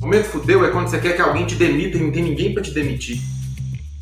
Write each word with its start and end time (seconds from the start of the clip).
Momento 0.00 0.24
fudeu 0.24 0.64
é 0.64 0.70
quando 0.70 0.88
você 0.88 0.98
quer 0.98 1.14
que 1.14 1.20
alguém 1.20 1.44
te 1.44 1.54
demita 1.56 1.98
e 1.98 2.00
não 2.00 2.10
tem 2.10 2.22
ninguém 2.22 2.54
pra 2.54 2.62
te 2.62 2.70
demitir. 2.70 3.20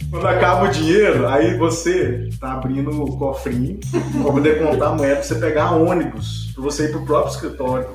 Quando 0.08 0.28
acaba 0.28 0.68
o 0.68 0.70
dinheiro, 0.70 1.26
aí 1.26 1.58
você 1.58 2.30
tá 2.38 2.52
abrindo 2.52 2.90
o 2.90 3.18
cofrinho 3.18 3.80
pra 3.90 4.32
poder 4.32 4.58
contar 4.60 4.90
a 4.90 4.94
moeda 4.94 5.16
pra 5.16 5.24
você 5.24 5.34
pegar 5.34 5.72
ônibus, 5.72 6.52
pra 6.54 6.62
você 6.62 6.84
ir 6.84 6.92
pro 6.92 7.04
próprio 7.04 7.34
escritório. 7.34 7.88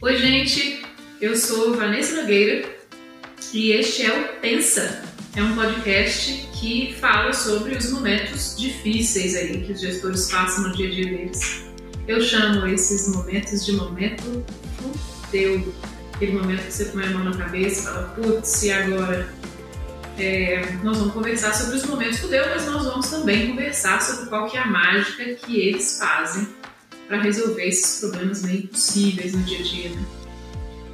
Oi, 0.00 0.16
gente. 0.16 0.84
Eu 1.20 1.36
sou 1.36 1.74
Vanessa 1.74 2.22
Nogueira 2.22 2.68
e 3.52 3.72
este 3.72 4.06
é 4.06 4.12
o 4.12 4.40
Pensa. 4.40 5.02
É 5.34 5.42
um 5.42 5.56
podcast 5.56 6.48
que 6.52 6.94
fala 7.00 7.32
sobre 7.32 7.76
os 7.76 7.90
momentos 7.90 8.54
difíceis 8.56 9.34
aí 9.34 9.60
que 9.60 9.72
os 9.72 9.80
gestores 9.80 10.30
passam 10.30 10.68
no 10.68 10.76
dia 10.76 10.86
a 10.86 10.90
dia 10.90 11.04
deles. 11.06 11.64
Eu 12.06 12.20
chamo 12.20 12.64
esses 12.68 13.12
momentos 13.12 13.66
de 13.66 13.72
momento 13.72 14.44
fudeu. 14.78 15.74
Aquele 16.14 16.32
momento 16.32 16.64
que 16.66 16.72
você 16.72 16.84
põe 16.86 17.04
a 17.04 17.10
mão 17.10 17.24
na 17.24 17.36
cabeça 17.36 17.80
e 17.80 17.84
fala, 17.84 18.02
putz, 18.14 18.62
e 18.62 18.70
agora? 18.70 19.28
É, 20.16 20.62
nós 20.84 20.96
vamos 20.96 21.12
conversar 21.12 21.52
sobre 21.52 21.76
os 21.76 21.84
momentos 21.86 22.20
fudeu, 22.20 22.44
mas 22.50 22.66
nós 22.66 22.84
vamos 22.84 23.10
também 23.10 23.48
conversar 23.48 24.00
sobre 24.00 24.26
qual 24.26 24.48
que 24.48 24.56
é 24.56 24.60
a 24.60 24.66
mágica 24.66 25.24
que 25.34 25.60
eles 25.60 25.98
fazem 25.98 26.46
para 27.08 27.20
resolver 27.20 27.66
esses 27.66 27.98
problemas 28.00 28.42
meio 28.42 28.60
impossíveis 28.60 29.34
no 29.34 29.42
dia 29.42 29.58
a 29.58 29.62
dia. 29.62 29.90
Né? 29.90 30.04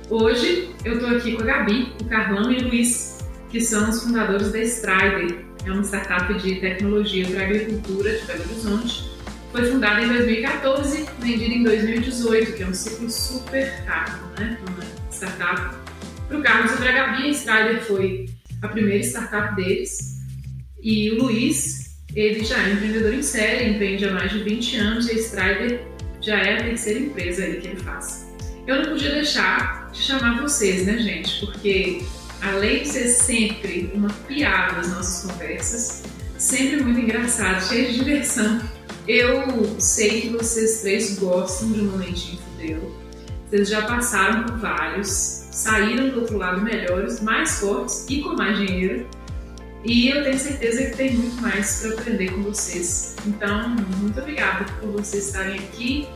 Hoje 0.09 0.75
eu 0.87 0.95
estou 0.95 1.11
aqui 1.11 1.37
com 1.37 1.43
a 1.43 1.47
Gabi, 1.47 1.93
o 2.01 2.05
Carlão 2.07 2.51
e 2.51 2.57
o 2.57 2.69
Luiz, 2.69 3.19
que 3.51 3.61
são 3.61 3.91
os 3.91 4.02
fundadores 4.02 4.51
da 4.51 4.59
Strider. 4.61 5.45
É 5.66 5.71
uma 5.71 5.83
startup 5.83 6.33
de 6.35 6.55
tecnologia 6.57 7.29
para 7.29 7.45
agricultura 7.45 8.19
de 8.19 8.25
Belo 8.25 8.41
Horizonte. 8.45 9.11
Foi 9.52 9.71
fundada 9.71 10.01
em 10.01 10.09
2014, 10.09 11.07
vendida 11.19 11.55
em 11.55 11.63
2018, 11.63 12.52
que 12.55 12.63
é 12.63 12.66
um 12.66 12.73
ciclo 12.73 13.11
super 13.11 13.85
rápido, 13.87 14.30
né? 14.39 14.59
Uma 14.66 15.00
startup. 15.20 15.77
Para 16.29 16.38
o 16.38 16.42
Carlos 16.42 16.73
para 16.73 16.91
a 16.91 16.92
Gabi, 16.92 17.29
a 17.29 17.30
Strider 17.30 17.83
foi 17.83 18.30
a 18.62 18.69
primeira 18.69 19.02
startup 19.05 19.55
deles. 19.56 20.18
E 20.82 21.10
o 21.10 21.24
Luiz, 21.24 21.96
ele 22.15 22.45
já 22.45 22.57
é 22.57 22.73
empreendedor 22.73 23.12
em 23.12 23.23
série, 23.23 23.71
empreende 23.71 24.07
há 24.07 24.12
mais 24.12 24.30
de 24.32 24.43
20 24.43 24.77
anos 24.77 25.09
e 25.09 25.12
a 25.12 25.15
Strider 25.15 25.85
já 26.21 26.37
é 26.37 26.59
a 26.59 26.65
terceira 26.65 27.01
empresa 27.01 27.45
aí 27.45 27.60
que 27.60 27.68
ele 27.68 27.80
faz. 27.80 28.30
Eu 28.66 28.77
não 28.77 28.85
podia 28.93 29.12
deixar 29.12 29.90
de 29.93 30.01
chamar 30.01 30.40
vocês, 30.40 30.87
né, 30.87 30.99
gente? 30.99 31.40
Porque 31.45 32.02
além 32.40 32.82
de 32.82 32.88
ser 32.88 33.09
sempre 33.09 33.90
uma 33.93 34.09
piada 34.29 34.77
nas 34.77 34.90
nossas 34.90 35.30
conversas, 35.30 36.02
sempre 36.38 36.82
muito 36.82 37.01
engraçado, 37.01 37.66
cheio 37.68 37.90
de 37.90 37.99
diversão. 37.99 38.60
Eu 39.09 39.77
sei 39.79 40.23
que 40.23 40.29
vocês 40.29 40.82
três 40.82 41.18
gostam 41.18 41.73
de 41.73 41.80
um 41.80 41.90
momentinho 41.90 42.38
fudeu. 42.38 42.99
Vocês 43.51 43.68
já 43.68 43.82
passaram 43.82 44.45
por 44.45 44.59
vários, 44.59 45.09
saíram 45.51 46.10
do 46.10 46.20
outro 46.20 46.38
lado 46.38 46.62
melhores, 46.62 47.20
mais 47.20 47.59
fortes 47.59 48.06
e 48.09 48.23
com 48.23 48.37
mais 48.37 48.56
dinheiro. 48.56 49.09
E 49.84 50.09
eu 50.09 50.23
tenho 50.23 50.38
certeza 50.38 50.84
que 50.84 50.96
tem 50.96 51.16
muito 51.16 51.43
mais 51.43 51.80
para 51.80 51.95
aprender 51.95 52.30
com 52.30 52.45
vocês. 52.45 53.16
Então, 53.26 53.71
muito 53.98 54.21
obrigada 54.21 54.66
por 54.78 54.93
vocês 54.93 55.26
estarem 55.26 55.59
aqui. 55.59 56.09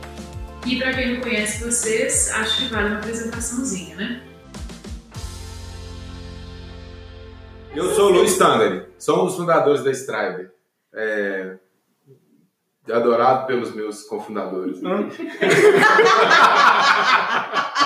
E 0.65 0.77
para 0.77 0.93
quem 0.93 1.15
não 1.15 1.21
conhece 1.21 1.61
vocês, 1.61 2.31
acho 2.31 2.57
que 2.57 2.73
vale 2.73 2.87
uma 2.87 2.99
apresentaçãozinha, 2.99 3.97
né? 3.97 4.23
Eu 7.75 7.93
sou 7.95 8.11
o 8.11 8.13
Luiz 8.13 8.37
Tangari, 8.37 8.85
sou 8.97 9.23
um 9.23 9.25
dos 9.25 9.35
fundadores 9.35 9.83
da 9.83 9.91
Strider. 9.91 10.53
É... 10.93 11.57
Adorado 12.91 13.47
pelos 13.47 13.73
meus 13.73 14.03
cofundadores. 14.03 14.83
Hum. 14.83 15.09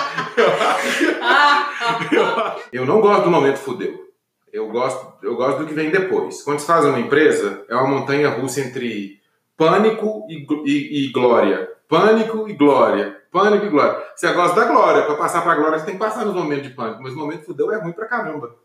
Eu 2.72 2.86
não 2.86 3.00
gosto 3.00 3.24
do 3.24 3.30
momento 3.30 3.58
fudeu. 3.58 4.08
Eu 4.52 4.68
gosto, 4.68 5.14
eu 5.22 5.36
gosto 5.36 5.58
do 5.58 5.66
que 5.66 5.74
vem 5.74 5.90
depois. 5.90 6.42
Quando 6.42 6.58
se 6.58 6.66
faz 6.66 6.84
uma 6.84 6.98
empresa, 6.98 7.64
é 7.68 7.74
uma 7.74 7.86
montanha 7.86 8.28
russa 8.30 8.60
entre 8.60 9.20
pânico 9.56 10.26
e, 10.28 10.46
e, 10.64 11.06
e 11.06 11.12
glória. 11.12 11.70
Pânico 11.88 12.48
e 12.48 12.54
glória. 12.54 13.20
Pânico 13.30 13.66
e 13.66 13.68
glória. 13.68 14.02
Você 14.14 14.32
gosta 14.32 14.60
da 14.60 14.66
glória. 14.66 15.02
Para 15.02 15.14
passar 15.14 15.42
para 15.42 15.52
a 15.52 15.54
glória, 15.54 15.78
você 15.78 15.86
tem 15.86 15.94
que 15.94 16.00
passar 16.00 16.24
nos 16.24 16.34
momentos 16.34 16.68
de 16.68 16.74
pânico. 16.74 17.02
Mas 17.02 17.12
o 17.12 17.16
momento 17.16 17.46
fudeu 17.46 17.70
é 17.70 17.80
ruim 17.80 17.92
pra 17.92 18.06
caramba. 18.06 18.56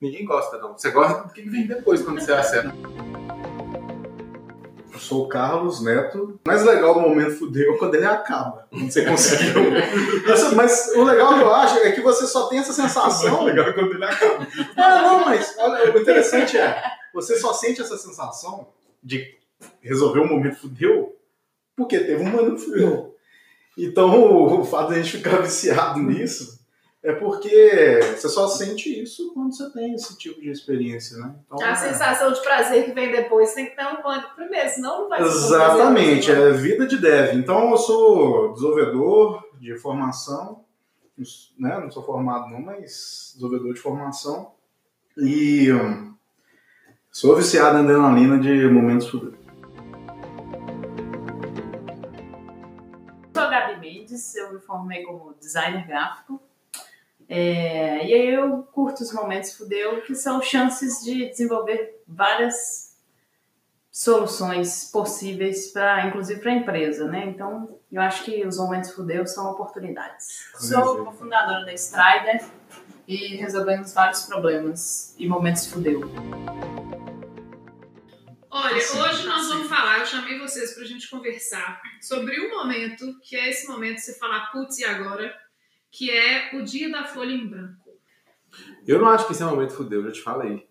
Ninguém 0.00 0.24
gosta, 0.24 0.58
não. 0.58 0.76
Você 0.76 0.90
gosta 0.90 1.24
do 1.24 1.32
que 1.32 1.42
vem 1.42 1.66
depois, 1.66 2.02
quando 2.02 2.20
você 2.20 2.32
acerta. 2.32 2.72
Eu 4.92 4.98
sou 4.98 5.24
o 5.24 5.28
Carlos 5.28 5.82
Neto. 5.82 6.38
O 6.44 6.48
mais 6.48 6.62
legal 6.64 6.94
do 6.94 7.00
momento 7.00 7.38
fudeu 7.38 7.74
é 7.74 7.78
quando 7.78 7.94
ele 7.94 8.04
acaba. 8.04 8.68
Quando 8.70 8.90
você 8.90 9.04
conseguiu. 9.04 9.72
Isso, 10.32 10.54
mas 10.54 10.92
o 10.94 11.02
legal 11.02 11.34
que 11.34 11.40
eu 11.40 11.54
acho 11.54 11.78
é 11.78 11.92
que 11.92 12.02
você 12.02 12.26
só 12.26 12.46
tem 12.48 12.58
essa 12.58 12.72
sensação. 12.72 13.40
O 13.42 13.44
legal 13.44 13.68
é 13.68 13.72
quando 13.72 13.94
ele 13.94 14.04
acaba. 14.04 14.46
Ah, 14.76 15.02
não, 15.02 15.24
mas 15.24 15.56
olha, 15.58 15.94
o 15.94 15.98
interessante 15.98 16.58
é, 16.58 16.82
você 17.14 17.38
só 17.38 17.54
sente 17.54 17.80
essa 17.80 17.96
sensação 17.96 18.68
de 19.02 19.34
resolver 19.80 20.20
um 20.20 20.28
momento 20.28 20.60
fudeu 20.60 21.16
porque 21.74 21.98
teve 21.98 22.22
um 22.22 22.28
momento 22.28 22.58
fudeu. 22.58 23.16
Então, 23.78 24.20
o, 24.20 24.60
o 24.60 24.64
fato 24.64 24.88
de 24.88 24.98
a 24.98 25.02
gente 25.02 25.16
ficar 25.16 25.40
viciado 25.40 25.98
nisso 26.00 26.61
é 27.04 27.12
porque 27.12 27.98
você 28.16 28.28
só 28.28 28.46
sente 28.46 29.02
isso 29.02 29.34
quando 29.34 29.56
você 29.56 29.68
tem 29.72 29.92
esse 29.92 30.16
tipo 30.16 30.40
de 30.40 30.50
experiência, 30.50 31.18
né? 31.18 31.34
Então, 31.44 31.68
A 31.68 31.74
sensação 31.74 32.32
de 32.32 32.40
prazer 32.40 32.84
que 32.84 32.92
vem 32.92 33.10
depois 33.10 33.52
tem 33.54 33.66
que 33.66 33.74
ter 33.74 33.84
um 33.84 34.00
pânico 34.00 34.36
primeiro, 34.36 34.68
senão 34.68 35.02
não 35.02 35.08
vai 35.08 35.18
ser 35.18 35.26
Exatamente, 35.26 36.30
é 36.30 36.52
vida 36.52 36.86
de 36.86 36.98
dev. 36.98 37.34
Então 37.34 37.72
eu 37.72 37.76
sou 37.76 38.52
desenvolvedor 38.52 39.48
de 39.58 39.76
formação, 39.76 40.64
né? 41.58 41.80
não 41.80 41.90
sou 41.90 42.04
formado 42.04 42.48
não, 42.50 42.60
mas 42.60 43.32
desenvolvedor 43.34 43.74
de 43.74 43.80
formação. 43.80 44.52
E 45.16 45.72
hum, 45.72 46.14
sou 47.10 47.34
viciado 47.34 47.78
em 47.78 47.80
adrenalina 47.80 48.38
de 48.38 48.68
momentos 48.68 49.08
futuros. 49.08 49.40
Sou 53.34 53.42
a 53.42 53.50
Gabi 53.50 53.80
Mendes, 53.80 54.36
eu 54.36 54.52
me 54.52 54.60
formei 54.60 55.02
como 55.02 55.34
designer 55.40 55.84
gráfico. 55.84 56.40
É, 57.34 58.06
e 58.06 58.12
aí 58.12 58.34
eu 58.34 58.62
curto 58.74 59.02
os 59.02 59.10
momentos 59.10 59.54
fudeu, 59.54 60.02
que 60.02 60.14
são 60.14 60.42
chances 60.42 61.02
de 61.02 61.30
desenvolver 61.30 62.02
várias 62.06 62.94
soluções 63.90 64.90
possíveis 64.92 65.68
para, 65.68 66.08
inclusive 66.08 66.40
para 66.40 66.50
a 66.52 66.56
empresa, 66.56 67.06
né? 67.08 67.24
Então, 67.24 67.80
eu 67.90 68.02
acho 68.02 68.24
que 68.24 68.46
os 68.46 68.58
momentos 68.58 68.90
fudeu 68.90 69.26
são 69.26 69.50
oportunidades. 69.50 70.50
Sou 70.58 71.06
cofundadora 71.06 71.64
da 71.64 71.72
Strider 71.72 72.44
e 73.08 73.36
resolvemos 73.36 73.94
vários 73.94 74.26
problemas 74.26 75.14
e 75.18 75.26
momentos 75.26 75.68
fudeu. 75.68 76.02
Olha, 78.50 78.76
Assim, 78.76 79.00
hoje 79.00 79.26
nós 79.26 79.46
assim. 79.46 79.48
vamos 79.54 79.68
falar, 79.68 80.00
eu 80.00 80.04
chamei 80.06 80.38
vocês 80.38 80.74
pra 80.74 80.84
gente 80.84 81.08
conversar 81.08 81.80
sobre 82.02 82.38
um 82.46 82.50
momento, 82.50 83.18
que 83.22 83.34
é 83.36 83.48
esse 83.48 83.66
momento 83.66 83.94
de 83.94 84.02
você 84.02 84.18
falar, 84.18 84.50
putz, 84.52 84.76
e 84.76 84.84
agora? 84.84 85.34
Que 85.92 86.10
é 86.10 86.50
o 86.56 86.62
dia 86.62 86.90
da 86.90 87.04
folha 87.04 87.32
em 87.32 87.46
branco. 87.46 87.92
Eu 88.86 88.98
não 88.98 89.08
acho 89.08 89.26
que 89.26 89.32
esse 89.32 89.42
é 89.42 89.46
o 89.46 89.50
momento 89.50 89.74
fudeu, 89.74 90.00
eu 90.00 90.06
já 90.06 90.12
te 90.12 90.22
falei. 90.22 90.66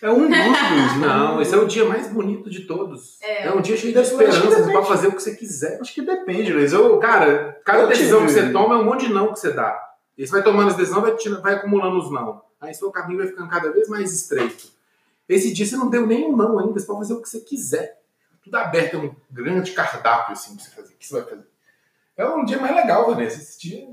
É 0.00 0.10
um 0.10 0.28
dos. 0.28 0.96
Não, 1.00 1.40
esse 1.42 1.54
é 1.54 1.58
o 1.58 1.66
dia 1.66 1.84
mais 1.84 2.06
bonito 2.08 2.48
de 2.48 2.60
todos. 2.60 3.20
É. 3.20 3.46
É, 3.46 3.52
um 3.52 3.60
dia 3.60 3.76
cheio 3.76 3.92
de 3.92 3.98
Eu 3.98 4.02
acho 4.02 4.16
que 4.16 4.22
esperança, 4.22 4.48
você 4.48 4.56
depende. 4.60 4.72
pode 4.72 4.88
fazer 4.88 5.06
o 5.08 5.12
que 5.12 5.22
você 5.22 5.34
quiser. 5.34 5.80
Acho 5.80 5.92
que 5.92 6.02
depende, 6.02 6.52
Luiz. 6.52 6.72
Eu, 6.72 6.98
Cara, 6.98 7.60
cada 7.64 7.82
Eu 7.82 7.88
decisão 7.88 8.24
que 8.24 8.32
você 8.32 8.52
toma 8.52 8.76
é 8.76 8.78
um 8.78 8.84
monte 8.84 9.06
de 9.06 9.12
não 9.12 9.32
que 9.32 9.40
você 9.40 9.52
dá. 9.52 9.90
E 10.16 10.26
você 10.26 10.32
vai 10.32 10.42
tomando 10.42 10.68
as 10.68 10.76
decisões, 10.76 11.02
vai, 11.02 11.40
vai 11.40 11.54
acumulando 11.54 11.98
os 11.98 12.10
não. 12.10 12.42
Aí 12.60 12.72
seu 12.72 12.90
caminho 12.90 13.18
vai 13.18 13.26
ficando 13.26 13.48
cada 13.48 13.72
vez 13.72 13.88
mais 13.88 14.12
estreito. 14.12 14.68
Esse 15.28 15.52
dia 15.52 15.66
você 15.66 15.76
não 15.76 15.90
deu 15.90 16.06
nenhum 16.06 16.36
não 16.36 16.58
ainda, 16.58 16.78
você 16.78 16.86
pode 16.86 17.00
fazer 17.00 17.14
o 17.14 17.22
que 17.22 17.28
você 17.28 17.40
quiser. 17.40 18.00
Tudo 18.42 18.54
aberto, 18.56 18.96
é 18.96 18.98
um 18.98 19.14
grande 19.30 19.72
cardápio 19.72 20.32
assim 20.32 20.54
pra 20.56 20.64
você 20.64 20.70
fazer. 20.70 20.94
O 20.94 20.96
que 20.96 21.06
você 21.06 21.14
vai 21.14 21.24
fazer? 21.24 21.46
É 22.16 22.26
um 22.26 22.44
dia 22.44 22.58
mais 22.58 22.74
legal, 22.74 23.06
Vanessa. 23.06 23.38
Esse 23.38 23.60
dia. 23.60 23.86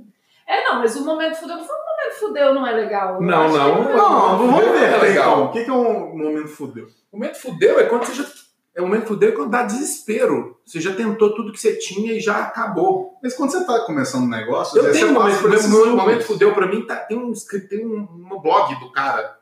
É, 0.49 0.63
não, 0.63 0.79
mas 0.79 0.95
o 0.95 1.05
momento 1.05 1.35
fudeu 1.35 1.57
não 1.57 1.63
foi 1.63 1.75
um 1.75 1.79
momento 1.79 2.19
fudeu, 2.19 2.53
não 2.55 2.65
é 2.65 2.71
legal. 2.71 3.21
Não, 3.21 3.49
não. 3.49 3.85
que 3.85 3.93
Não, 3.93 4.37
vamos 4.39 4.55
Fudeu 4.55 4.73
ver. 4.73 4.83
é 4.93 4.97
legal. 4.97 5.31
Então, 5.33 5.45
o 5.45 5.51
que 5.51 5.63
que 5.63 5.69
é 5.69 5.73
um 5.73 6.17
momento 6.17 6.47
fudeu? 6.47 6.87
O 7.11 7.17
momento 7.17 7.35
fudeu 7.39 7.79
é 7.79 7.83
quando 7.83 8.05
você 8.05 8.13
já. 8.15 8.25
É 8.73 8.81
o 8.81 8.85
momento 8.87 9.05
fudeu 9.07 9.29
é 9.29 9.31
quando 9.33 9.51
dá 9.51 9.61
desespero. 9.63 10.57
Você 10.65 10.81
já 10.81 10.95
tentou 10.95 11.35
tudo 11.35 11.51
que 11.51 11.59
você 11.59 11.75
tinha 11.75 12.13
e 12.13 12.19
já 12.19 12.39
acabou. 12.39 13.17
Mas 13.21 13.35
quando 13.35 13.51
você 13.51 13.59
está 13.59 13.79
começando 13.81 14.23
um 14.23 14.29
negócio, 14.29 14.79
Eu 14.79 14.91
tenho 14.91 15.09
um 15.09 15.13
momento 15.13 15.39
por 15.41 15.51
fudeu. 15.59 15.95
momento 15.95 16.23
fudeu 16.23 16.53
pra 16.55 16.65
mim 16.67 16.85
tá, 16.85 16.95
tem 16.95 17.17
um 17.17 17.31
tem 17.69 17.85
um, 17.85 17.99
um 17.99 18.41
blog 18.41 18.79
do 18.79 18.91
cara 18.91 19.37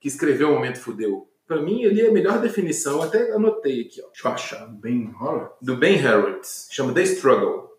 que 0.00 0.06
escreveu 0.06 0.50
o 0.50 0.54
momento 0.54 0.78
fudeu. 0.80 1.28
Pra 1.48 1.60
mim, 1.62 1.82
ele 1.82 2.00
é 2.02 2.08
a 2.10 2.12
melhor 2.12 2.38
definição. 2.38 2.96
Eu 2.98 3.02
até 3.04 3.32
anotei 3.32 3.80
aqui, 3.80 4.02
ó. 4.04 4.08
Deixa 4.12 4.28
eu 4.28 4.32
achar. 4.32 4.66
Bem, 4.68 5.12
olha. 5.20 5.50
Do 5.62 5.76
Ben 5.76 5.96
Harrods. 5.96 6.68
Chama 6.70 6.92
The 6.92 7.02
Struggle. 7.02 7.70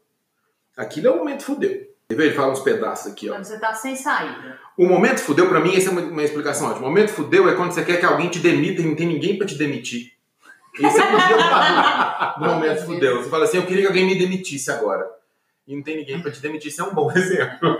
Aquilo 0.75 1.07
é 1.07 1.11
o 1.11 1.17
momento 1.17 1.43
fudeu. 1.43 1.87
Quer 2.09 2.15
ver? 2.15 2.25
Ele 2.25 2.33
fala 2.33 2.51
uns 2.51 2.61
pedaços 2.61 3.11
aqui, 3.11 3.29
ó. 3.29 3.33
Quando 3.33 3.43
você 3.43 3.59
tá 3.59 3.71
sem 3.75 3.95
saída. 3.95 4.59
O 4.75 4.85
momento 4.87 5.19
fudeu, 5.19 5.47
pra 5.47 5.59
mim, 5.59 5.75
essa 5.75 5.89
é 5.89 5.91
uma, 5.91 6.01
uma 6.01 6.23
explicação 6.23 6.67
ótima. 6.67 6.87
O 6.87 6.89
momento 6.89 7.09
fudeu 7.11 7.47
é 7.47 7.53
quando 7.55 7.71
você 7.71 7.85
quer 7.85 7.99
que 7.99 8.05
alguém 8.05 8.29
te 8.29 8.39
demita 8.39 8.81
e 8.81 8.85
não 8.85 8.95
tem 8.95 9.05
ninguém 9.05 9.37
pra 9.37 9.45
te 9.45 9.55
demitir. 9.55 10.13
Esse 10.79 10.99
é 10.99 11.03
o 11.03 11.17
dia 11.17 12.33
do 12.39 12.45
momento 12.45 12.85
fudeu. 12.85 13.21
Você 13.23 13.29
fala 13.29 13.43
assim, 13.43 13.57
eu 13.57 13.65
queria 13.65 13.81
que 13.83 13.87
alguém 13.87 14.05
me 14.07 14.17
demitisse 14.17 14.71
agora. 14.71 15.07
e 15.67 15.75
não 15.75 15.83
tem 15.83 15.97
ninguém 15.97 16.19
pra 16.19 16.31
te 16.31 16.41
demitir, 16.41 16.71
isso 16.71 16.81
é 16.81 16.85
um 16.85 16.95
bom 16.95 17.11
exemplo. 17.15 17.77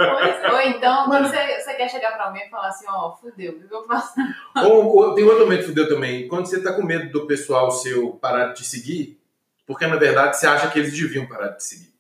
Ou 0.51 0.61
então, 0.61 1.05
quando 1.07 1.27
você, 1.27 1.59
você 1.61 1.73
quer 1.73 1.89
chegar 1.89 2.11
pra 2.11 2.25
alguém 2.25 2.45
e 2.45 2.49
falar 2.51 2.67
assim, 2.67 2.85
ó, 2.87 3.15
fudeu, 3.15 3.53
o 3.53 3.67
que 3.67 3.73
eu 3.73 3.87
faço? 3.87 4.13
Ou, 4.63 4.95
ou 4.95 5.15
tem 5.15 5.23
outro 5.23 5.45
momento 5.45 5.65
fudeu 5.65 5.87
também, 5.89 6.27
quando 6.27 6.45
você 6.45 6.61
tá 6.61 6.73
com 6.73 6.83
medo 6.83 7.11
do 7.11 7.25
pessoal 7.25 7.71
seu 7.71 8.11
parar 8.11 8.49
de 8.49 8.61
te 8.61 8.63
seguir, 8.63 9.19
porque 9.65 9.87
na 9.87 9.95
verdade 9.95 10.37
você 10.37 10.45
acha 10.45 10.67
que 10.67 10.77
eles 10.77 10.93
deviam 10.93 11.25
parar 11.25 11.47
de 11.49 11.57
te 11.57 11.63
seguir. 11.63 11.93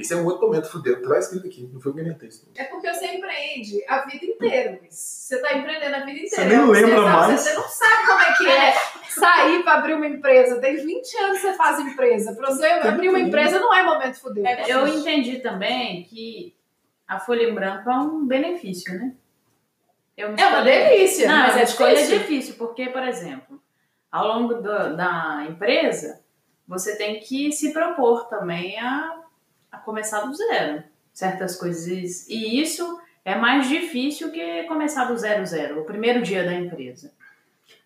Isso 0.00 0.14
é 0.14 0.16
um 0.16 0.24
outro 0.26 0.46
momento 0.46 0.70
fudeu. 0.70 1.00
Tá 1.06 1.18
escrito 1.18 1.46
aqui, 1.46 1.68
não 1.72 1.80
foi 1.80 1.92
o 1.92 1.94
que 1.94 2.00
eu 2.00 2.04
inventei 2.06 2.28
isso. 2.28 2.48
É 2.56 2.64
porque 2.64 2.92
você 2.92 3.06
empreende 3.06 3.84
a 3.88 4.00
vida 4.06 4.24
inteira, 4.26 4.78
Luiz. 4.80 4.94
Você 4.94 5.38
tá 5.40 5.54
empreendendo 5.56 5.96
a 5.96 6.00
vida 6.00 6.18
inteira. 6.20 6.28
Você 6.28 6.44
nem 6.44 6.66
lembra 6.66 6.96
sabe- 6.96 7.08
mais. 7.28 7.40
Você 7.40 7.52
não 7.54 7.68
sabe 7.68 8.06
como 8.06 8.20
é 8.20 8.32
que 8.36 8.46
é 8.48 8.72
sair 9.10 9.62
pra 9.62 9.74
abrir 9.74 9.94
uma 9.94 10.06
empresa. 10.06 10.60
Tem 10.60 10.76
20 10.76 11.16
anos 11.18 11.40
que 11.40 11.46
você 11.48 11.54
faz 11.54 11.78
empresa. 11.80 12.34
Pra 12.34 12.50
você 12.50 12.66
abrir 12.66 13.08
uma 13.08 13.20
empresa 13.20 13.58
não 13.58 13.72
é 13.74 13.82
momento 13.82 14.20
fudeu. 14.20 14.44
Eu 14.68 14.86
entendi 14.88 15.38
também 15.40 16.04
que 16.04 16.54
a 17.06 17.18
folha 17.18 17.42
em 17.48 17.54
branco 17.54 17.90
é 17.90 17.96
um 17.96 18.26
benefício, 18.26 18.92
né? 18.98 19.14
É 20.16 20.26
uma 20.26 20.36
escolhi- 20.36 20.64
delícia, 20.64 21.28
Não, 21.28 21.38
mas 21.38 21.56
a 21.56 21.60
é 21.60 21.62
escolha 21.64 21.90
é 21.90 21.94
difícil. 21.94 22.18
difícil, 22.20 22.54
porque, 22.54 22.86
por 22.86 23.02
exemplo, 23.02 23.60
ao 24.12 24.28
longo 24.28 24.54
do- 24.54 24.96
da 24.96 25.44
empresa, 25.48 26.20
você 26.68 26.96
tem 26.96 27.18
que 27.18 27.50
se 27.50 27.72
propor 27.72 28.28
também 28.28 28.78
a, 28.78 29.23
a 29.74 29.78
começar 29.78 30.20
do 30.20 30.34
zero. 30.34 30.82
Certas 31.12 31.56
coisas. 31.56 32.28
E 32.28 32.60
isso 32.60 33.00
é 33.24 33.34
mais 33.34 33.68
difícil 33.68 34.30
que 34.30 34.64
começar 34.64 35.04
do 35.04 35.16
zero 35.16 35.44
zero, 35.46 35.80
o 35.80 35.84
primeiro 35.84 36.22
dia 36.22 36.44
da 36.44 36.52
empresa. 36.52 37.12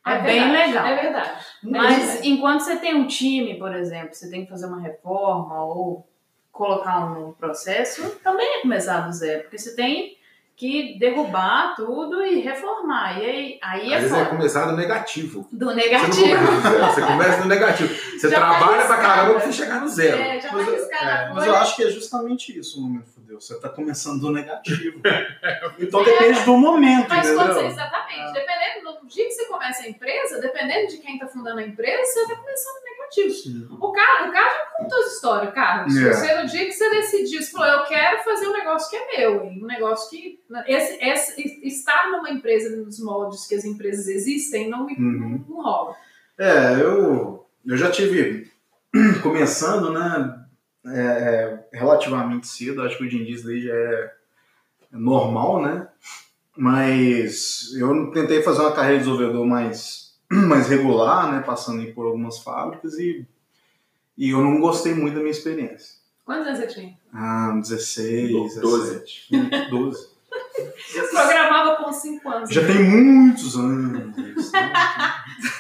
É, 0.05 0.19
bem 0.21 0.51
verdade, 0.51 0.69
legal. 0.69 0.87
É 0.87 1.03
verdade. 1.03 1.47
Mas 1.63 2.25
enquanto 2.25 2.61
você 2.61 2.77
tem 2.77 2.95
um 2.95 3.07
time, 3.07 3.59
por 3.59 3.75
exemplo, 3.75 4.15
você 4.15 4.31
tem 4.31 4.45
que 4.45 4.51
fazer 4.51 4.67
uma 4.67 4.81
reforma 4.81 5.63
ou 5.65 6.09
colocar 6.51 7.07
um 7.07 7.15
novo 7.15 7.33
processo, 7.35 8.19
também 8.25 8.59
é 8.59 8.63
começar 8.63 9.01
do 9.01 9.13
zero, 9.13 9.43
porque 9.43 9.59
você 9.59 9.77
tem 9.77 10.18
que 10.59 10.99
derrubar 10.99 11.77
tudo 11.77 12.21
e 12.21 12.41
reformar. 12.41 13.17
E 13.17 13.25
aí, 13.25 13.59
aí 13.63 13.93
é 13.93 13.97
Às 13.97 14.05
é 14.07 14.09
foda. 14.09 14.27
começar 14.27 14.67
do 14.67 14.77
negativo. 14.77 15.49
Do 15.53 15.67
Você, 15.67 15.75
negativo. 15.77 16.27
não 16.27 16.47
começa 16.47 16.51
do 16.51 16.69
zero, 16.69 16.85
você 16.95 17.01
começa 17.03 17.41
no 17.43 17.47
negativo. 17.47 17.95
Você 18.19 18.29
Já 18.29 18.41
tá 18.41 18.59
trabalha 18.59 18.85
pra 18.87 18.97
caramba 18.97 19.35
pra 19.35 19.41
você 19.47 19.53
chegar 19.53 19.81
no 19.81 19.89
zero. 19.89 20.21
É, 20.21 20.41
já 20.41 20.51
Mas 20.53 20.67
tá 20.89 20.97
É, 20.97 21.33
mas 21.33 21.47
eu 21.47 21.55
acho 21.55 21.77
que 21.77 21.85
é 21.85 21.91
justamente 21.91 22.59
isso 22.59 22.81
o 22.81 22.83
momento 22.83 23.07
fudeu. 23.15 23.41
Você 23.41 23.55
tá 23.61 23.69
começando 23.69 24.21
do 24.21 24.33
negativo. 24.33 25.01
então 25.79 26.03
depende 26.03 26.41
do 26.41 26.57
momento, 26.57 27.09
Mas 27.09 27.29
você, 27.29 27.41
entendeu? 27.41 27.67
exatamente, 27.67 28.33
dependendo 28.33 29.01
do 29.01 29.07
dia 29.07 29.25
que 29.27 29.31
você 29.31 29.45
começa 29.45 29.83
a 29.85 29.89
empresa, 29.89 30.41
dependendo 30.41 30.89
de 30.89 30.97
quem 30.99 31.19
tá 31.21 31.29
fundando 31.29 31.61
a 31.61 31.63
empresa, 31.63 32.03
você 32.05 32.27
tá 32.27 32.35
começando 32.35 32.75
negativo. 32.83 32.98
Sim. 33.11 33.67
O 33.71 33.93
Carlos, 33.93 34.29
o 34.29 34.33
Carlos 34.33 34.55
já 34.55 34.67
contou 34.77 34.99
essa 35.01 35.15
história, 35.15 35.51
Carlos. 35.53 35.97
É. 35.97 36.13
Você, 36.13 36.35
no 36.41 36.47
dia 36.47 36.65
que 36.67 36.73
você 36.73 36.91
decidiu, 36.91 37.43
você 37.43 37.51
falou, 37.51 37.67
eu 37.67 37.85
quero 37.85 38.23
fazer 38.23 38.47
um 38.49 38.53
negócio 38.53 38.91
que 38.91 38.97
é 38.97 39.19
meu, 39.19 39.45
hein? 39.45 39.61
um 39.63 39.67
negócio 39.67 40.11
que. 40.11 40.41
Esse, 40.67 40.99
esse, 41.05 41.67
estar 41.67 42.11
numa 42.11 42.31
empresa 42.31 42.77
nos 42.77 42.99
moldes 43.01 43.47
que 43.47 43.55
as 43.55 43.65
empresas 43.65 44.09
existem 44.09 44.69
não, 44.69 44.87
me, 44.87 44.95
Uhum. 44.95 45.45
não, 45.47 45.57
não 45.57 45.63
rola. 45.63 45.97
É, 46.39 46.75
eu, 46.81 47.47
eu 47.67 47.77
já 47.77 47.91
tive 47.91 48.51
começando, 49.23 49.91
né, 49.93 50.47
é, 50.87 51.01
é, 51.01 51.77
relativamente 51.77 52.47
cedo, 52.47 52.83
acho 52.83 52.97
que 52.97 53.05
hoje 53.05 53.21
em 53.21 53.25
dia 53.25 53.35
isso 53.35 53.47
daí 53.47 53.61
já 53.61 53.75
é 53.75 54.13
normal, 54.93 55.61
né? 55.63 55.89
Mas 56.57 57.73
eu 57.79 58.11
tentei 58.11 58.43
fazer 58.43 58.61
uma 58.63 58.73
carreira 58.73 58.99
de 58.99 59.05
desenvolvedor 59.05 59.47
mais, 59.47 60.08
mais 60.49 60.69
regular, 60.69 61.33
né, 61.33 61.41
passando 61.41 61.81
aí 61.81 61.93
por 61.93 62.07
algumas 62.07 62.39
fábricas 62.39 62.99
e, 62.99 63.27
e 64.17 64.31
eu 64.31 64.41
não 64.43 64.61
gostei 64.61 64.95
muito 64.95 65.15
da 65.15 65.21
minha 65.21 65.31
experiência. 65.31 65.97
Quantos 66.25 66.47
anos 66.47 66.61
você 66.61 66.67
tinha? 66.67 66.99
Ah, 67.13 67.59
16, 67.59 68.61
Doze. 68.61 68.95
17, 69.31 69.71
12. 69.71 70.19
Eu 70.95 71.09
programava 71.09 71.83
com 71.83 71.93
5 71.93 72.29
anos. 72.29 72.51
Já 72.51 72.67
tem 72.67 72.83
muitos 72.83 73.57
anos 73.57 74.17
isso, 74.37 74.53
né? 74.53 75.15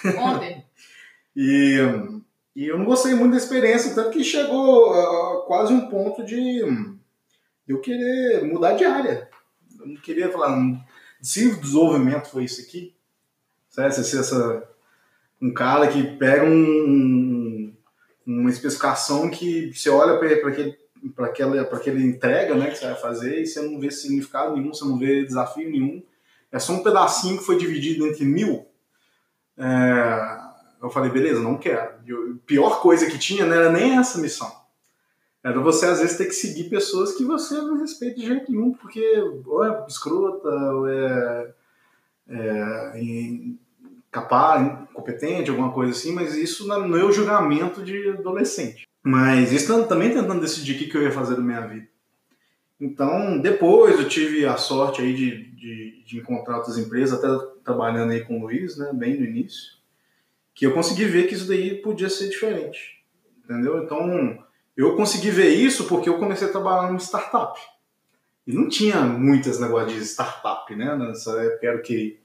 Ontem. 0.19 0.65
E, 1.35 1.79
e 2.55 2.67
eu 2.67 2.79
não 2.79 2.85
gostei 2.85 3.15
muito 3.15 3.33
da 3.33 3.39
experiência, 3.39 3.95
tanto 3.95 4.11
que 4.11 4.25
chegou 4.25 4.93
a 4.93 5.47
quase 5.47 5.73
um 5.73 5.89
ponto 5.89 6.25
de 6.25 6.61
eu 7.67 7.81
querer 7.81 8.45
mudar 8.45 8.73
de 8.75 8.85
área. 8.85 9.29
Eu 9.79 9.87
não 9.87 9.97
queria 9.97 10.31
falar, 10.31 10.57
"Hum, 10.57 10.81
se 11.23 11.47
o 11.47 11.61
desenvolvimento 11.61 12.29
foi 12.31 12.45
isso 12.45 12.61
aqui, 12.61 12.95
sabe? 13.71 13.95
Se 13.95 14.05
ser 14.05 14.21
essa, 14.21 14.69
um 15.41 15.53
cara 15.53 15.89
que 15.89 16.03
pega 16.17 16.45
um, 16.45 17.73
uma 18.27 18.51
especificação 18.51 19.31
que 19.31 19.73
você 19.73 19.89
olha 19.91 20.19
para 20.19 20.51
aquele 20.51 20.77
aquela 21.19 22.01
entrega 22.01 22.55
né, 22.55 22.71
que 22.71 22.77
você 22.77 22.87
vai 22.87 22.97
fazer 22.97 23.41
e 23.41 23.47
você 23.47 23.63
não 23.63 23.79
vê 23.79 23.91
significado 23.91 24.57
nenhum, 24.57 24.75
você 24.75 24.85
não 24.85 24.99
vê 24.99 25.25
desafio 25.25 25.71
nenhum. 25.71 26.03
É 26.51 26.59
só 26.59 26.73
um 26.73 26.83
pedacinho 26.83 27.39
que 27.39 27.45
foi 27.45 27.57
dividido 27.57 28.07
entre 28.07 28.25
mil. 28.25 28.67
É, 29.57 30.39
eu 30.83 30.91
falei, 30.91 31.11
beleza, 31.11 31.41
não 31.41 31.57
quero. 31.57 31.93
Eu- 32.07 32.37
pior 32.47 32.81
coisa 32.81 33.07
que 33.07 33.19
tinha 33.19 33.45
não 33.45 33.55
era 33.55 33.71
nem 33.71 33.99
essa 33.99 34.19
missão. 34.19 34.51
Era 35.45 35.61
você, 35.61 35.87
às 35.87 36.01
vezes, 36.01 36.17
ter 36.17 36.27
que 36.27 36.33
seguir 36.33 36.69
pessoas 36.69 37.15
que 37.15 37.25
você 37.25 37.55
não 37.55 37.79
respeita 37.79 38.17
de 38.17 38.27
jeito 38.27 38.51
nenhum, 38.51 38.73
porque 38.73 39.01
ou 39.47 39.65
é 39.65 39.87
escrota, 39.87 40.49
ou 40.49 40.89
é, 40.89 41.55
é 42.29 43.01
capaz, 44.11 44.67
incompetente, 44.91 45.51
alguma 45.51 45.73
coisa 45.73 45.93
assim, 45.93 46.13
mas 46.13 46.35
isso 46.35 46.67
no 46.67 46.89
meu 46.89 47.13
julgamento 47.13 47.83
de 47.83 48.09
adolescente. 48.11 48.87
Mas 49.03 49.53
isso 49.53 49.69
tam- 49.69 49.87
também 49.87 50.11
tentando 50.11 50.41
decidir 50.41 50.75
o 50.75 50.91
que 50.91 50.97
eu 50.97 51.03
ia 51.03 51.13
fazer 51.13 51.37
da 51.37 51.43
minha 51.43 51.61
vida. 51.67 51.87
Então, 52.81 53.39
depois 53.39 53.99
eu 53.99 54.09
tive 54.09 54.47
a 54.47 54.57
sorte 54.57 55.03
aí 55.03 55.13
de, 55.13 55.51
de, 55.53 56.03
de 56.05 56.19
encontrar 56.19 56.59
outras 56.59 56.79
empresas, 56.79 57.19
até 57.23 57.47
trabalhando 57.65 58.13
aí 58.13 58.21
com 58.25 58.39
o 58.39 58.43
Luiz, 58.43 58.77
né, 58.79 58.91
bem 58.95 59.19
no 59.19 59.27
início, 59.27 59.73
que 60.55 60.65
eu 60.67 60.73
consegui 60.73 61.05
ver 61.05 61.27
que 61.27 61.35
isso 61.35 61.49
daí 61.49 61.75
podia 61.77 62.09
ser 62.09 62.29
diferente, 62.29 63.03
entendeu? 63.45 63.83
Então, 63.83 64.39
eu 64.77 64.95
consegui 64.97 65.31
ver 65.31 65.51
isso 65.51 65.87
porque 65.87 66.09
eu 66.09 66.19
comecei 66.19 66.49
a 66.49 66.53
trabalhar 66.53 66.87
numa 66.89 67.01
startup. 67.01 67.59
E 68.49 68.53
não 68.55 68.67
tinha 68.67 69.03
muitas 69.03 69.61
negócios 69.61 69.93
de 69.93 70.07
startup, 70.07 70.75
né? 70.75 70.97
Nessa 70.97 71.33
época 71.33 71.67
era 71.67 71.77
o 71.77 71.83
que? 71.83 72.19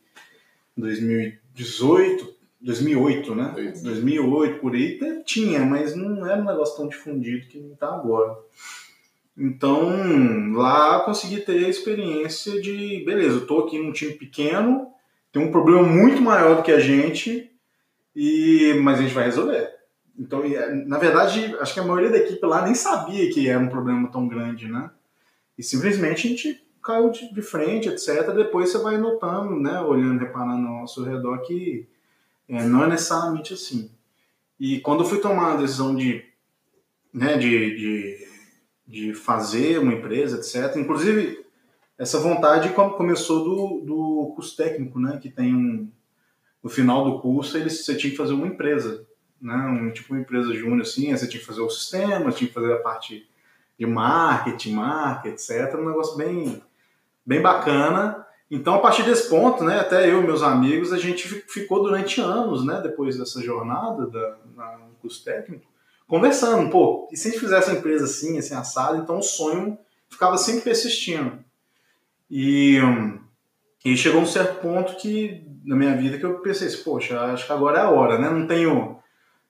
2018, 0.77 2.33
2008, 2.61 3.35
né? 3.35 3.73
2008, 3.83 4.59
por 4.61 4.73
aí 4.73 4.97
tinha, 5.25 5.65
mas 5.65 5.93
não 5.97 6.25
era 6.25 6.41
um 6.41 6.45
negócio 6.45 6.77
tão 6.77 6.87
difundido 6.87 7.47
que 7.47 7.59
não 7.59 7.73
está 7.73 7.93
agora. 7.93 8.37
Então, 9.37 10.53
lá 10.53 10.99
eu 10.99 11.01
consegui 11.01 11.41
ter 11.41 11.65
a 11.65 11.69
experiência 11.69 12.61
de, 12.61 13.03
beleza, 13.05 13.39
eu 13.39 13.45
tô 13.45 13.59
aqui 13.59 13.77
num 13.77 13.91
time 13.91 14.13
pequeno, 14.13 14.87
tem 15.29 15.44
um 15.44 15.51
problema 15.51 15.83
muito 15.83 16.21
maior 16.21 16.56
do 16.56 16.63
que 16.63 16.71
a 16.71 16.80
gente, 16.80 17.51
e 18.15 18.80
mas 18.81 18.97
a 18.97 19.01
gente 19.01 19.13
vai 19.13 19.25
resolver. 19.25 19.69
Então, 20.18 20.42
na 20.85 20.97
verdade, 20.97 21.53
acho 21.59 21.73
que 21.73 21.81
a 21.81 21.83
maioria 21.83 22.11
da 22.11 22.19
equipe 22.19 22.45
lá 22.45 22.63
nem 22.63 22.75
sabia 22.75 23.30
que 23.30 23.49
era 23.49 23.59
um 23.59 23.68
problema 23.68 24.09
tão 24.09 24.25
grande, 24.25 24.71
né? 24.71 24.89
E 25.57 25.64
simplesmente 25.64 26.28
a 26.28 26.30
gente 26.30 26.64
caiu 26.81 27.10
de, 27.10 27.33
de 27.33 27.42
frente, 27.42 27.88
etc. 27.88 28.31
Depois 28.36 28.69
você 28.69 28.78
vai 28.78 28.98
notando, 28.98 29.60
né, 29.60 29.80
olhando, 29.80 30.19
reparando 30.19 30.68
ao 30.68 30.88
seu 30.88 31.04
redor 31.04 31.40
que 31.42 31.88
é, 32.50 32.64
não 32.66 32.83
é 32.83 32.88
necessariamente 32.88 33.54
assim. 33.54 33.90
E 34.60 34.80
quando 34.80 35.04
eu 35.04 35.10
fui 35.10 35.19
tomar 35.19 35.54
a 35.54 35.57
decisão 35.57 35.95
de, 35.95 36.24
né, 37.14 37.38
de, 37.38 37.76
de, 37.76 38.28
de 38.88 39.14
fazer 39.14 39.80
uma 39.80 39.94
empresa, 39.94 40.38
etc. 40.38 40.76
Inclusive, 40.78 41.45
essa 41.98 42.19
vontade 42.19 42.69
com- 42.69 42.92
começou 42.92 43.44
do, 43.44 43.86
do 43.86 44.33
curso 44.36 44.56
técnico, 44.57 45.00
né, 45.00 45.19
que 45.22 45.30
tem 45.30 45.54
um... 45.56 45.90
No 46.62 46.69
final 46.69 47.04
do 47.04 47.19
curso, 47.19 47.57
eles, 47.57 47.83
você 47.83 47.94
tinha 47.95 48.12
que 48.12 48.18
fazer 48.18 48.31
uma 48.33 48.48
empresa, 48.48 49.06
né, 49.42 49.54
um, 49.56 49.92
tipo 49.92 50.14
uma 50.14 50.22
empresa 50.22 50.54
júnior, 50.54 50.81
assim, 50.81 51.12
você 51.16 51.28
tinha 51.28 51.42
que 51.42 51.45
fazer 51.45 51.60
o 51.62 51.69
sistema, 51.69 52.31
tinha 52.31 52.48
que 52.48 52.54
fazer 52.54 52.72
a 52.72 52.80
parte 52.80 53.28
de 53.77 53.85
marketing, 53.85 54.73
marca, 54.73 55.30
etc. 55.30 55.75
Um 55.75 55.87
negócio 55.87 56.15
bem, 56.15 56.61
bem 57.25 57.42
bacana. 57.42 58.25
Então, 58.49 58.75
a 58.75 58.80
partir 58.80 59.03
desse 59.03 59.30
ponto, 59.30 59.63
né, 59.63 59.80
até 59.80 60.09
eu 60.09 60.21
e 60.21 60.25
meus 60.25 60.44
amigos, 60.44 60.94
a 60.94 60.97
gente 60.97 61.27
fi- 61.27 61.44
ficou 61.47 61.81
durante 61.81 62.21
anos, 62.21 62.63
né, 62.63 62.80
depois 62.81 63.18
dessa 63.18 63.42
jornada 63.42 64.06
da, 64.07 64.37
na, 64.56 64.77
no 64.77 64.94
curso 65.01 65.23
técnico, 65.23 65.65
conversando, 66.07 66.69
pô, 66.69 67.09
e 67.11 67.18
se 67.18 67.27
a 67.27 67.31
gente 67.31 67.39
fizesse 67.39 67.71
uma 67.71 67.80
empresa 67.80 68.06
assim, 68.06 68.37
assim, 68.37 68.53
assado, 68.53 68.97
então 68.97 69.18
o 69.18 69.23
sonho 69.23 69.77
ficava 70.07 70.37
sempre 70.37 70.61
persistindo. 70.61 71.39
E, 72.30 72.77
e 73.83 73.97
chegou 73.97 74.21
um 74.21 74.25
certo 74.25 74.61
ponto 74.61 74.97
que, 74.97 75.44
na 75.65 75.75
minha 75.75 75.95
vida, 75.95 76.19
que 76.19 76.25
eu 76.25 76.39
pensei 76.39 76.68
assim, 76.68 76.83
poxa, 76.83 77.19
acho 77.21 77.47
que 77.47 77.53
agora 77.53 77.80
é 77.80 77.81
a 77.81 77.89
hora, 77.89 78.19
né, 78.19 78.30
não 78.30 78.45
tenho 78.45 78.99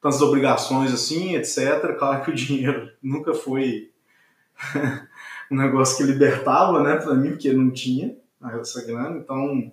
tantas 0.01 0.21
obrigações 0.21 0.93
assim, 0.93 1.35
etc. 1.35 1.97
Claro 1.97 2.23
que 2.23 2.31
o 2.31 2.35
dinheiro 2.35 2.89
nunca 3.01 3.33
foi 3.33 3.91
um 5.51 5.55
negócio 5.55 5.97
que 5.97 6.11
libertava, 6.11 6.81
né, 6.81 6.95
para 6.97 7.13
mim, 7.15 7.31
porque 7.31 7.51
não 7.53 7.71
tinha 7.71 8.15
essa 8.59 8.85
grana. 8.85 9.17
Então, 9.17 9.71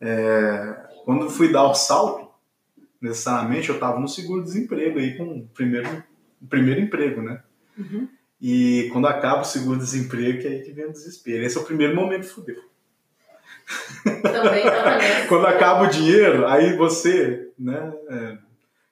é, 0.00 0.76
quando 1.04 1.30
fui 1.30 1.52
dar 1.52 1.64
o 1.64 1.74
salto, 1.74 2.28
necessariamente 3.00 3.68
eu 3.68 3.76
estava 3.76 3.98
no 3.98 4.08
seguro-desemprego 4.08 4.98
aí 4.98 5.16
com 5.16 5.24
o 5.24 5.48
primeiro, 5.48 6.02
o 6.40 6.46
primeiro 6.46 6.80
emprego, 6.80 7.22
né? 7.22 7.42
Uhum. 7.76 8.08
E 8.40 8.88
quando 8.92 9.06
acaba 9.06 9.42
o 9.42 9.44
seguro-desemprego, 9.44 10.40
que 10.40 10.46
é 10.48 10.50
aí 10.50 10.62
que 10.62 10.72
vem 10.72 10.86
o 10.86 10.92
desespero. 10.92 11.44
Esse 11.44 11.56
é 11.56 11.60
o 11.60 11.64
primeiro 11.64 11.94
momento 11.94 12.26
fudeu. 12.26 12.60
Também 14.04 14.64
tava 14.64 14.96
nessa. 14.98 15.28
Quando 15.28 15.46
acaba 15.46 15.84
o 15.84 15.90
dinheiro, 15.90 16.46
aí 16.46 16.76
você, 16.76 17.50
né, 17.58 17.92
é, 18.08 18.38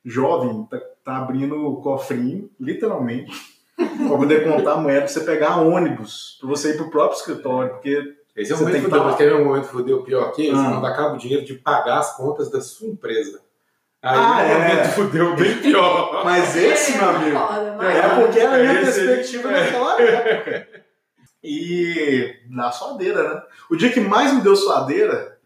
jovem, 0.05 0.65
tá, 0.67 0.81
tá 1.05 1.17
abrindo 1.19 1.57
o 1.57 1.83
cofrinho, 1.83 2.49
literalmente, 2.61 3.60
pra 4.08 4.16
poder 4.16 4.44
contar 4.44 4.72
a 4.72 4.76
moeda 4.76 5.00
pra 5.00 5.08
você 5.08 5.20
pegar 5.20 5.56
ônibus, 5.60 6.37
pra 6.40 6.49
você 6.49 6.70
ir 6.72 6.76
pro 6.76 6.90
próprio 6.90 7.16
escritório, 7.18 7.70
porque 7.75 8.14
Esse 8.37 8.52
é 8.52 8.54
um 8.54 8.58
Você 8.58 8.64
momento 8.64 8.82
fudeu, 8.84 9.04
mas 9.04 9.16
quer 9.16 9.25
ver 9.28 9.34
um 9.37 9.44
momento 9.44 9.66
fudeu 9.66 10.02
pior 10.02 10.32
que 10.32 10.42
esse? 10.46 10.54
Ah. 10.60 10.70
Quando 10.72 10.87
acaba 10.87 11.14
o 11.14 11.18
dinheiro 11.18 11.44
de 11.44 11.54
pagar 11.54 11.99
as 11.99 12.16
contas 12.16 12.50
da 12.50 12.60
sua 12.60 12.88
empresa. 12.88 13.40
Aí 14.02 14.18
Ah, 14.18 14.42
é 14.42 14.46
um 14.46 14.62
é. 14.62 14.68
momento 14.68 14.88
fudeu 14.94 15.37
bem 15.37 15.58
pior. 15.58 16.25
Mas 16.25 16.56
esse, 16.56 16.96
meu 16.96 17.08
amigo, 17.10 17.38
mas- 17.76 17.96
é 17.96 18.08
porque 18.25 18.38
é 18.38 18.46
a 18.46 18.50
minha 18.58 18.82
Esse- 18.82 19.04
perspectiva 19.04 19.50
é. 19.52 19.64
naquela 19.64 20.00
época. 20.00 20.68
E 21.42 22.34
na 22.49 22.70
suadeira, 22.70 23.34
né? 23.34 23.42
O 23.70 23.76
dia 23.76 23.90
que 23.92 24.00
mais 24.00 24.32
me 24.32 24.40
deu 24.42 24.54
suadeira 24.54 25.38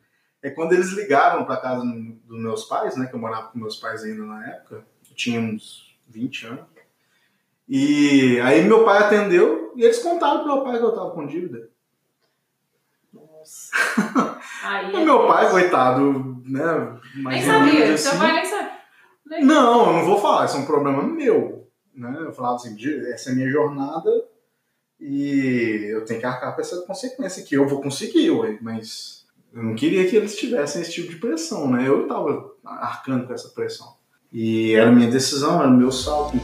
é 0.42 0.50
quando 0.50 0.72
eles 0.72 0.90
ligaram 0.92 1.44
pra 1.44 1.56
casa 1.56 1.82
dos 1.84 2.38
meus 2.40 2.64
pais, 2.64 2.96
né? 2.96 3.06
Que 3.06 3.14
eu 3.14 3.20
morava 3.20 3.48
com 3.48 3.58
meus 3.58 3.76
pais 3.76 4.02
ainda 4.04 4.24
na 4.24 4.46
época. 4.48 4.84
Eu 5.08 5.16
tinha 5.16 5.40
uns 5.40 5.96
20 6.08 6.46
anos. 6.46 6.64
E 7.68 8.38
aí 8.40 8.62
meu 8.64 8.84
pai 8.84 8.98
atendeu 9.02 9.72
e 9.76 9.82
eles 9.82 9.98
contaram 10.00 10.42
pro 10.44 10.54
meu 10.54 10.64
pai 10.64 10.78
que 10.78 10.84
eu 10.84 10.94
tava 10.94 11.10
com 11.12 11.26
dívida. 11.26 11.68
Aí 14.64 14.92
E 14.92 14.96
é 14.96 15.04
meu 15.04 15.26
pai, 15.26 15.50
coitado, 15.50 16.42
né? 16.46 16.98
Nem 17.16 17.42
sabia, 17.42 17.72
humilde 17.74 17.98
seu 17.98 18.10
assim. 18.12 18.18
pai 18.20 18.32
nem 18.32 18.44
sabia. 18.44 18.72
Não, 19.44 19.86
eu 19.86 19.92
não 19.94 20.04
vou 20.06 20.18
falar, 20.20 20.46
isso 20.46 20.56
é 20.56 20.60
um 20.60 20.66
problema 20.66 21.02
meu. 21.02 21.68
Né? 21.94 22.16
Eu 22.20 22.32
falava 22.32 22.56
assim, 22.56 22.74
"De- 22.74 23.12
essa 23.12 23.28
é 23.28 23.32
a 23.32 23.36
minha 23.36 23.50
jornada 23.50 24.10
e 25.00 25.88
eu 25.92 26.04
tenho 26.04 26.20
que 26.20 26.26
arcar 26.26 26.54
com 26.54 26.60
essa 26.60 26.80
consequência 26.86 27.42
que 27.44 27.54
eu 27.54 27.68
vou 27.68 27.80
conseguir, 27.82 28.30
ué, 28.30 28.58
mas 28.62 29.26
eu 29.52 29.62
não 29.62 29.74
queria 29.74 30.08
que 30.08 30.16
eles 30.16 30.36
tivessem 30.36 30.80
esse 30.82 30.92
tipo 30.92 31.10
de 31.10 31.16
pressão, 31.16 31.70
né? 31.70 31.86
Eu 31.86 32.02
estava 32.02 32.50
arcando 32.64 33.26
com 33.26 33.32
essa 33.34 33.48
pressão. 33.50 33.94
E 34.32 34.72
era 34.74 34.90
minha 34.90 35.10
decisão, 35.10 35.60
era 35.60 35.70
meu 35.70 35.92
salto. 35.92 36.36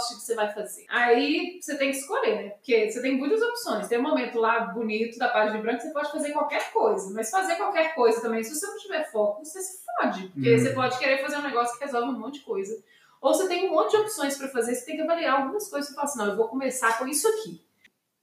Negócio 0.00 0.16
que 0.16 0.22
você 0.22 0.34
vai 0.34 0.52
fazer? 0.52 0.86
Aí 0.88 1.58
você 1.60 1.76
tem 1.76 1.90
que 1.90 1.96
escolher, 1.98 2.36
né? 2.36 2.48
Porque 2.50 2.90
você 2.90 3.02
tem 3.02 3.16
muitas 3.16 3.40
opções. 3.42 3.88
Tem 3.88 3.98
um 3.98 4.02
momento 4.02 4.38
lá 4.38 4.60
bonito 4.60 5.18
da 5.18 5.28
página 5.28 5.56
de 5.56 5.62
branco 5.62 5.78
que 5.78 5.86
você 5.88 5.92
pode 5.92 6.10
fazer 6.12 6.32
qualquer 6.32 6.72
coisa. 6.72 7.12
Mas 7.14 7.30
fazer 7.30 7.56
qualquer 7.56 7.94
coisa 7.94 8.20
também, 8.20 8.42
se 8.42 8.54
você 8.54 8.66
não 8.66 8.78
tiver 8.78 9.10
foco, 9.10 9.44
você 9.44 9.60
se 9.60 9.78
fode. 9.84 10.28
Porque 10.28 10.54
Hum. 10.54 10.58
você 10.58 10.70
pode 10.70 10.98
querer 10.98 11.20
fazer 11.22 11.36
um 11.36 11.42
negócio 11.42 11.78
que 11.78 11.84
resolve 11.84 12.08
um 12.08 12.18
monte 12.18 12.38
de 12.40 12.44
coisa. 12.44 12.82
Ou 13.20 13.34
você 13.34 13.46
tem 13.48 13.68
um 13.68 13.72
monte 13.72 13.90
de 13.90 13.96
opções 13.98 14.36
pra 14.38 14.48
fazer, 14.48 14.74
você 14.74 14.86
tem 14.86 14.96
que 14.96 15.02
avaliar 15.02 15.42
algumas 15.42 15.68
coisas 15.68 15.90
e 15.90 15.94
falar 15.94 16.06
assim, 16.06 16.18
não, 16.18 16.26
eu 16.28 16.36
vou 16.36 16.48
começar 16.48 16.98
com 16.98 17.06
isso 17.06 17.28
aqui. 17.28 17.60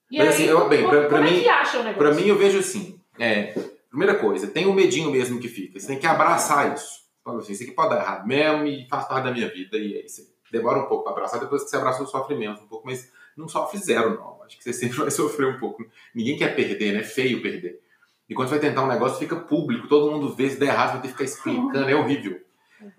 E 0.10 0.17
Mas 0.17 0.27
aí, 0.29 0.34
assim, 0.34 0.43
eu- 0.46 0.67
bem, 0.67 0.79
como, 0.84 0.89
pra- 0.91 1.07
pra 1.07 1.17
como 1.19 1.29
mim- 1.29 1.38
é 1.39 1.43
que 1.43 1.50
acha 1.50 1.79
o 1.79 1.84
negócio? 1.84 1.98
Pra 2.00 2.13
mim, 2.15 2.27
eu 2.27 2.38
vejo 2.38 2.60
assim. 2.60 3.00
É, 3.19 3.53
primeira 3.89 4.15
coisa, 4.15 4.48
tem 4.48 4.65
o 4.65 4.74
medinho 4.74 5.12
mesmo 5.12 5.39
que 5.39 5.48
fica. 5.48 5.79
Você 5.79 5.88
tem 5.88 6.00
que 6.00 6.07
abraçar 6.07 6.74
isso. 6.74 7.05
Fala 7.24 7.39
assim, 7.39 7.51
isso 7.53 7.63
aqui 7.63 7.74
pode 7.74 7.89
dar 7.89 7.98
errado 8.01 8.25
mesmo 8.27 8.65
e 8.65 8.88
faz 8.89 9.05
parte 9.07 9.25
da 9.25 9.31
minha 9.31 9.50
vida. 9.50 9.77
E 9.77 9.98
aí 9.98 10.07
você 10.07 10.25
demora 10.51 10.80
um 10.80 10.86
pouco 10.88 11.04
pra 11.04 11.13
abraçar, 11.13 11.39
depois 11.39 11.63
que 11.63 11.70
você 11.70 11.77
abraçou, 11.77 12.06
sofre 12.08 12.36
menos 12.36 12.62
um 12.62 12.68
pouco, 12.68 12.86
mas 12.86 13.12
não 13.36 13.48
sofre 13.48 13.77
zero, 13.80 14.16
não. 14.16 14.42
Acho 14.44 14.58
que 14.58 14.63
você 14.63 14.74
sempre 14.74 14.98
vai 14.98 15.12
sofrer 15.12 15.48
um 15.48 15.60
pouco. 15.60 15.86
Ninguém 16.13 16.38
quer 16.38 16.56
perder, 16.56 16.94
né? 16.94 17.00
É 17.00 17.04
feio 17.04 17.42
perder. 17.42 17.80
E 18.30 18.34
quando 18.34 18.50
você 18.50 18.58
vai 18.60 18.70
tentar 18.70 18.84
um 18.84 18.88
negócio, 18.88 19.18
fica 19.20 19.36
público, 19.36 19.88
todo 19.88 20.12
mundo 20.12 20.34
vê, 20.34 20.50
se 20.50 20.60
der 20.60 20.68
errado, 20.68 20.94
vai 20.94 21.01
ter 21.01 21.08
que 21.08 21.13
ficar 21.13 21.24
explicando, 21.24 21.89
é 21.89 21.96
horrível. 21.96 22.42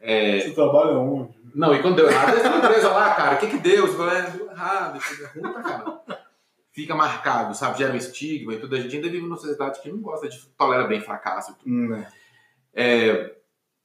É, 0.01 0.41
Você 0.41 0.51
trabalha 0.53 0.93
onde? 0.93 1.39
não, 1.55 1.75
e 1.75 1.81
quando 1.83 1.97
deu 1.97 2.09
errado, 2.11 2.37
essa 2.37 2.49
empresa 2.57 2.89
lá, 2.89 3.15
cara, 3.15 3.37
o 3.37 3.39
que 3.39 3.47
que 3.49 3.59
deu? 3.59 3.87
Você 3.87 3.97
fala, 3.97 4.19
é, 4.19 4.31
deu 4.31 4.51
errado, 4.51 4.99
é 4.99 5.27
ruim 5.39 5.53
pra 5.53 5.63
caramba. 5.63 6.03
Fica 6.73 6.95
marcado, 6.95 7.55
sabe? 7.55 7.79
Gera 7.79 7.93
um 7.93 7.97
estigma 7.97 8.55
e 8.55 8.59
tudo. 8.59 8.75
A 8.75 8.81
gente 8.81 8.97
ainda 8.97 9.09
vive 9.09 9.23
numa 9.23 9.37
sociedade 9.37 9.81
que 9.83 9.91
não 9.91 10.01
gosta 10.01 10.29
de 10.29 10.39
tolera 10.57 10.87
bem 10.87 11.01
fracasso. 11.01 11.53
e 11.53 11.55
tudo. 11.57 11.71
Hum, 11.71 11.89
né? 11.89 12.09
É, 12.75 13.35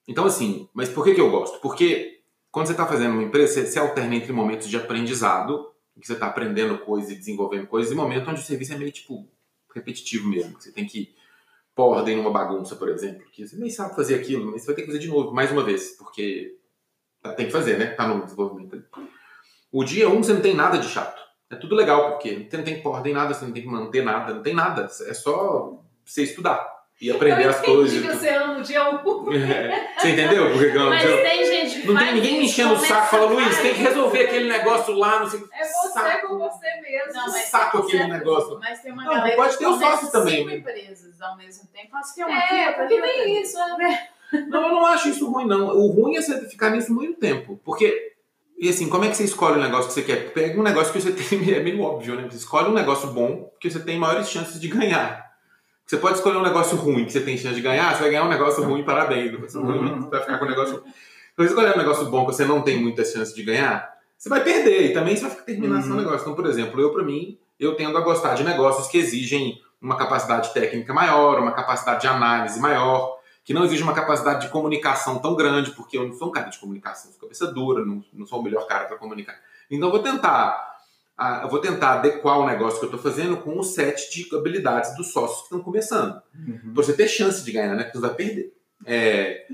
então, 0.07 0.25
assim, 0.25 0.69
mas 0.73 0.89
por 0.89 1.03
que, 1.03 1.13
que 1.13 1.21
eu 1.21 1.29
gosto? 1.31 1.59
Porque 1.59 2.21
quando 2.53 2.67
você 2.67 2.73
está 2.73 2.85
fazendo 2.85 3.13
uma 3.13 3.23
empresa, 3.23 3.51
você, 3.51 3.65
você 3.65 3.79
alterna 3.79 4.13
entre 4.15 4.31
momentos 4.31 4.69
de 4.69 4.77
aprendizado, 4.77 5.71
que 5.99 6.05
você 6.05 6.13
está 6.13 6.27
aprendendo 6.27 6.77
coisas 6.77 7.09
e 7.09 7.15
desenvolvendo 7.15 7.65
coisas, 7.65 7.91
e 7.91 7.95
momentos 7.95 8.29
onde 8.29 8.41
o 8.41 8.43
serviço 8.43 8.73
é 8.73 8.77
meio, 8.77 8.91
tipo, 8.91 9.27
repetitivo 9.73 10.29
mesmo. 10.29 10.55
que 10.55 10.63
Você 10.65 10.71
tem 10.71 10.85
que 10.85 11.15
pôr 11.73 11.85
ordem 11.85 12.15
numa 12.15 12.29
bagunça, 12.29 12.75
por 12.75 12.89
exemplo, 12.89 13.25
que 13.31 13.47
você 13.47 13.55
nem 13.55 13.71
sabe 13.71 13.95
fazer 13.95 14.13
aquilo, 14.13 14.51
mas 14.51 14.61
você 14.61 14.67
vai 14.67 14.75
ter 14.75 14.81
que 14.83 14.87
fazer 14.87 14.99
de 14.99 15.07
novo, 15.07 15.33
mais 15.33 15.51
uma 15.51 15.63
vez, 15.63 15.97
porque 15.97 16.55
tá- 17.23 17.33
tem 17.33 17.47
que 17.47 17.51
fazer, 17.51 17.79
né? 17.79 17.87
Tá 17.87 18.07
no 18.07 18.23
desenvolvimento. 18.23 18.83
O 19.71 19.83
dia 19.83 20.07
1 20.07 20.13
um, 20.15 20.21
você 20.21 20.33
não 20.33 20.41
tem 20.41 20.53
nada 20.53 20.77
de 20.77 20.87
chato. 20.87 21.23
É 21.49 21.55
tudo 21.55 21.73
legal, 21.73 22.11
porque 22.11 22.47
você 22.47 22.55
não 22.55 22.63
tem 22.63 22.75
que 22.75 22.81
pôr 22.83 22.91
ordem 22.91 23.13
em 23.13 23.15
nada, 23.15 23.33
você 23.33 23.45
não 23.45 23.51
tem 23.51 23.63
que 23.63 23.67
manter 23.69 24.03
nada, 24.03 24.31
não 24.31 24.43
tem 24.43 24.53
nada. 24.53 24.83
É 24.83 25.13
só 25.15 25.83
você 26.05 26.21
estudar 26.21 26.72
e 27.03 27.11
aprender 27.11 27.45
eu 27.45 27.49
as 27.49 27.61
coisas. 27.61 27.93
e 27.97 28.01
que 28.01 28.07
tudo. 28.07 28.19
você 28.19 28.29
ama 28.29 28.57
o 28.59 28.61
dia 28.61 28.89
1. 28.89 29.33
É. 29.33 29.93
Você 29.99 30.09
entendeu? 30.09 30.49
Porque 30.51 30.71
que 30.71 30.77
eu- 30.77 30.89
Mas 30.89 31.03
eu- 31.03 31.21
tem 31.21 31.45
gente 31.45 31.81
que 31.81 31.87
não 31.87 31.97
tem 31.97 32.13
ninguém 32.13 32.39
me 32.39 32.45
enchendo 32.45 32.73
o 32.73 32.77
saco 32.79 33.07
falando, 33.07 33.31
a 33.39 33.41
Luiz, 33.43 33.57
tem 33.59 33.73
que 33.73 33.81
resolver 33.81 34.19
aquele 34.21 34.47
negócio 34.49 34.93
lá, 34.95 35.19
não 35.19 35.29
sei. 35.29 35.43
É 35.53 35.63
você 35.65 35.89
Saco. 35.89 36.27
com 36.27 36.37
você 36.39 36.67
mesmo. 36.81 37.13
Não, 37.13 37.31
mas 37.31 37.45
Saco 37.45 37.77
aquele 37.79 38.07
negócio. 38.07 38.59
Mas 38.59 38.81
tem 38.81 38.91
uma 38.91 39.03
Não, 39.03 39.13
galera 39.13 39.35
pode 39.35 39.57
ter 39.57 39.67
os 39.67 39.79
sócios 39.79 40.11
também, 40.11 40.35
cinco 40.37 40.49
né? 40.49 40.55
empresas 40.57 41.21
ao 41.21 41.37
mesmo 41.37 41.67
tempo. 41.73 41.89
Faz 41.91 42.11
que 42.13 42.21
é 42.21 42.25
uma 42.25 42.37
É, 42.39 42.65
aqui, 42.69 42.95
porque 42.95 43.23
isso, 43.25 43.57
né? 43.77 44.07
Não, 44.47 44.63
eu 44.63 44.69
não 44.73 44.85
acho 44.87 45.09
isso 45.09 45.29
ruim, 45.31 45.45
não. 45.45 45.67
O 45.77 45.87
ruim 45.91 46.15
é 46.15 46.21
você 46.21 46.49
ficar 46.49 46.71
nisso 46.71 46.91
muito 46.91 47.19
tempo. 47.19 47.59
Porque, 47.63 48.13
e 48.57 48.67
assim, 48.67 48.89
como 48.89 49.05
é 49.05 49.09
que 49.09 49.15
você 49.15 49.25
escolhe 49.25 49.59
o 49.59 49.61
negócio 49.61 49.87
que 49.89 49.93
você 49.93 50.01
quer? 50.01 50.31
Pega 50.33 50.59
um 50.59 50.63
negócio 50.63 50.91
que 50.91 50.99
você 50.99 51.11
tem, 51.13 51.53
é 51.53 51.59
meio 51.59 51.79
óbvio, 51.81 52.15
né? 52.15 52.27
Você 52.29 52.37
escolhe 52.37 52.67
um 52.67 52.73
negócio 52.73 53.09
bom 53.09 53.51
que 53.59 53.69
você 53.69 53.79
tem 53.79 53.99
maiores 53.99 54.29
chances 54.29 54.59
de 54.59 54.67
ganhar. 54.69 55.22
Você 55.85 55.97
pode 55.97 56.15
escolher 56.15 56.37
um 56.37 56.43
negócio 56.43 56.77
ruim 56.77 57.05
que 57.05 57.11
você 57.11 57.19
tem 57.21 57.37
chance 57.37 57.55
de 57.55 57.61
ganhar, 57.61 57.93
você 57.93 58.01
vai 58.01 58.09
ganhar 58.11 58.23
um 58.23 58.29
negócio 58.29 58.63
ruim, 58.63 58.83
parabéns. 58.83 59.31
Você 59.39 59.57
Uhum. 59.57 60.09
vai 60.09 60.19
ficar 60.21 60.37
com 60.39 60.45
um 60.45 60.49
negócio 60.49 60.75
ruim. 60.77 60.85
Se 60.91 61.35
você 61.37 61.45
escolher 61.49 61.73
um 61.75 61.77
negócio 61.77 62.05
bom 62.09 62.25
que 62.25 62.33
você 62.33 62.45
não 62.45 62.61
tem 62.61 62.79
muita 62.81 63.03
chance 63.03 63.33
de 63.35 63.43
ganhar, 63.43 63.91
você 64.17 64.29
vai 64.29 64.43
perder 64.43 64.91
e 64.91 64.93
também 64.93 65.15
você 65.15 65.23
vai 65.23 65.31
ficar 65.31 65.43
terminando 65.43 65.81
seu 65.81 65.91
Uhum. 65.91 65.97
negócio. 65.97 66.21
Então, 66.21 66.35
por 66.35 66.45
exemplo, 66.45 66.79
eu, 66.79 66.91
pra 66.93 67.03
mim, 67.03 67.37
eu 67.59 67.75
tendo 67.75 67.97
a 67.97 68.01
gostar 68.01 68.33
de 68.35 68.43
negócios 68.43 68.87
que 68.87 68.97
exigem 68.97 69.59
uma 69.81 69.97
capacidade 69.97 70.53
técnica 70.53 70.93
maior, 70.93 71.39
uma 71.39 71.51
capacidade 71.51 72.01
de 72.01 72.07
análise 72.07 72.59
maior, 72.59 73.17
que 73.43 73.53
não 73.53 73.65
exige 73.65 73.83
uma 73.83 73.93
capacidade 73.93 74.45
de 74.45 74.51
comunicação 74.51 75.19
tão 75.19 75.35
grande, 75.35 75.71
porque 75.71 75.97
eu 75.97 76.07
não 76.07 76.13
sou 76.13 76.29
um 76.29 76.31
cara 76.31 76.49
de 76.49 76.57
comunicação, 76.57 77.11
sou 77.11 77.19
cabeça 77.19 77.47
dura, 77.51 77.83
não, 77.85 78.01
não 78.13 78.25
sou 78.25 78.39
o 78.39 78.43
melhor 78.43 78.65
cara 78.67 78.85
para 78.85 78.95
comunicar. 78.97 79.35
Então, 79.69 79.89
eu 79.89 79.91
vou 79.91 80.01
tentar 80.01 80.72
eu 81.43 81.49
vou 81.49 81.59
tentar 81.59 81.93
adequar 81.93 82.39
o 82.39 82.45
negócio 82.45 82.79
que 82.79 82.85
eu 82.85 82.95
estou 82.95 83.11
fazendo 83.11 83.37
com 83.37 83.57
o 83.57 83.63
set 83.63 84.11
de 84.11 84.35
habilidades 84.35 84.95
dos 84.95 85.11
sócios 85.11 85.39
que 85.39 85.43
estão 85.45 85.61
começando. 85.61 86.21
Uhum. 86.35 86.73
Pra 86.73 86.83
você 86.83 86.93
ter 86.93 87.07
chance 87.07 87.43
de 87.43 87.51
ganhar, 87.51 87.75
né? 87.75 87.83
Porque 87.83 87.97
você 87.97 88.07
vai 88.07 88.15
perder. 88.15 88.53
É, 88.85 89.45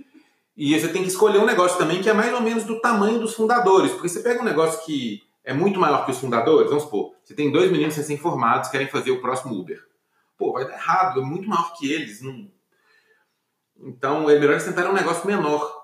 e 0.55 0.77
você 0.77 0.89
tem 0.89 1.03
que 1.03 1.07
escolher 1.07 1.39
um 1.39 1.45
negócio 1.45 1.77
também 1.77 2.01
que 2.01 2.09
é 2.09 2.13
mais 2.13 2.33
ou 2.33 2.41
menos 2.41 2.63
do 2.63 2.81
tamanho 2.81 3.19
dos 3.19 3.33
fundadores. 3.33 3.91
Porque 3.91 4.09
você 4.09 4.21
pega 4.21 4.41
um 4.41 4.45
negócio 4.45 4.85
que 4.85 5.23
é 5.43 5.53
muito 5.53 5.79
maior 5.79 6.05
que 6.05 6.11
os 6.11 6.19
fundadores, 6.19 6.69
vamos 6.69 6.83
supor, 6.83 7.13
você 7.23 7.33
tem 7.33 7.51
dois 7.51 7.71
meninos 7.71 7.95
recém-formados 7.95 8.67
que 8.67 8.73
querem 8.73 8.87
fazer 8.87 9.11
o 9.11 9.21
próximo 9.21 9.57
Uber. 9.57 9.81
Pô, 10.37 10.53
vai 10.53 10.65
dar 10.65 10.73
errado, 10.73 11.21
é 11.21 11.23
muito 11.23 11.47
maior 11.47 11.73
que 11.77 11.91
eles. 11.91 12.21
Não... 12.21 12.51
Então 13.81 14.29
é 14.29 14.37
melhor 14.37 14.51
eles 14.51 14.65
tentarem 14.65 14.91
um 14.91 14.95
negócio 14.95 15.25
menor. 15.25 15.78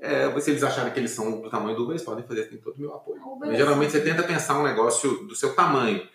É, 0.00 0.40
se 0.40 0.50
eles 0.50 0.62
acharem 0.62 0.92
que 0.92 0.98
eles 0.98 1.10
são 1.10 1.40
do 1.40 1.50
tamanho 1.50 1.76
do 1.76 1.82
Uber, 1.82 1.94
eles 1.94 2.04
podem 2.04 2.24
fazer, 2.24 2.44
tem 2.44 2.58
todo 2.58 2.76
o 2.76 2.80
meu 2.80 2.94
apoio. 2.94 3.20
Mas, 3.40 3.56
geralmente 3.56 3.90
você 3.90 4.00
tenta 4.00 4.22
pensar 4.22 4.58
um 4.58 4.62
negócio 4.62 5.26
do 5.26 5.34
seu 5.34 5.54
tamanho. 5.54 6.06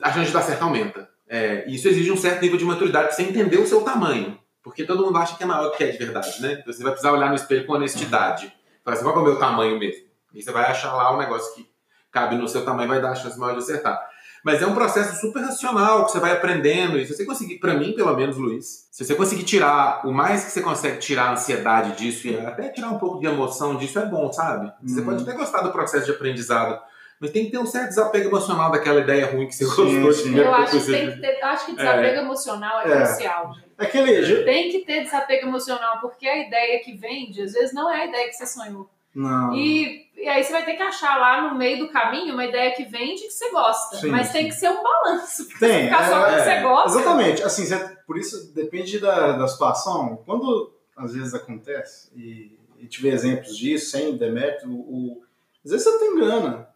A 0.00 0.12
chance 0.12 0.26
de 0.26 0.32
dar 0.32 0.42
certo 0.42 0.62
aumenta. 0.62 1.08
É, 1.28 1.68
e 1.68 1.74
isso 1.74 1.88
exige 1.88 2.12
um 2.12 2.16
certo 2.16 2.42
nível 2.42 2.58
de 2.58 2.64
maturidade 2.64 3.08
pra 3.08 3.16
você 3.16 3.22
entender 3.22 3.56
o 3.56 3.66
seu 3.66 3.82
tamanho. 3.82 4.38
Porque 4.62 4.84
todo 4.84 5.04
mundo 5.04 5.18
acha 5.18 5.36
que 5.36 5.42
é 5.42 5.46
maior 5.46 5.70
do 5.70 5.76
que 5.76 5.82
é 5.82 5.88
de 5.88 5.98
verdade, 5.98 6.40
né? 6.40 6.52
Então 6.60 6.72
você 6.72 6.82
vai 6.82 6.92
precisar 6.92 7.12
olhar 7.12 7.28
no 7.28 7.34
espelho 7.34 7.66
com 7.66 7.72
honestidade. 7.72 8.54
Falar 8.84 8.96
assim, 8.96 9.04
qual 9.04 9.16
é 9.16 9.18
o 9.18 9.24
meu 9.24 9.38
tamanho 9.38 9.78
mesmo? 9.78 10.06
E 10.32 10.40
você 10.40 10.52
vai 10.52 10.64
achar 10.70 10.94
lá 10.94 11.12
um 11.12 11.18
negócio 11.18 11.52
que 11.54 11.68
cabe 12.10 12.36
no 12.36 12.46
seu 12.46 12.64
tamanho 12.64 12.88
vai 12.88 13.00
dar 13.00 13.10
a 13.10 13.14
chance 13.14 13.38
maior 13.38 13.54
de 13.54 13.60
acertar. 13.60 13.98
Mas 14.44 14.60
é 14.60 14.66
um 14.66 14.74
processo 14.74 15.20
super 15.20 15.40
racional 15.40 16.04
que 16.04 16.12
você 16.12 16.18
vai 16.18 16.32
aprendendo. 16.32 16.98
E 16.98 17.06
se 17.06 17.14
você 17.14 17.24
conseguir, 17.24 17.58
pra 17.58 17.74
mim, 17.74 17.92
pelo 17.92 18.14
menos, 18.16 18.36
Luiz, 18.36 18.88
se 18.90 19.04
você 19.04 19.14
conseguir 19.14 19.44
tirar 19.44 20.04
o 20.06 20.12
mais 20.12 20.44
que 20.44 20.50
você 20.50 20.60
consegue 20.60 20.98
tirar 20.98 21.26
a 21.28 21.32
ansiedade 21.32 21.96
disso 21.96 22.26
e 22.26 22.36
até 22.38 22.68
tirar 22.70 22.88
um 22.90 22.98
pouco 22.98 23.20
de 23.20 23.26
emoção 23.26 23.76
disso, 23.76 23.98
é 24.00 24.06
bom, 24.06 24.32
sabe? 24.32 24.72
Você 24.82 24.98
Uhum. 25.00 25.06
pode 25.06 25.22
até 25.22 25.32
gostar 25.32 25.62
do 25.62 25.70
processo 25.70 26.06
de 26.06 26.10
aprendizado, 26.10 26.80
mas 27.20 27.30
tem 27.30 27.44
que 27.44 27.52
ter 27.52 27.58
um 27.58 27.66
certo 27.66 27.90
desapego 27.90 28.28
emocional 28.30 28.72
daquela 28.72 29.00
ideia 29.00 29.26
ruim 29.30 29.46
que 29.46 29.54
você 29.54 29.64
gostou 29.64 30.12
sim. 30.12 30.24
de 30.24 30.30
ver. 30.30 30.46
Eu 30.46 30.54
acho 30.54 30.72
que 30.72 30.80
você- 30.80 30.92
tem 30.92 31.12
que 31.12 31.20
ter. 31.20 31.42
Acho 31.44 31.66
que 31.66 31.76
desapego 31.76 32.18
emocional 32.22 32.80
é, 32.80 32.90
É. 32.92 32.96
crucial. 32.96 33.54
gente. 33.54 33.66
Aquele. 33.78 34.44
Tem 34.44 34.70
que 34.70 34.80
ter 34.84 35.04
desapego 35.04 35.46
emocional, 35.46 36.00
porque 36.00 36.26
a 36.26 36.36
ideia 36.46 36.80
que 36.82 36.96
vende, 36.96 37.42
às 37.42 37.52
vezes, 37.52 37.72
não 37.72 37.88
é 37.88 38.02
a 38.02 38.06
ideia 38.06 38.26
que 38.28 38.34
você 38.34 38.46
sonhou. 38.46 38.90
Não. 39.14 39.54
E, 39.54 40.06
e 40.16 40.28
aí 40.28 40.42
você 40.42 40.52
vai 40.52 40.64
ter 40.64 40.74
que 40.74 40.82
achar 40.82 41.18
lá 41.18 41.48
no 41.50 41.58
meio 41.58 41.78
do 41.78 41.92
caminho 41.92 42.32
uma 42.34 42.44
ideia 42.46 42.74
que 42.74 42.84
vende 42.84 43.22
e 43.22 43.26
que 43.26 43.30
você 43.32 43.50
gosta. 43.50 43.96
Sim, 43.96 44.08
Mas 44.08 44.32
tem 44.32 44.44
sim. 44.44 44.48
que 44.48 44.54
ser 44.54 44.70
um 44.70 44.82
balanço. 44.82 45.48
Tem, 45.58 45.84
ficar 45.84 46.08
só 46.08 46.18
com 46.20 46.22
o 46.22 46.28
que 46.28 46.34
é, 46.40 46.44
você 46.44 46.60
gosta. 46.62 46.88
Exatamente. 47.00 47.42
Assim, 47.42 47.66
você- 47.66 47.96
por 48.06 48.18
isso 48.18 48.54
depende 48.54 48.98
da, 48.98 49.32
da 49.32 49.46
situação. 49.48 50.22
Quando 50.24 50.72
às 50.96 51.14
vezes 51.14 51.34
acontece, 51.34 52.10
e, 52.16 52.58
e 52.78 52.86
tive 52.86 53.08
exemplos 53.08 53.56
disso, 53.56 53.90
sem 53.90 54.16
demérito, 54.16 54.68
o, 54.68 55.22
Às 55.64 55.70
vezes 55.72 55.86
você 55.86 55.98
tem 55.98 56.16
grana. 56.16 56.68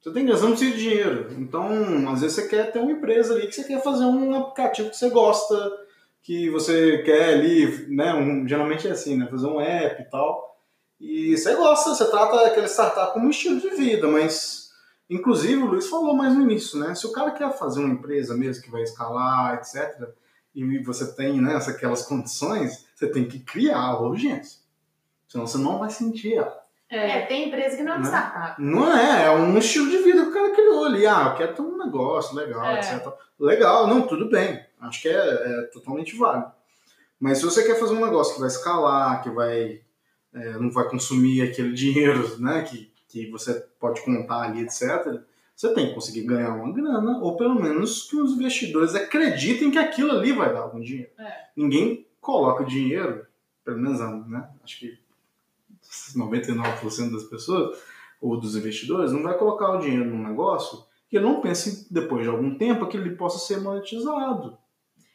Você 0.00 0.12
tem 0.12 0.24
grana, 0.24 0.38
você 0.38 0.44
não 0.46 0.52
precisa 0.52 0.72
de 0.76 0.82
dinheiro. 0.82 1.32
Então, 1.38 2.08
às 2.10 2.20
vezes 2.20 2.36
você 2.36 2.48
quer 2.48 2.70
ter 2.72 2.78
uma 2.78 2.92
empresa 2.92 3.34
ali 3.34 3.46
que 3.46 3.54
você 3.54 3.64
quer 3.64 3.82
fazer 3.82 4.04
um 4.04 4.34
aplicativo 4.36 4.90
que 4.90 4.96
você 4.96 5.10
gosta, 5.10 5.72
que 6.22 6.48
você 6.50 6.98
quer 6.98 7.34
ali, 7.34 7.86
né? 7.94 8.14
Um, 8.14 8.46
geralmente 8.48 8.86
é 8.86 8.92
assim, 8.92 9.16
né? 9.16 9.26
Fazer 9.30 9.46
um 9.46 9.60
app 9.60 10.02
e 10.02 10.04
tal. 10.10 10.55
E 11.00 11.36
você 11.36 11.54
gosta, 11.54 11.90
você 11.90 12.10
trata 12.10 12.46
aquele 12.46 12.66
startup 12.68 13.12
como 13.12 13.26
um 13.26 13.30
estilo 13.30 13.60
de 13.60 13.70
vida, 13.70 14.06
mas 14.08 14.70
inclusive 15.10 15.62
o 15.62 15.66
Luiz 15.66 15.88
falou 15.88 16.14
mais 16.14 16.34
no 16.34 16.42
início, 16.42 16.78
né? 16.78 16.94
Se 16.94 17.06
o 17.06 17.12
cara 17.12 17.30
quer 17.32 17.52
fazer 17.56 17.80
uma 17.80 17.92
empresa 17.92 18.34
mesmo 18.36 18.62
que 18.62 18.70
vai 18.70 18.82
escalar, 18.82 19.54
etc., 19.54 20.08
e 20.54 20.78
você 20.78 21.14
tem 21.14 21.38
né, 21.38 21.56
aquelas 21.56 22.06
condições, 22.06 22.86
você 22.94 23.06
tem 23.08 23.28
que 23.28 23.40
criar 23.40 23.78
a 23.78 24.00
urgência. 24.00 24.60
Senão 25.28 25.46
você 25.46 25.58
não 25.58 25.78
vai 25.78 25.90
sentir 25.90 26.34
ela. 26.36 26.64
É, 26.88 27.26
tem 27.26 27.48
empresa 27.48 27.76
que 27.76 27.82
não 27.82 27.92
é 27.92 27.96
uma 27.96 28.04
Né? 28.04 28.08
startup. 28.08 28.62
Não 28.62 28.96
é, 28.96 29.26
é 29.26 29.30
um 29.32 29.58
estilo 29.58 29.90
de 29.90 29.98
vida 29.98 30.22
que 30.22 30.28
o 30.30 30.32
cara 30.32 30.54
criou 30.54 30.84
ali. 30.86 31.06
Ah, 31.06 31.26
eu 31.30 31.34
quero 31.34 31.54
ter 31.54 31.60
um 31.60 31.76
negócio 31.76 32.34
legal, 32.34 32.64
É. 32.64 32.78
etc. 32.78 33.06
Legal, 33.38 33.86
não, 33.86 34.06
tudo 34.06 34.30
bem. 34.30 34.64
Acho 34.80 35.02
que 35.02 35.08
é, 35.08 35.12
é 35.14 35.62
totalmente 35.72 36.16
válido. 36.16 36.50
Mas 37.20 37.36
se 37.38 37.44
você 37.44 37.62
quer 37.64 37.78
fazer 37.78 37.92
um 37.94 38.04
negócio 38.04 38.32
que 38.34 38.40
vai 38.40 38.48
escalar, 38.48 39.22
que 39.22 39.28
vai 39.28 39.82
é, 40.36 40.58
não 40.58 40.70
vai 40.70 40.88
consumir 40.88 41.42
aquele 41.42 41.72
dinheiro 41.72 42.38
né, 42.38 42.62
que, 42.62 42.92
que 43.08 43.30
você 43.30 43.54
pode 43.80 44.04
contar 44.04 44.42
ali, 44.42 44.62
etc., 44.62 45.20
você 45.54 45.72
tem 45.72 45.88
que 45.88 45.94
conseguir 45.94 46.24
ganhar 46.24 46.54
uma 46.54 46.70
grana, 46.70 47.18
ou 47.20 47.34
pelo 47.34 47.54
menos 47.54 48.10
que 48.10 48.16
os 48.16 48.32
investidores 48.32 48.94
acreditem 48.94 49.70
que 49.70 49.78
aquilo 49.78 50.10
ali 50.10 50.30
vai 50.30 50.52
dar 50.52 50.60
algum 50.60 50.80
dinheiro. 50.80 51.10
É. 51.18 51.46
Ninguém 51.56 52.06
coloca 52.20 52.62
o 52.62 52.66
dinheiro, 52.66 53.26
pelo 53.64 53.78
menos 53.78 53.98
né, 54.28 54.46
acho 54.62 54.78
que 54.78 54.98
99% 56.14 57.10
das 57.10 57.24
pessoas, 57.24 57.78
ou 58.20 58.38
dos 58.38 58.54
investidores, 58.54 59.12
não 59.12 59.22
vai 59.22 59.38
colocar 59.38 59.72
o 59.72 59.78
dinheiro 59.78 60.04
num 60.04 60.28
negócio 60.28 60.84
que 61.08 61.18
não 61.18 61.40
pense, 61.40 61.90
depois 61.90 62.24
de 62.24 62.28
algum 62.28 62.58
tempo, 62.58 62.86
que 62.86 62.96
ele 62.96 63.16
possa 63.16 63.38
ser 63.38 63.60
monetizado. 63.60 64.58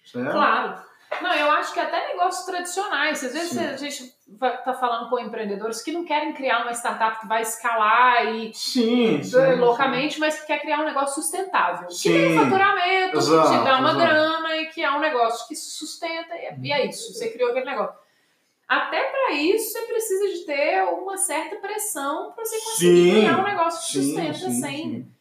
Certo? 0.03 0.31
Claro. 0.31 0.81
Não, 1.19 1.33
eu 1.33 1.51
acho 1.51 1.73
que 1.73 1.79
até 1.79 2.07
negócios 2.07 2.45
tradicionais. 2.45 3.23
Às 3.23 3.33
vezes 3.33 3.49
Sim. 3.49 3.65
a 3.65 3.75
gente 3.75 4.15
está 4.31 4.73
falando 4.73 5.09
com 5.09 5.19
empreendedores 5.19 5.81
que 5.81 5.91
não 5.91 6.05
querem 6.05 6.33
criar 6.33 6.61
uma 6.61 6.71
startup 6.71 7.19
que 7.19 7.27
vai 7.27 7.41
escalar 7.41 8.25
e 8.33 8.53
Sim, 8.53 9.21
sim, 9.21 9.55
loucamente, 9.55 10.19
mas 10.19 10.39
que 10.39 10.47
quer 10.47 10.59
criar 10.59 10.79
um 10.79 10.85
negócio 10.85 11.21
sustentável. 11.21 11.87
Que 11.89 12.09
tem 12.09 12.35
faturamento, 12.37 13.17
Exato, 13.17 13.49
que 13.49 13.57
te 13.57 13.63
dá 13.63 13.79
uma 13.79 13.89
exato. 13.91 14.05
grana 14.05 14.57
e 14.57 14.65
que 14.67 14.81
é 14.81 14.91
um 14.91 14.99
negócio 14.99 15.47
que 15.47 15.55
se 15.55 15.71
sustenta 15.71 16.35
e 16.35 16.71
é, 16.71 16.79
é 16.79 16.85
isso. 16.87 17.13
Você 17.13 17.29
criou 17.29 17.49
aquele 17.51 17.65
negócio. 17.65 17.99
Até 18.67 19.03
para 19.03 19.31
isso 19.33 19.73
você 19.73 19.81
precisa 19.81 20.29
de 20.29 20.45
ter 20.45 20.81
uma 20.83 21.17
certa 21.17 21.57
pressão 21.57 22.31
para 22.31 22.45
você 22.45 22.57
conseguir 22.61 23.19
criar 23.19 23.39
um 23.39 23.43
negócio 23.43 23.81
que 23.85 24.05
sustenta 24.05 24.33
sim, 24.33 24.61
sem 24.61 25.11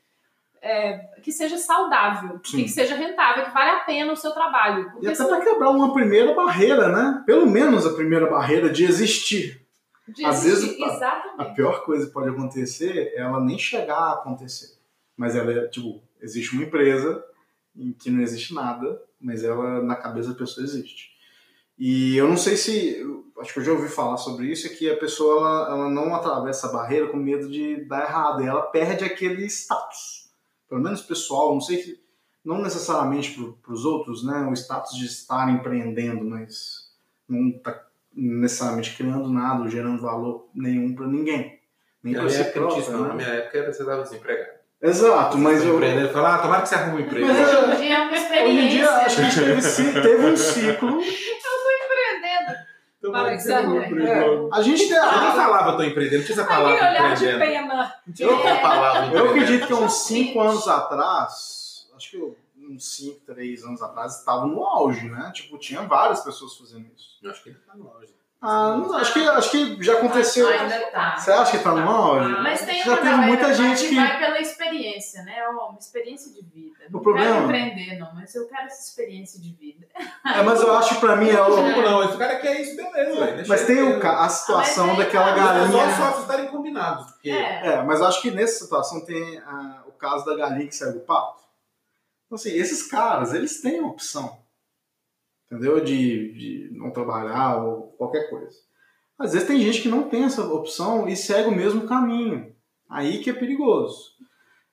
sim. 0.62 1.20
que 1.22 1.32
seja 1.32 1.56
saudável, 1.58 2.38
que 2.40 2.68
seja 2.68 2.94
rentável, 2.94 3.44
que 3.44 3.50
vale 3.50 3.70
a 3.70 3.80
pena 3.80 4.12
o 4.12 4.16
seu 4.16 4.30
trabalho. 4.32 4.92
E 5.00 5.06
até 5.06 5.14
senão 5.14 5.30
para 5.30 5.44
quebrar 5.44 5.70
uma 5.70 5.92
primeira 5.92 6.34
barreira, 6.34 6.88
né? 6.88 7.22
Pelo 7.26 7.46
menos 7.46 7.86
a 7.86 7.94
primeira 7.94 8.28
barreira 8.28 8.68
de 8.70 8.84
existir. 8.84 9.60
de 10.08 10.24
às 10.24 10.44
existir- 10.44 10.78
vezes, 10.84 11.02
a- 11.02 11.34
A 11.38 11.44
pior 11.46 11.84
coisa 11.84 12.06
que 12.06 12.12
pode 12.12 12.28
acontecer 12.30 13.12
é 13.14 13.20
ela 13.20 13.40
nem 13.40 13.56
chegar 13.58 13.96
a 13.96 14.12
acontecer. 14.14 14.76
Mas 15.16 15.36
ela 15.36 15.52
é, 15.52 15.68
tipo, 15.68 16.02
existe 16.20 16.52
uma 16.54 16.64
empresa 16.64 17.24
em 17.76 17.92
que 17.92 18.10
não 18.10 18.20
existe 18.20 18.52
nada, 18.52 19.00
mas 19.20 19.44
ela 19.44 19.80
na 19.82 19.94
cabeça 19.94 20.30
da 20.30 20.34
pessoa 20.34 20.64
existe. 20.64 21.10
E 21.78 22.16
eu 22.16 22.26
não 22.28 22.36
sei 22.36 22.56
se. 22.56 23.00
Acho 23.40 23.54
que 23.54 23.60
eu 23.60 23.64
já 23.64 23.72
ouvi 23.72 23.88
falar 23.88 24.16
sobre 24.18 24.46
isso, 24.48 24.66
é 24.66 24.70
que 24.70 24.90
a 24.90 24.96
pessoa 24.98 25.38
ela, 25.38 25.70
ela 25.70 25.88
não 25.88 26.14
atravessa 26.14 26.68
a 26.68 26.72
barreira 26.72 27.06
com 27.08 27.16
medo 27.16 27.48
de 27.48 27.84
dar 27.86 28.02
errado, 28.02 28.42
e 28.42 28.46
ela 28.46 28.62
perde 28.62 29.04
aquele 29.04 29.46
status. 29.46 30.19
Pelo 30.70 30.80
menos 30.80 31.02
pessoal, 31.02 31.52
não 31.52 31.60
sei 31.60 31.82
se. 31.82 32.00
Não 32.42 32.62
necessariamente 32.62 33.38
para 33.62 33.72
os 33.74 33.84
outros, 33.84 34.24
né? 34.24 34.48
O 34.50 34.54
status 34.54 34.96
de 34.96 35.04
estar 35.04 35.50
empreendendo, 35.50 36.24
mas 36.24 36.90
não 37.28 37.48
está 37.50 37.78
necessariamente 38.14 38.96
criando 38.96 39.28
nada, 39.30 39.68
gerando 39.68 40.00
valor 40.00 40.48
nenhum 40.54 40.94
para 40.94 41.06
ninguém. 41.06 41.60
Nem 42.02 42.14
Na 42.14 42.20
minha 42.22 42.32
si 42.32 42.40
época 42.40 42.60
próprio, 42.60 42.92
não. 42.92 43.00
Na 43.02 43.08
né? 43.08 43.14
minha 43.16 43.28
época 43.28 43.58
era 43.58 43.72
você 43.72 43.82
estava 43.82 44.02
desempregado. 44.02 44.60
Exato, 44.82 45.36
mas 45.36 45.62
eu, 45.62 45.74
Empreendendo, 45.74 46.08
falar, 46.08 46.36
ah, 46.36 46.38
tomara 46.38 46.62
que 46.62 46.68
você 46.70 46.74
arrume 46.76 47.02
um 47.02 47.06
emprego. 47.06 47.26
Mas 47.26 47.38
Hoje 47.38 47.52
eu- 47.54 47.72
em 47.72 47.76
dia 47.76 47.94
é 47.94 47.98
uma 48.00 48.10
hoje 48.12 48.22
experiência. 48.22 48.62
em 48.64 48.68
dia 48.68 48.90
acho 48.90 49.16
que 49.16 49.20
a 49.20 49.24
gente 49.24 49.34
teve, 49.36 50.00
teve 50.00 50.26
um 50.26 50.36
ciclo. 50.38 51.00
Empreendendo. 53.00 53.12
Tomara 53.12 53.36
que 53.36 53.42
você 53.42 53.52
Alexandre, 53.52 53.78
arrume 53.78 53.94
um 53.94 54.02
emprego. 54.02 54.50
A 54.52 54.62
gente 54.62 54.88
tem 54.88 54.96
Eu 54.96 55.02
nem 55.02 55.28
a, 55.28 55.32
falava 55.34 55.76
tô 55.76 55.82
empreendendo, 55.82 56.18
não 56.18 56.24
tinha 56.24 56.38
essa 56.38 56.46
palavra 56.46 56.74
olhar 56.74 57.16
de 57.16 57.28
empreendendo. 57.28 57.68
pena. 57.68 57.94
Outra 58.30 58.56
palavra 58.60 59.16
Eu 59.16 59.30
acredito 59.30 59.66
que 59.66 59.72
há 59.72 59.76
uns 59.76 59.92
5 60.04 60.40
anos 60.40 60.68
atrás, 60.68 61.88
acho 61.96 62.10
que 62.10 62.34
uns 62.58 62.96
5, 62.96 63.20
3 63.26 63.64
anos 63.64 63.82
atrás, 63.82 64.18
estava 64.18 64.46
no 64.46 64.62
auge, 64.62 65.08
né? 65.08 65.30
Tipo, 65.34 65.58
tinha 65.58 65.82
várias 65.82 66.20
pessoas 66.20 66.56
fazendo 66.56 66.86
isso. 66.94 67.18
Eu 67.22 67.30
acho 67.30 67.42
que 67.42 67.48
ele 67.48 67.58
tá 67.66 67.74
no 67.74 67.88
auge. 67.88 68.14
Ah, 68.42 68.74
não, 68.74 68.96
acho, 68.96 69.12
que, 69.12 69.20
acho 69.28 69.50
que 69.50 69.82
já 69.82 69.94
aconteceu. 69.98 70.48
Ainda 70.48 70.78
tá. 70.90 71.14
Você 71.18 71.30
acha 71.30 71.58
que 71.58 71.62
tá 71.62 71.72
no 71.74 71.90
auge? 71.90 72.40
Mas 72.42 72.64
tem 72.64 72.82
Já 72.82 72.96
teve 72.96 73.14
muita 73.16 73.52
gente 73.52 73.86
que- 73.86 73.94
vai 73.94 74.18
pela 74.18 74.40
experiência, 74.40 75.22
né? 75.24 75.34
Ó, 75.46 75.68
Uma 75.68 75.78
experiência 75.78 76.32
de 76.32 76.40
vida. 76.40 76.76
Não 76.90 77.00
problema- 77.00 77.32
quero 77.34 77.44
empreender, 77.44 77.98
não, 77.98 78.14
mas 78.14 78.34
eu 78.34 78.48
quero 78.48 78.62
essa 78.62 78.82
experiência 78.88 79.38
de 79.38 79.52
vida. 79.52 79.86
É, 80.24 80.42
mas 80.42 80.58
eu 80.62 80.74
acho 80.74 80.94
que 80.94 81.00
pra 81.00 81.16
mim 81.16 81.28
é 81.28 81.38
o. 81.42 81.50
Não, 81.54 81.82
não, 81.82 82.04
esse 82.08 82.16
cara 82.16 82.36
quer 82.36 82.58
isso, 82.62 82.76
beleza. 82.76 83.44
Mas 83.46 83.66
tem 83.66 83.82
o, 83.82 84.06
a 84.06 84.28
situação 84.30 84.90
aí 84.92 84.96
daquela 84.96 85.34
tá. 85.34 85.58
Só 85.58 85.64
os 85.66 85.70
galinha. 85.72 85.96
sócios 85.96 86.22
estarem 86.22 86.46
combinados. 86.48 87.10
Porque 87.12 87.30
É. 87.30 87.66
É, 87.66 87.82
mas 87.82 88.00
eu 88.00 88.06
acho 88.06 88.22
que 88.22 88.30
nessa 88.30 88.64
situação 88.64 89.04
tem 89.04 89.38
ah, 89.46 89.82
o 89.86 89.92
caso 89.92 90.24
da 90.24 90.34
galinha 90.34 90.66
que 90.66 90.74
saiu 90.74 90.94
do 90.94 91.00
pato. 91.00 91.40
Então, 92.26 92.36
assim, 92.36 92.52
esses 92.52 92.88
caras, 92.88 93.34
eles 93.34 93.60
têm 93.60 93.80
a 93.80 93.86
opção, 93.86 94.38
entendeu? 95.50 95.82
De, 95.82 96.32
de 96.32 96.70
não 96.78 96.90
trabalhar 96.90 97.56
ou 97.64 97.88
qualquer 97.98 98.28
coisa. 98.30 98.56
Às 99.18 99.32
vezes 99.32 99.46
tem 99.48 99.60
gente 99.60 99.82
que 99.82 99.88
não 99.88 100.04
tem 100.04 100.24
essa 100.24 100.42
opção 100.44 101.08
e 101.08 101.14
segue 101.16 101.48
o 101.48 101.54
mesmo 101.54 101.86
caminho. 101.86 102.54
Aí 102.88 103.18
que 103.18 103.30
é 103.30 103.32
perigoso. 103.34 104.12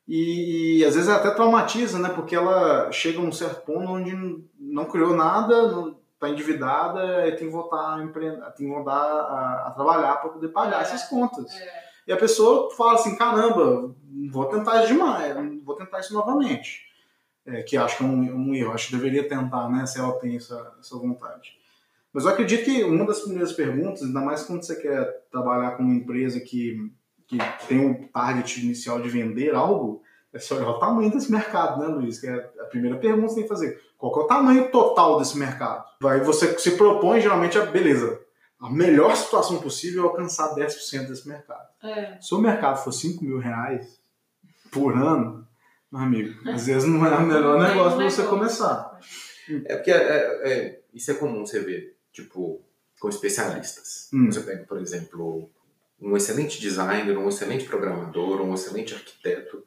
E, 0.07 0.77
e 0.79 0.85
às 0.85 0.95
vezes 0.95 1.09
até 1.09 1.29
traumatiza, 1.31 1.99
né? 1.99 2.09
Porque 2.09 2.35
ela 2.35 2.89
chega 2.91 3.19
a 3.19 3.21
um 3.21 3.31
certo 3.31 3.65
ponto 3.65 3.91
onde 3.91 4.15
não- 4.57 4.85
criou 4.85 5.13
nada, 5.15 5.69
não 5.69 5.97
está 6.13 6.29
endividada 6.29 7.27
e 7.27 7.31
tem 7.35 7.47
que 7.47 7.53
voltar 7.53 7.95
a, 7.95 8.03
empre... 8.03 8.31
tem 8.55 8.67
que 8.67 8.73
voltar 8.73 8.93
a, 8.93 9.65
a 9.67 9.71
trabalhar 9.71 10.15
para 10.15 10.29
poder 10.29 10.47
pagar 10.47 10.79
É. 10.79 10.81
essas 10.83 11.03
contas. 11.09 11.51
E 12.07 12.11
a 12.13 12.17
pessoa 12.17 12.73
fala 12.73 12.93
assim, 12.93 13.17
caramba, 13.17 13.93
vou 14.31 14.45
tentar 14.45 14.85
demais, 14.85 15.35
vou 15.63 15.75
tentar 15.75 15.99
isso 15.99 16.13
novamente. 16.13 16.86
É, 17.47 17.63
que 17.63 17.77
acho 17.77 17.97
que 17.97 18.03
é 18.03 18.05
um, 18.05 18.49
um 18.49 18.53
erro, 18.53 18.73
acho 18.73 18.87
que 18.87 18.95
deveria 18.97 19.27
tentar, 19.27 19.69
né, 19.69 19.85
se 19.85 19.97
ela 19.97 20.19
tem 20.19 20.35
essa, 20.35 20.75
essa 20.79 20.97
vontade. 20.97 21.57
Mas 22.11 22.25
eu 22.25 22.31
acredito 22.31 22.65
que 22.65 22.83
uma 22.83 23.05
das 23.05 23.21
primeiras 23.21 23.53
perguntas, 23.53 24.01
ainda 24.01 24.19
mais 24.19 24.43
quando 24.43 24.63
você 24.63 24.75
quer 24.75 25.25
trabalhar 25.31 25.77
com 25.77 25.83
uma 25.83 25.95
empresa 25.95 26.39
que, 26.41 26.91
que 27.25 27.37
tem 27.67 27.89
o 27.89 28.07
target 28.09 28.61
inicial 28.61 29.01
de 29.01 29.07
vender 29.07 29.55
algo, 29.55 30.01
é 30.33 30.39
você 30.39 30.53
olhar 30.53 30.69
o 30.69 30.79
tamanho 30.79 31.11
desse 31.11 31.31
mercado, 31.31 31.79
né, 31.79 31.87
Luiz? 31.87 32.19
Que 32.19 32.27
é 32.27 32.51
a 32.59 32.65
primeira 32.65 32.97
pergunta 32.97 33.27
que 33.27 33.29
você 33.29 33.35
tem 33.35 33.43
que 33.43 33.49
fazer. 33.49 33.81
Qual 33.97 34.13
é 34.19 34.23
o 34.23 34.27
tamanho 34.27 34.69
total 34.71 35.19
desse 35.19 35.37
mercado? 35.37 35.85
Aí 36.03 36.19
você 36.19 36.57
se 36.59 36.71
propõe, 36.71 37.21
geralmente, 37.21 37.57
a 37.57 37.65
beleza. 37.65 38.19
A 38.59 38.69
melhor 38.69 39.15
situação 39.15 39.59
possível 39.59 40.03
é 40.03 40.07
alcançar 40.07 40.53
10% 40.53 41.07
desse 41.07 41.27
mercado. 41.27 41.67
É. 41.83 42.17
Se 42.19 42.33
o 42.33 42.39
mercado 42.39 42.83
for 42.83 42.91
5 42.91 43.23
mil 43.23 43.39
reais 43.39 43.99
por 44.71 44.95
ano, 44.97 45.46
amigo, 45.93 46.49
às 46.49 46.65
vezes 46.67 46.87
não 46.87 47.05
é 47.05 47.15
o 47.17 47.25
melhor 47.25 47.61
é 47.63 47.69
negócio 47.69 47.97
para 47.97 48.09
você 48.09 48.23
começar. 48.23 48.99
É 49.65 49.75
porque 49.75 49.91
é, 49.91 49.95
é- 49.95 50.51
é- 50.51 50.79
isso 50.93 51.11
é 51.11 51.13
comum 51.13 51.45
você 51.45 51.59
ver, 51.61 51.95
tipo, 52.11 52.61
com 52.99 53.07
especialistas. 53.09 54.09
Hum. 54.13 54.31
Você 54.31 54.41
pega, 54.41 54.63
por 54.65 54.77
exemplo, 54.79 55.49
um 56.01 56.15
excelente 56.17 56.59
designer, 56.59 57.17
um 57.17 57.29
excelente 57.29 57.65
programador, 57.65 58.41
um 58.41 58.53
excelente 58.53 58.93
arquiteto 58.93 59.63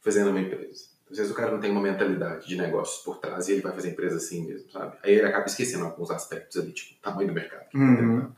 fazendo 0.00 0.30
uma 0.30 0.40
empresa. 0.40 0.84
Às 1.10 1.16
vezes 1.16 1.32
o 1.32 1.34
cara 1.34 1.50
não 1.50 1.58
tem 1.60 1.70
uma 1.70 1.80
mentalidade 1.80 2.46
de 2.46 2.56
negócios 2.56 3.02
por 3.02 3.18
trás 3.18 3.48
e 3.48 3.52
ele 3.52 3.62
vai 3.62 3.72
fazer 3.72 3.88
a 3.88 3.92
empresa 3.92 4.16
assim 4.18 4.46
mesmo, 4.46 4.70
sabe? 4.70 4.96
Aí 5.02 5.14
ele 5.14 5.26
acaba 5.26 5.46
esquecendo 5.46 5.84
alguns 5.86 6.10
aspectos 6.10 6.58
ali, 6.58 6.70
tipo, 6.72 6.94
o 6.98 7.02
tamanho 7.02 7.28
do 7.28 7.34
mercado. 7.34 7.64
que 7.70 7.78
tá 7.78 7.78
Uhum. 7.78 7.96
tentando. 7.96 8.36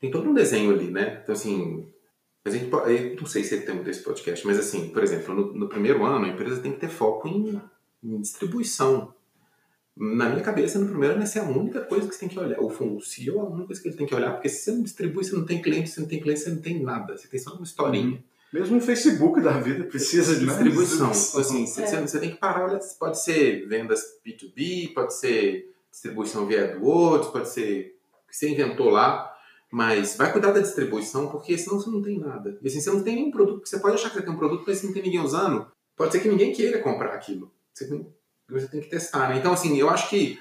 Tem 0.00 0.10
todo 0.10 0.30
um 0.30 0.34
desenho 0.34 0.72
ali, 0.72 0.90
né? 0.90 1.20
Então, 1.22 1.32
assim, 1.34 1.92
a 2.44 2.50
gente 2.50 2.66
pode, 2.66 2.92
eu 2.92 3.16
não 3.16 3.26
sei 3.26 3.44
se 3.44 3.54
ele 3.54 3.64
tem 3.64 3.74
muito 3.74 3.88
esse 3.90 4.02
podcast, 4.02 4.44
mas 4.46 4.58
assim, 4.58 4.88
por 4.88 5.02
exemplo, 5.02 5.34
no, 5.34 5.52
no 5.54 5.68
primeiro 5.68 6.04
ano 6.04 6.24
a 6.24 6.28
empresa 6.28 6.60
tem 6.60 6.72
que 6.72 6.80
ter 6.80 6.88
foco 6.88 7.28
em, 7.28 7.60
em 8.02 8.20
distribuição. 8.20 9.14
Na 9.96 10.28
minha 10.30 10.40
cabeça, 10.42 10.78
no 10.78 10.88
primeiro 10.88 11.14
ano, 11.14 11.22
essa 11.22 11.38
é 11.38 11.42
a 11.42 11.44
única 11.48 11.82
coisa 11.82 12.08
que 12.08 12.14
você 12.14 12.20
tem 12.20 12.28
que 12.30 12.38
olhar. 12.38 12.58
O 12.60 12.70
fundo, 12.70 12.96
o 12.96 13.00
CEO 13.02 13.36
é 13.36 13.40
a 13.40 13.44
única 13.44 13.66
coisa 13.66 13.82
que 13.82 13.88
ele 13.88 13.96
tem 13.96 14.06
que 14.06 14.14
olhar, 14.14 14.32
porque 14.32 14.48
se 14.48 14.64
você 14.64 14.72
não 14.72 14.82
distribui, 14.82 15.22
você 15.24 15.36
não 15.36 15.44
tem 15.44 15.60
cliente, 15.60 15.90
se 15.90 16.00
não 16.00 16.08
tem 16.08 16.18
cliente, 16.20 16.40
você 16.40 16.50
não 16.50 16.62
tem 16.62 16.82
nada. 16.82 17.16
Você 17.16 17.28
tem 17.28 17.38
só 17.38 17.52
uma 17.54 17.62
historinha. 17.62 18.24
Mesmo 18.52 18.78
o 18.78 18.80
Facebook 18.80 19.40
da 19.40 19.52
vida 19.60 19.84
precisa 19.84 20.34
de 20.34 20.44
Distribuição. 20.46 21.10
Então, 21.10 21.40
assim, 21.40 21.66
você, 21.66 21.82
É. 21.82 21.86
você- 21.86 22.00
você 22.00 22.20
tem 22.20 22.30
que 22.30 22.36
parar, 22.36 22.64
olha, 22.64 22.80
pode 22.98 23.22
ser 23.22 23.66
vendas 23.68 24.02
B2B, 24.26 24.92
pode 24.94 25.14
ser 25.14 25.70
distribuição 25.90 26.46
via 26.46 26.64
AdWords, 26.72 27.28
pode 27.28 27.48
ser 27.50 27.94
o 28.26 28.28
que 28.30 28.36
você 28.36 28.48
inventou 28.48 28.88
lá. 28.90 29.31
Mas 29.72 30.18
vai 30.18 30.30
cuidar 30.30 30.52
da 30.52 30.60
distribuição, 30.60 31.30
porque 31.30 31.56
senão 31.56 31.80
você 31.80 31.88
não 31.88 32.02
tem 32.02 32.18
nada. 32.18 32.58
E 32.60 32.68
assim, 32.68 32.78
você 32.78 32.90
não 32.90 33.02
tem 33.02 33.14
nenhum 33.16 33.30
produto. 33.30 33.66
Você 33.66 33.78
pode 33.78 33.94
achar 33.94 34.10
que 34.10 34.16
você 34.16 34.22
tem 34.22 34.30
um 34.30 34.36
produto, 34.36 34.64
mas 34.66 34.76
se 34.76 34.86
não 34.86 34.92
tem 34.92 35.02
ninguém 35.02 35.20
usando, 35.20 35.66
pode 35.96 36.12
ser 36.12 36.20
que 36.20 36.28
ninguém 36.28 36.52
queira 36.52 36.78
comprar 36.82 37.14
aquilo. 37.14 37.50
Você 37.72 37.88
tem, 37.88 38.06
você 38.50 38.68
tem 38.68 38.82
que 38.82 38.90
testar, 38.90 39.30
né? 39.30 39.38
Então, 39.38 39.54
assim, 39.54 39.78
eu 39.78 39.88
acho 39.88 40.10
que 40.10 40.38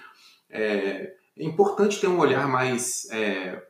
é, 0.50 1.14
é 1.38 1.44
importante 1.46 2.02
ter 2.02 2.08
um 2.08 2.20
olhar 2.20 2.46
mais 2.46 3.10
é, 3.10 3.64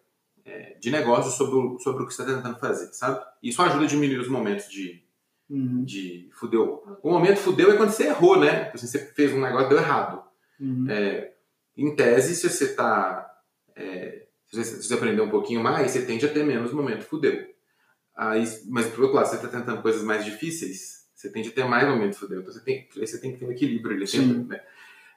é, 0.44 0.78
de 0.80 0.90
negócio 0.90 1.32
sobre 1.32 1.56
o, 1.56 1.80
sobre 1.80 2.02
o 2.02 2.08
que 2.08 2.14
você 2.16 2.24
está 2.24 2.34
tentando 2.34 2.58
fazer, 2.58 2.92
sabe? 2.94 3.24
Isso 3.44 3.62
ajuda 3.62 3.84
a 3.84 3.88
diminuir 3.88 4.18
os 4.20 4.28
momentos 4.28 4.68
de, 4.68 5.04
Uhum. 5.48 5.84
de 5.84 6.28
fudeu. 6.34 6.82
O 7.04 7.12
momento 7.12 7.38
fudeu 7.38 7.72
é 7.72 7.78
quando 7.78 7.92
você 7.92 8.08
errou, 8.08 8.40
né? 8.40 8.72
Assim, 8.74 8.88
você 8.88 8.98
fez 8.98 9.32
um 9.32 9.42
negócio 9.42 9.70
deu 9.70 9.78
errado. 9.78 10.24
Uhum. 10.60 10.90
É, 10.90 11.34
em 11.78 11.96
tese, 11.96 12.36
se 12.36 12.50
você 12.50 12.74
tá. 12.74 13.28
Se, 14.52 14.84
você, 14.84 14.94
aprender 14.94 15.22
um 15.22 15.30
pouquinho 15.30 15.62
mais, 15.62 15.92
você 15.92 16.06
tende 16.06 16.26
a 16.26 16.30
ter 16.30 16.44
menos 16.44 16.74
momento 16.74 17.04
fudeu. 17.04 17.48
Aí, 18.16 18.44
mas, 18.68 18.88
por 18.88 19.02
outro 19.02 19.16
lado, 19.16 19.28
você 19.28 19.38
está 19.38 19.48
tentando 19.48 19.82
coisas 19.82 20.04
mais 20.04 20.26
difíceis, 20.26 21.06
você 21.16 21.32
tende 21.32 21.50
a 21.50 21.52
ter 21.52 21.66
mais 21.66 21.88
momento 21.88 22.18
fudeu. 22.18 22.42
Então, 22.42 22.54
você 22.54 22.64
tem, 22.64 22.88
você 22.96 23.20
tem 23.20 23.32
que 23.32 23.40
ter 23.40 23.46
um 23.46 23.52
equilíbrio 23.52 23.96
ali. 23.96 24.08
Sempre, 24.08 24.44
né? 24.50 24.62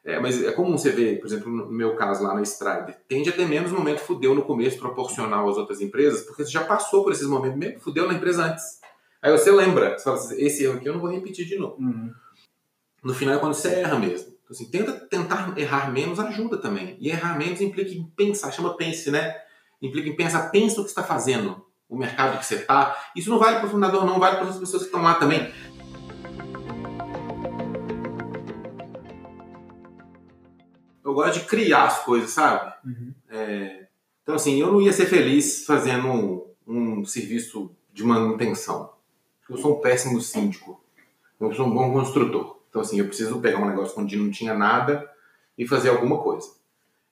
É, 0.04 0.20
mas 0.20 0.42
é 0.44 0.52
comum 0.52 0.76
você 0.76 0.90
ver, 0.90 1.18
por 1.18 1.26
exemplo, 1.26 1.50
no 1.50 1.72
meu 1.72 1.96
caso 1.96 2.22
lá 2.22 2.34
na 2.34 2.42
Strider, 2.42 2.94
tende 3.08 3.30
a 3.30 3.32
ter 3.32 3.48
menos 3.48 3.72
momento 3.72 4.00
fudeu 4.00 4.34
no 4.34 4.42
começo, 4.42 4.78
proporcional 4.78 5.48
às 5.48 5.56
outras 5.56 5.80
empresas, 5.80 6.22
porque 6.22 6.44
você 6.44 6.50
já 6.50 6.62
passou 6.62 7.02
por 7.02 7.12
esses 7.12 7.26
momentos, 7.26 7.58
mesmo 7.58 7.80
fudeu 7.80 8.06
na 8.06 8.12
empresa 8.12 8.44
antes. 8.44 8.80
Aí 9.22 9.32
você 9.32 9.50
lembra, 9.50 9.96
você 9.96 10.04
fala 10.04 10.16
assim, 10.16 10.38
esse 10.44 10.64
erro 10.64 10.76
aqui 10.76 10.86
eu 10.86 10.92
não 10.92 11.00
vou 11.00 11.10
repetir 11.10 11.46
de 11.46 11.56
novo. 11.56 11.80
Uhum. 11.80 12.12
No 13.02 13.14
final 13.14 13.36
é 13.36 13.38
quando 13.38 13.54
você 13.54 13.68
erra 13.68 13.98
mesmo. 13.98 14.33
Então, 14.44 14.54
assim, 14.54 14.70
tenta 14.70 14.92
tentar 14.92 15.54
errar 15.56 15.90
menos 15.90 16.20
ajuda 16.20 16.58
também. 16.58 16.98
E 17.00 17.08
errar 17.08 17.38
menos 17.38 17.62
implica 17.62 17.90
em 17.90 18.04
pensar, 18.04 18.52
chama 18.52 18.76
pense, 18.76 19.10
né? 19.10 19.34
Implica 19.80 20.08
em 20.08 20.16
pensar, 20.16 20.50
pensa 20.50 20.80
o 20.80 20.84
que 20.84 20.90
você 20.90 21.00
está 21.00 21.02
fazendo, 21.02 21.64
o 21.88 21.96
mercado 21.96 22.38
que 22.38 22.44
você 22.44 22.56
está. 22.56 22.94
Isso 23.16 23.30
não 23.30 23.38
vale 23.38 23.58
para 23.58 23.66
o 23.66 23.70
fundador, 23.70 24.04
não 24.04 24.18
vale 24.18 24.36
para 24.36 24.48
as 24.48 24.58
pessoas 24.58 24.82
que 24.82 24.88
estão 24.88 25.02
lá 25.02 25.14
também. 25.14 25.50
Eu 31.02 31.14
gosto 31.14 31.40
de 31.40 31.46
criar 31.46 31.84
as 31.84 32.04
coisas, 32.04 32.30
sabe? 32.30 32.70
Uhum. 32.84 33.14
É, 33.30 33.86
então, 34.22 34.34
assim, 34.34 34.60
eu 34.60 34.70
não 34.70 34.80
ia 34.82 34.92
ser 34.92 35.06
feliz 35.06 35.64
fazendo 35.64 36.08
um, 36.08 36.54
um 36.66 37.04
serviço 37.06 37.74
de 37.94 38.04
manutenção. 38.04 38.92
Eu 39.48 39.56
sou 39.56 39.78
um 39.78 39.80
péssimo 39.80 40.20
síndico. 40.20 40.82
Eu 41.40 41.52
sou 41.54 41.66
um 41.66 41.74
bom 41.74 41.92
construtor. 41.92 42.53
Então, 42.74 42.82
assim, 42.82 42.98
eu 42.98 43.06
preciso 43.06 43.38
pegar 43.40 43.58
um 43.60 43.68
negócio 43.68 43.94
onde 44.02 44.16
não 44.16 44.32
tinha 44.32 44.52
nada 44.52 45.08
e 45.56 45.64
fazer 45.64 45.90
alguma 45.90 46.18
coisa. 46.18 46.48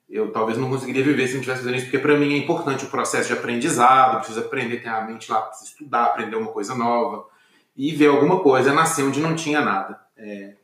Eu 0.09 0.29
talvez 0.29 0.57
não 0.57 0.69
conseguiria 0.69 1.01
viver 1.01 1.25
se 1.25 1.35
não 1.35 1.39
estivesse 1.39 1.61
fazendo 1.63 1.77
isso, 1.77 1.85
porque 1.85 1.99
para 1.99 2.17
mim 2.17 2.33
é 2.33 2.37
importante 2.37 2.83
o 2.83 2.89
processo 2.89 3.27
de 3.29 3.33
aprendizado, 3.33 4.15
eu 4.15 4.17
preciso 4.17 4.41
aprender, 4.41 4.81
ter 4.81 4.89
a 4.89 5.05
mente 5.05 5.31
lá, 5.31 5.41
preciso 5.43 5.71
estudar, 5.71 6.07
aprender 6.07 6.35
uma 6.35 6.51
coisa 6.51 6.75
nova 6.75 7.25
e 7.77 7.95
ver 7.95 8.07
alguma 8.07 8.41
coisa 8.41 8.73
nascer 8.73 9.03
onde 9.05 9.21
não 9.21 9.37
tinha 9.37 9.61
nada. 9.61 10.01
É, 10.17 10.55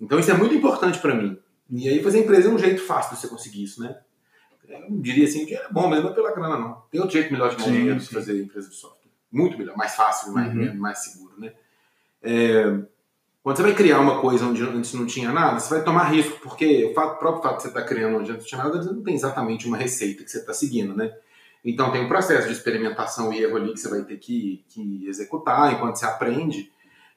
Então, 0.00 0.18
isso 0.18 0.30
é 0.30 0.34
muito 0.34 0.54
importante 0.54 0.98
para 0.98 1.14
mim. 1.14 1.38
E 1.68 1.86
aí, 1.90 2.02
fazer 2.02 2.20
empresa 2.20 2.48
é 2.48 2.50
um 2.50 2.58
jeito 2.58 2.80
fácil 2.86 3.14
de 3.14 3.20
você 3.20 3.28
conseguir 3.28 3.62
isso, 3.64 3.82
né? 3.82 4.00
Eu 4.66 4.80
não 4.88 4.98
diria 5.02 5.26
assim, 5.26 5.44
que 5.44 5.54
é 5.54 5.66
bom, 5.70 5.88
mas 5.88 6.02
não 6.02 6.08
é 6.10 6.14
pela 6.14 6.34
grana, 6.34 6.58
não. 6.58 6.82
Tem 6.90 6.98
outro 7.02 7.12
jeito 7.18 7.30
melhor 7.30 7.50
de 7.50 7.56
ganhar 7.56 7.70
dinheiro 7.70 8.00
que 8.00 8.14
fazer 8.14 8.42
empresa 8.42 8.70
de 8.70 8.76
software. 8.76 9.10
Muito 9.30 9.58
melhor, 9.58 9.76
mais 9.76 9.94
fácil, 9.94 10.32
mais, 10.32 10.54
Uhum. 10.54 10.74
mais 10.74 10.98
seguro, 11.00 11.34
né? 11.38 11.52
É, 12.22 12.80
quando 13.42 13.56
você 13.56 13.62
vai 13.62 13.74
criar 13.74 14.00
uma 14.00 14.20
coisa 14.20 14.44
onde 14.46 14.62
antes 14.62 14.92
não 14.94 15.04
tinha 15.06 15.32
nada, 15.32 15.58
você 15.58 15.74
vai 15.74 15.82
tomar 15.84 16.04
risco, 16.04 16.38
porque 16.42 16.84
o, 16.84 16.94
fato- 16.94 17.16
o 17.16 17.18
próprio 17.18 17.42
fato 17.42 17.56
de 17.56 17.62
você 17.62 17.68
estar 17.68 17.82
criando 17.82 18.18
onde 18.18 18.30
antes 18.30 18.42
não 18.44 18.48
tinha 18.48 18.62
nada, 18.64 18.82
você 18.82 18.90
não 18.92 19.02
tem 19.02 19.14
exatamente 19.14 19.66
uma 19.66 19.76
receita 19.76 20.22
que 20.22 20.30
você 20.30 20.38
está 20.38 20.54
seguindo, 20.54 20.94
né? 20.96 21.12
Então 21.64 21.90
tem 21.92 22.04
um 22.04 22.08
processo 22.08 22.46
de 22.48 22.52
experimentação 22.54 23.32
e 23.32 23.42
erro 23.42 23.56
ali 23.56 23.72
que 23.72 23.80
você 23.80 23.88
vai 23.88 24.02
ter 24.02 24.16
que, 24.18 24.64
que 24.68 25.06
executar 25.08 25.72
enquanto 25.72 25.96
você 25.96 26.04
aprende. 26.06 26.72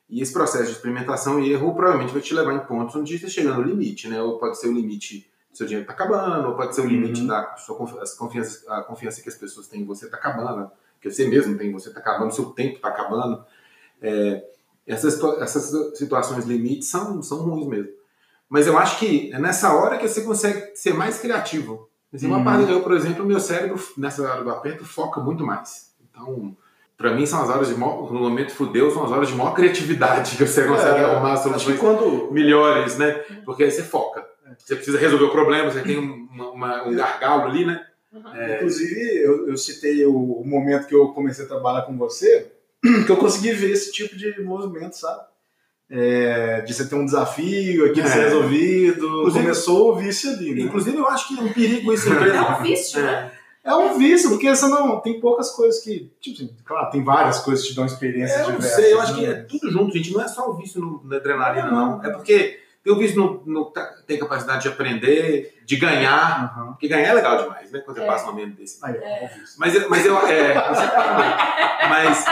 E 0.08 0.22
esse 0.22 0.32
processo 0.32 0.66
de 0.66 0.72
experimentação 0.72 1.40
e 1.40 1.52
erro 1.52 1.74
provavelmente 1.74 2.14
vai 2.14 2.22
te 2.22 2.34
levar 2.34 2.54
em 2.54 2.60
pontos 2.60 2.96
onde 2.96 3.18
você 3.18 3.28
chega 3.28 3.54
no 3.54 3.62
limite, 3.64 4.08
né? 4.08 4.22
Ou 4.22 4.38
pode 4.38 4.60
ser 4.60 4.68
o 4.68 4.72
limite 4.74 5.28
do 5.52 5.58
seu 5.58 5.66
dinheiro 5.66 5.88
tá 5.88 5.94
acabando, 5.94 6.50
ou 6.50 6.56
pode 6.56 6.76
ser 6.76 6.82
o 6.82 6.86
limite 6.86 7.22
Uhum. 7.22 7.28
da 7.28 7.56
sua 7.58 7.76
confiança, 7.76 8.72
a 8.72 8.82
confiança 8.84 9.22
que 9.22 9.30
as 9.30 9.36
pessoas 9.36 9.68
têm 9.68 9.82
em 9.82 9.86
você 9.86 10.08
tá 10.10 10.18
acabando, 10.18 10.70
que 11.02 11.10
você 11.10 11.28
mesmo 11.28 11.58
tem 11.58 11.70
em 11.70 11.72
você 11.72 11.92
tá 11.92 12.00
acabando, 12.02 12.34
seu 12.36 12.46
tempo 12.46 12.80
tá 12.80 12.90
acabando. 12.90 13.44
É, 14.02 14.44
essas, 14.88 15.22
essas 15.42 15.98
situações 15.98 16.46
limites 16.46 16.88
são, 16.90 17.22
são 17.24 17.40
ruins 17.40 17.68
mesmo. 17.68 17.90
Mas 18.50 18.68
eu 18.68 18.78
acho 18.78 19.00
que 19.00 19.32
é 19.34 19.40
nessa 19.40 19.74
hora 19.74 19.98
que 19.98 20.08
você 20.08 20.22
consegue 20.22 20.76
ser 20.76 20.94
mais 20.94 21.20
criativo. 21.20 21.90
Assim, 22.14 22.28
uma 22.28 22.38
Uhum. 22.38 22.44
parte, 22.44 22.72
eu, 22.72 22.82
por 22.82 22.94
exemplo, 22.94 23.26
meu 23.26 23.40
cérebro, 23.40 23.78
nessa 23.98 24.22
hora 24.22 24.44
do 24.44 24.50
aperto, 24.50 24.86
foca 24.86 25.20
muito 25.20 25.44
mais. 25.46 25.94
Então, 26.10 26.56
para 26.98 27.14
mim, 27.14 27.26
são 27.26 27.42
as 27.42 27.50
horas 27.50 27.68
de 27.68 27.76
maior, 27.76 28.14
no 28.14 28.20
momento 28.22 28.54
fudeu, 28.54 28.90
são 28.92 29.04
as 29.04 29.12
horas 29.12 29.28
de 29.28 29.36
maior 29.36 29.54
criatividade 29.54 30.38
que 30.38 30.46
você 30.48 30.66
consegue 30.66 31.00
É, 31.00 31.04
arrumar 31.04 31.36
soluções 31.38 31.78
quando. 31.80 32.32
melhores, 32.32 32.98
né? 32.98 33.12
Porque 33.44 33.64
aí 33.64 33.72
você 33.72 33.84
foca. 33.84 34.26
Você 34.58 34.76
precisa 34.76 34.98
resolver 35.00 35.26
o 35.26 35.32
problema, 35.32 35.70
você 35.72 35.82
tem 35.82 35.98
um, 36.00 36.28
uma- 36.54 36.84
um 36.88 36.96
gargalo 36.96 37.44
ali, 37.50 37.66
né? 37.66 37.84
É, 38.34 38.56
Inclusive, 38.58 39.18
eu, 39.18 39.50
eu 39.50 39.58
citei 39.58 40.06
o, 40.06 40.16
o 40.16 40.48
momento 40.48 40.88
que 40.88 40.96
eu 40.96 41.10
comecei 41.10 41.44
a 41.44 41.48
trabalhar 41.48 41.82
com 41.82 41.98
você, 41.98 42.54
que 43.06 43.12
eu 43.12 43.18
consegui 43.18 43.52
ver 43.52 43.72
esse 43.72 43.92
tipo 43.92 44.16
de 44.16 44.42
movimento, 44.42 44.94
sabe? 44.98 45.22
É, 45.90 46.62
de 46.62 46.74
você 46.74 46.88
ter 46.88 46.96
um 46.96 47.06
desafio, 47.06 47.86
aquilo 47.86 48.08
É. 48.08 48.10
ser 48.10 48.24
resolvido. 48.24 49.06
Inclusive- 49.06 49.44
Começou 49.44 49.92
o 49.92 49.96
vício 49.96 50.32
ali, 50.32 50.56
né? 50.56 50.62
Inclusive, 50.62 50.98
eu 50.98 51.08
acho 51.08 51.28
que 51.28 51.40
é 51.40 51.44
um 51.44 51.54
perigo 51.54 51.94
isso 51.94 52.10
É 52.12 52.42
um 52.42 52.64
vício, 52.64 53.02
né? 53.02 53.32
É 53.64 53.76
um 53.76 53.98
vício, 53.98 54.30
porque 54.30 54.48
você 54.56 54.68
não. 54.68 55.00
Tem 55.00 55.20
poucas 55.20 55.50
coisas 55.52 55.82
que. 55.84 56.12
Tipo 56.22 56.36
assim, 56.38 56.56
claro, 56.64 56.90
tem 56.92 57.04
várias 57.04 57.40
coisas 57.40 57.64
que 57.66 57.72
te 57.72 57.76
dão 57.76 57.86
experiências 57.86 58.40
É, 58.40 58.44
eu 58.44 58.50
não 58.50 58.56
diversas. 58.58 58.76
sei, 58.84 58.94
eu 58.94 59.02
acho 59.02 59.16
que 59.16 59.22
né? 59.22 59.32
é 59.32 59.34
tudo 59.36 59.72
junto, 59.72 59.92
gente. 59.98 60.14
Não 60.14 60.22
é 60.22 60.28
só 60.28 60.50
o 60.50 60.54
vício 60.56 60.80
no, 60.82 61.02
na 61.04 61.16
adrenalina, 61.18 61.72
Não. 61.72 61.98
não. 61.98 62.04
É 62.04 62.10
porque 62.12 62.60
tem 62.84 62.94
o 62.94 62.98
vício 62.98 63.18
no, 63.18 63.42
no 63.46 63.66
tá- 63.72 63.95
tem 64.06 64.20
capacidade 64.20 64.64
de 64.64 64.68
aprender, 64.70 65.62
de 65.66 65.76
ganhar. 65.78 66.54
Aham. 66.58 66.68
Porque 66.74 66.88
ganhar 66.88 67.10
é 67.10 67.14
legal 67.14 67.42
demais, 67.44 67.72
né? 67.72 67.80
Quando 67.80 67.98
você 67.98 68.04
É. 68.04 68.08
passa 68.08 68.24
um 68.26 68.28
momento 68.28 68.56
desse. 68.58 68.78
Aí, 68.84 68.96
é. 68.98 69.28
vício. 69.28 69.56
Mas, 69.58 69.76
eu- 69.76 69.90
mas 69.90 70.06
eu. 70.06 70.18
É, 70.28 70.54
mas, 71.90 72.26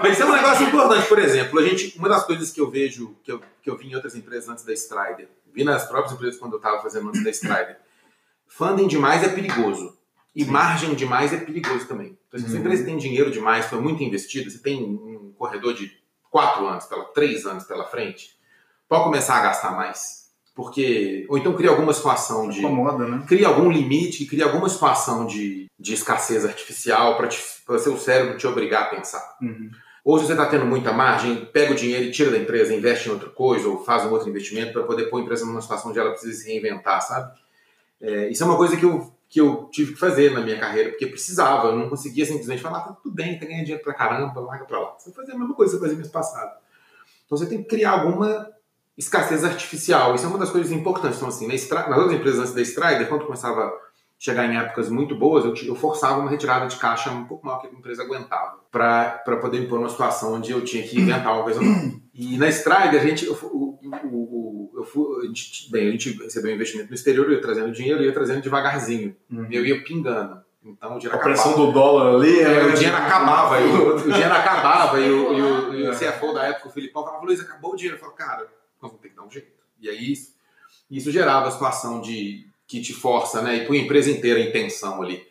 mas 0.00 0.12
isso 0.12 0.22
é 0.22 0.26
um 0.26 0.32
negócio 0.32 0.66
importante. 0.66 1.06
Por 1.08 1.18
exemplo, 1.18 1.58
a 1.58 1.62
gente, 1.62 1.96
uma 1.98 2.08
das 2.08 2.24
coisas 2.24 2.50
que 2.52 2.60
eu 2.60 2.70
vejo, 2.70 3.16
que 3.22 3.32
eu, 3.32 3.40
que 3.62 3.70
eu 3.70 3.76
vi 3.76 3.88
em 3.90 3.94
outras 3.94 4.14
empresas 4.14 4.48
antes 4.48 4.64
da 4.64 4.72
Strider, 4.72 5.28
vi 5.52 5.64
nas 5.64 5.86
próprias 5.86 6.12
empresas 6.12 6.38
quando 6.38 6.52
eu 6.54 6.58
estava 6.58 6.82
fazendo 6.82 7.08
antes 7.08 7.22
da 7.22 7.30
Strider, 7.30 7.78
funding 8.48 8.86
demais 8.88 9.22
é 9.22 9.28
perigoso. 9.28 9.96
E 10.36 10.44
margem 10.44 10.94
demais 10.96 11.32
é 11.32 11.36
perigoso 11.36 11.86
também. 11.86 12.18
Então, 12.26 12.40
se 12.40 12.46
a 12.46 12.48
sua 12.48 12.58
Uhum. 12.58 12.64
empresa 12.64 12.84
tem 12.84 12.96
dinheiro 12.98 13.30
demais, 13.30 13.66
foi 13.66 13.80
muito 13.80 14.02
investido, 14.02 14.50
você 14.50 14.58
tem 14.58 14.82
um 14.82 15.32
corredor 15.38 15.74
de 15.74 15.96
quatro 16.28 16.66
anos, 16.66 16.86
pela, 16.86 17.04
três 17.04 17.46
anos 17.46 17.62
pela 17.62 17.84
frente, 17.84 18.36
pode 18.88 19.04
começar 19.04 19.36
a 19.36 19.42
gastar 19.42 19.70
mais. 19.70 20.23
Porque. 20.54 21.26
Ou 21.28 21.36
então 21.36 21.54
cria 21.54 21.70
alguma 21.70 21.92
situação 21.92 22.48
de 22.48 22.60
Incomoda, 22.60 23.06
né? 23.06 23.24
cria 23.26 23.48
algum 23.48 23.70
limite, 23.70 24.24
cria 24.24 24.44
alguma 24.44 24.68
situação 24.68 25.26
de, 25.26 25.66
de 25.78 25.94
escassez 25.94 26.44
artificial 26.44 27.16
para 27.16 27.28
o 27.74 27.78
seu 27.78 27.96
cérebro 27.96 28.38
te 28.38 28.46
obrigar 28.46 28.84
a 28.84 28.86
pensar. 28.86 29.36
Uhum. 29.42 29.70
Ou 30.04 30.18
se 30.18 30.26
você 30.26 30.32
está 30.32 30.46
tendo 30.46 30.66
muita 30.66 30.92
margem, 30.92 31.46
pega 31.46 31.72
o 31.72 31.74
dinheiro 31.74 32.04
e 32.04 32.10
tira 32.10 32.30
da 32.30 32.36
empresa, 32.36 32.74
investe 32.74 33.08
em 33.08 33.12
outra 33.12 33.30
coisa, 33.30 33.66
ou 33.68 33.82
faz 33.82 34.04
um 34.04 34.10
outro 34.10 34.28
investimento 34.28 34.72
para 34.72 34.82
poder 34.82 35.06
pôr 35.06 35.18
a 35.18 35.22
empresa 35.22 35.46
numa 35.46 35.62
situação 35.62 35.90
onde 35.90 35.98
ela 35.98 36.10
precisa 36.10 36.42
se 36.42 36.48
reinventar, 36.48 37.00
sabe? 37.00 37.32
É, 38.00 38.28
isso 38.28 38.42
é 38.42 38.46
uma 38.46 38.56
coisa 38.56 38.76
que 38.76 38.84
eu, 38.84 39.10
que 39.30 39.40
eu 39.40 39.68
tive 39.72 39.94
que 39.94 39.98
fazer 39.98 40.30
na 40.30 40.42
minha 40.42 40.60
carreira, 40.60 40.90
porque 40.90 41.06
precisava, 41.06 41.68
eu 41.68 41.76
não 41.76 41.88
conseguia 41.88 42.26
simplesmente 42.26 42.60
falar, 42.60 42.80
tá 42.80 42.92
tudo 42.92 43.14
bem, 43.14 43.38
tá 43.38 43.46
ganhando 43.46 43.64
dinheiro 43.64 43.82
pra 43.82 43.94
caramba, 43.94 44.40
larga 44.40 44.66
pra 44.66 44.78
lá. 44.78 44.94
Você 44.98 45.10
vai 45.10 45.24
fazer 45.24 45.32
a 45.32 45.38
mesma 45.38 45.54
coisa 45.54 45.72
que 45.72 45.78
você 45.78 45.84
fazia 45.84 45.98
mês 45.98 46.10
passado. 46.10 46.58
Então 47.24 47.38
você 47.38 47.46
tem 47.46 47.62
que 47.62 47.68
criar 47.68 47.92
alguma 47.92 48.53
escassez 48.96 49.44
artificial. 49.44 50.14
Isso 50.14 50.24
é 50.24 50.28
uma 50.28 50.38
das 50.38 50.50
coisas 50.50 50.70
importantes. 50.72 51.16
Então, 51.16 51.28
assim, 51.28 51.46
na 51.48 51.54
Stra- 51.54 51.88
nas 51.88 51.98
outras 51.98 52.16
empresas 52.18 52.40
antes 52.40 52.54
da 52.54 52.62
Strider, 52.62 53.08
quando 53.08 53.24
começava 53.24 53.62
a 53.66 53.72
chegar 54.18 54.46
em 54.46 54.56
épocas 54.56 54.88
muito 54.88 55.14
boas, 55.16 55.44
eu, 55.44 55.54
eu 55.66 55.74
forçava 55.74 56.20
uma 56.20 56.30
retirada 56.30 56.66
de 56.66 56.76
caixa 56.76 57.10
um 57.10 57.24
pouco 57.24 57.44
maior 57.46 57.58
que 57.60 57.66
a 57.66 57.70
empresa 57.70 58.02
aguentava, 58.02 58.58
para 58.70 59.20
poder 59.40 59.60
me 59.60 59.66
pôr 59.66 59.78
numa 59.78 59.88
situação 59.90 60.34
onde 60.34 60.52
eu 60.52 60.64
tinha 60.64 60.82
que 60.86 60.98
inventar 60.98 61.34
uma 61.34 61.42
coisa 61.42 61.60
nova. 61.60 61.92
E 62.16 62.38
na 62.38 62.48
Strider, 62.48 63.00
a 63.00 63.04
gente, 63.04 63.26
eu, 63.26 63.32
o, 63.42 63.76
o, 64.04 64.70
eu 64.76 64.84
fu- 64.84 65.18
a 65.20 65.26
gente, 65.26 65.68
bem, 65.68 65.88
a 65.88 65.90
gente 65.90 66.12
recebeu 66.22 66.52
um 66.52 66.54
investimento 66.54 66.88
no 66.88 66.94
exterior, 66.94 67.26
eu 67.26 67.32
ia 67.32 67.40
trazendo 67.40 67.72
dinheiro, 67.72 68.00
eu 68.00 68.06
ia 68.06 68.12
trazendo 68.14 68.40
devagarzinho. 68.40 69.16
Uhum. 69.28 69.48
Eu 69.50 69.66
ia 69.66 69.82
pingando. 69.82 70.38
Então, 70.64 70.94
o 70.94 70.98
dinheiro 71.00 71.18
A 71.18 71.22
pressão 71.22 71.50
acabava. 71.50 71.66
do 71.66 71.72
dólar 71.72 72.14
ali. 72.14 72.40
É, 72.40 72.66
o 72.66 72.72
dinheiro 72.72 72.96
acabava, 72.96 73.60
e 73.60 73.64
o, 73.64 73.96
o 73.96 73.98
dinheiro 74.12 74.30
acabava, 74.32 75.00
e 75.00 75.10
o, 75.10 75.32
e 75.32 75.42
o, 75.42 75.74
e 75.74 75.88
o 75.88 75.92
É. 75.92 75.94
CFO 75.96 76.32
da 76.32 76.44
época, 76.44 76.68
o 76.68 76.72
Filipão, 76.72 77.04
falava, 77.04 77.24
Luiz, 77.24 77.40
acabou 77.40 77.72
o 77.72 77.76
dinheiro. 77.76 77.96
Eu 77.96 78.00
falava, 78.00 78.16
cara, 78.16 78.46
nós 78.84 78.92
vamos 78.92 79.00
ter 79.02 79.08
que 79.08 79.16
dar 79.16 79.22
um 79.24 79.30
jeito. 79.30 79.48
E 79.80 79.88
aí 79.88 80.12
isso, 80.12 80.34
isso 80.90 81.10
gerava 81.10 81.48
a 81.48 81.50
situação 81.50 82.00
de 82.00 82.46
que 82.66 82.80
te 82.80 82.92
força, 82.92 83.42
né? 83.42 83.56
E 83.56 83.66
põe 83.66 83.78
a 83.78 83.82
empresa 83.82 84.10
inteira 84.10 84.40
em 84.40 84.52
tensão 84.52 85.02
ali. 85.02 85.26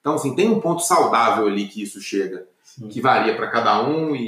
Então, 0.00 0.14
assim, 0.14 0.34
tem 0.34 0.48
um 0.48 0.60
ponto 0.60 0.82
saudável 0.82 1.46
ali 1.46 1.66
que 1.68 1.82
isso 1.82 2.00
chega, 2.00 2.46
Sim. 2.62 2.88
que 2.88 3.00
varia 3.00 3.34
para 3.36 3.50
cada 3.50 3.82
um, 3.86 4.14
e, 4.14 4.22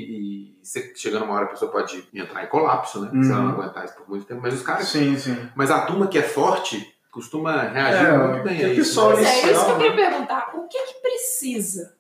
e 0.53 0.59
você- 0.63 0.93
chegando 0.97 1.25
uma 1.25 1.35
hora 1.35 1.45
a 1.45 1.49
pessoa 1.49 1.71
pode 1.71 2.07
entrar 2.15 2.45
em 2.45 2.49
colapso, 2.49 3.01
né? 3.01 3.11
Se 3.23 3.31
ela 3.31 3.41
não 3.43 3.55
Uhum. 3.55 3.61
aguentar 3.63 3.85
isso 3.85 3.95
por 3.95 4.09
muito 4.09 4.25
tempo. 4.27 4.41
Mas 4.43 4.55
os 4.55 4.63
caras. 4.63 4.89
Sim, 4.89 5.17
sim. 5.19 5.37
Mas 5.55 5.71
a 5.71 5.85
turma 5.87 6.07
que 6.09 6.19
é 6.19 6.23
forte 6.23 6.95
costuma 7.11 7.63
reagir 7.63 8.07
É, 8.07 8.19
muito 8.19 8.45
bem 8.45 8.57
que 8.59 8.65
a 8.65 8.69
isso. 8.69 8.77
pessoal 8.77 9.17
né? 9.17 9.23
É 9.25 9.53
isso 9.53 9.65
que 9.65 9.71
eu 9.71 9.77
queria 9.79 9.95
perguntar. 9.97 10.51
O 10.55 10.67
que 10.69 10.79
que 10.87 10.95
precisa 11.01 11.95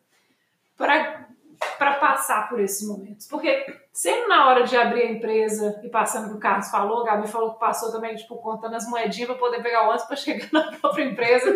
para 0.77 1.26
passar 1.77 2.49
por 2.49 2.61
esses 2.61 2.87
momentos? 2.87 3.27
Porque 3.27 3.67
sempre 3.93 4.27
na 4.29 4.49
hora 4.49 4.65
de 4.65 4.77
abrir 4.77 5.03
a 5.03 5.11
empresa 5.11 5.81
e 5.83 5.89
passando 5.89 6.27
o 6.27 6.31
que 6.31 6.37
o 6.37 6.41
Carlos 6.41 6.71
falou, 6.71 7.03
a 7.03 7.07
Gabi 7.07 7.29
falou 7.29 7.55
que 7.55 7.61
passou 7.61 7.93
também, 7.93 8.17
tipo, 8.17 8.37
contando 8.37 8.75
as 8.75 8.89
moedinhas 8.89 9.29
para 9.29 9.39
poder 9.39 9.63
pegar 9.63 9.83
o 9.83 9.89
ônibus 9.89 10.07
para 10.07 10.17
chegar 10.17 10.49
na 10.53 10.73
própria 10.73 11.05
empresa, 11.05 11.55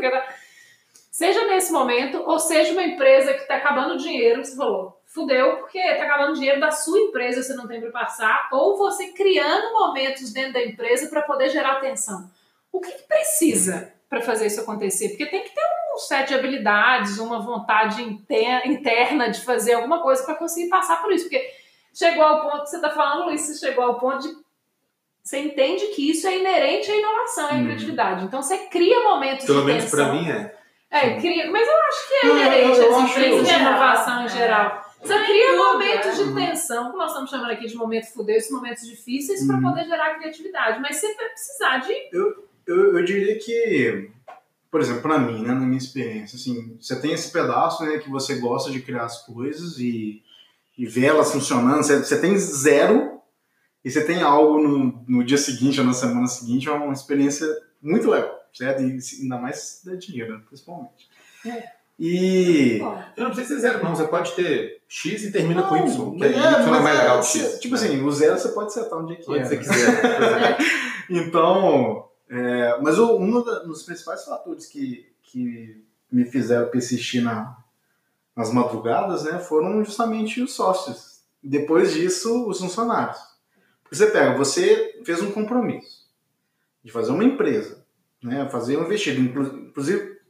seja 1.11 1.47
nesse 1.47 1.73
momento, 1.73 2.23
ou 2.23 2.39
seja 2.39 2.73
uma 2.73 2.83
empresa 2.83 3.35
que 3.35 3.43
está 3.43 3.57
acabando 3.57 3.95
o 3.95 3.99
dinheiro, 3.99 4.45
você 4.45 4.57
falou, 4.57 5.01
fudeu, 5.07 5.57
porque 5.59 5.79
está 5.79 6.05
acabando 6.05 6.33
o 6.33 6.35
dinheiro 6.35 6.61
da 6.61 6.71
sua 6.71 6.99
empresa, 6.99 7.43
você 7.43 7.55
não 7.55 7.67
tem 7.67 7.81
para 7.81 7.91
passar, 7.91 8.49
ou 8.53 8.77
você 8.77 9.09
criando 9.09 9.73
momentos 9.73 10.33
dentro 10.33 10.55
da 10.55 10.65
empresa 10.65 11.09
para 11.09 11.23
poder 11.23 11.51
gerar 11.51 11.73
atenção. 11.73 12.31
O 12.73 12.81
que, 12.81 12.93
que 12.93 13.03
precisa 13.03 13.93
para 14.09 14.21
fazer 14.21 14.47
isso 14.47 14.61
acontecer? 14.61 15.11
Porque 15.11 15.27
tem 15.27 15.43
que 15.43 15.55
ter 15.55 15.61
um 15.61 15.80
set 16.01 16.29
de 16.29 16.35
habilidades, 16.35 17.19
uma 17.19 17.41
vontade 17.41 18.03
interna 18.03 19.31
de 19.31 19.41
fazer 19.41 19.75
alguma 19.75 20.01
coisa 20.03 20.25
para 20.25 20.35
conseguir 20.35 20.69
passar 20.69 21.01
por 21.03 21.13
isso. 21.13 21.25
Porque 21.25 21.51
chegou 21.95 22.23
ao 22.23 22.43
ponto 22.43 22.63
que 22.65 22.71
você 22.71 22.77
está 22.77 22.91
falando, 22.91 23.27
Luiz, 23.27 23.41
você 23.41 23.67
chegou 23.67 23.85
ao 23.85 23.99
ponto 23.99 24.29
de. 24.29 24.35
Você 25.23 25.39
entende 25.39 25.87
que 25.89 26.11
isso 26.11 26.27
é 26.27 26.39
inerente 26.39 26.91
à 26.91 26.97
inovação, 26.97 27.51
à 27.51 27.55
hum. 27.55 27.65
criatividade. 27.65 28.25
Então 28.25 28.43
você 28.43 28.57
cria 28.67 29.03
momentos 29.03 29.47
Pelo 29.47 29.61
de 29.61 29.67
menos 29.67 29.91
para 29.91 30.13
mim 30.13 30.29
é. 30.29 30.57
É, 30.91 31.21
cria, 31.21 31.49
mas 31.51 31.69
eu 31.69 31.77
acho 31.83 32.09
que 32.09 32.15
é 32.15 32.31
inerente 32.31 32.81
às 32.81 33.11
empresas 33.11 33.49
de 33.49 33.55
inovação 33.55 34.25
em 34.25 34.29
geral. 34.29 34.91
Você 35.01 35.19
cria 35.25 35.57
momentos 35.57 36.19
de 36.19 36.35
tensão, 36.35 36.91
que 36.91 36.99
nós 36.99 37.11
estamos 37.11 37.31
chamando 37.31 37.53
aqui 37.53 37.67
de 37.67 37.77
momento 37.77 38.13
fudeu, 38.13 38.37
esses 38.37 38.51
momentos 38.51 38.87
difíceis, 38.87 39.47
para 39.47 39.61
poder 39.61 39.87
gerar 39.87 40.17
criatividade. 40.17 40.81
Mas 40.81 40.97
você 40.97 41.15
vai 41.15 41.29
precisar 41.29 41.79
de. 41.79 41.93
Eu, 42.13 42.49
eu, 42.67 42.99
eu 42.99 43.05
diria 43.05 43.39
que, 43.39 44.11
por 44.71 44.81
exemplo, 44.81 45.03
para 45.03 45.19
mim, 45.19 45.43
né, 45.43 45.53
na 45.53 45.67
minha 45.67 45.79
experiência, 45.79 46.37
assim, 46.37 46.77
você 46.81 47.01
tem 47.01 47.13
esse 47.13 47.33
pedaço 47.33 47.85
né, 47.85 47.99
que 47.99 48.09
você 48.09 48.37
gosta 48.37 48.71
de 48.71 48.81
criar 48.81 49.05
as 49.05 49.25
coisas 49.27 49.79
e, 49.79 50.23
e 50.79 50.87
ver 50.87 51.07
elas 51.07 51.33
funcionando. 51.33 51.83
Você, 51.83 51.99
você 51.99 52.21
tem 52.21 52.39
zero 52.39 53.21
e 53.85 53.91
você 53.91 54.05
tem 54.05 54.23
algo 54.23 54.61
no, 54.63 55.05
no 55.09 55.25
dia 55.25 55.39
seguinte 55.39 55.81
ou 55.81 55.87
na 55.87 55.93
semana 55.93 56.29
seguinte, 56.29 56.69
é 56.69 56.73
uma 56.73 56.93
experiência 56.93 57.47
muito 57.83 58.09
legal, 58.09 58.33
certo? 58.53 58.83
E 58.83 58.99
ainda 59.23 59.39
mais 59.39 59.81
da 59.85 59.97
dinheiro, 59.97 60.35
né, 60.35 60.43
principalmente. 60.47 61.09
É. 61.45 61.81
E. 61.99 62.79
Eu 63.15 63.25
não 63.25 63.31
precisa 63.31 63.57
ser 63.57 63.61
zero, 63.61 63.85
não. 63.85 63.95
Você 63.95 64.07
pode 64.07 64.33
ter 64.33 64.81
X 64.89 65.23
e 65.25 65.33
termina 65.33 65.61
não, 65.61 65.69
com 65.69 65.77
Y. 65.77 66.17
Que 66.17 66.25
é, 66.25 66.29
é, 66.29 66.31
Y 66.31 66.75
é 66.75 66.81
mais 66.81 66.99
legal 66.99 67.21
que 67.21 67.27
X. 67.27 67.61
Tipo 67.61 67.75
assim, 67.75 68.03
o 68.03 68.11
zero 68.11 68.39
você 68.39 68.49
pode 68.49 68.73
setar 68.73 68.99
onde 68.99 69.13
é 69.13 69.17
que 69.17 69.31
onde 69.31 69.41
é. 69.41 69.45
você 69.45 69.57
quiser. 69.59 70.57
então. 71.11 72.10
É, 72.31 72.81
mas 72.81 72.97
um 72.99 73.43
dos 73.67 73.83
principais 73.83 74.25
fatores 74.25 74.67
que, 74.67 75.13
que 75.23 75.85
me 76.11 76.25
fizeram 76.25 76.71
persistir 76.71 77.23
na, 77.23 77.57
nas 78.37 78.53
madrugadas 78.53 79.25
né, 79.25 79.41
foram 79.41 79.85
justamente 79.85 80.41
os 80.41 80.53
sócios. 80.53 81.23
Depois 81.43 81.93
disso, 81.93 82.49
os 82.49 82.61
funcionários. 82.61 83.19
Porque 83.83 83.97
você 83.97 84.07
pega, 84.07 84.39
você 84.39 85.03
fez 85.05 85.21
um 85.21 85.33
compromisso 85.33 86.09
de 86.85 86.93
fazer 86.93 87.11
uma 87.11 87.25
empresa, 87.25 87.85
né, 88.23 88.49
fazer 88.49 88.77
um 88.77 88.85
investido. 88.85 89.21
Inclusive, 89.21 90.21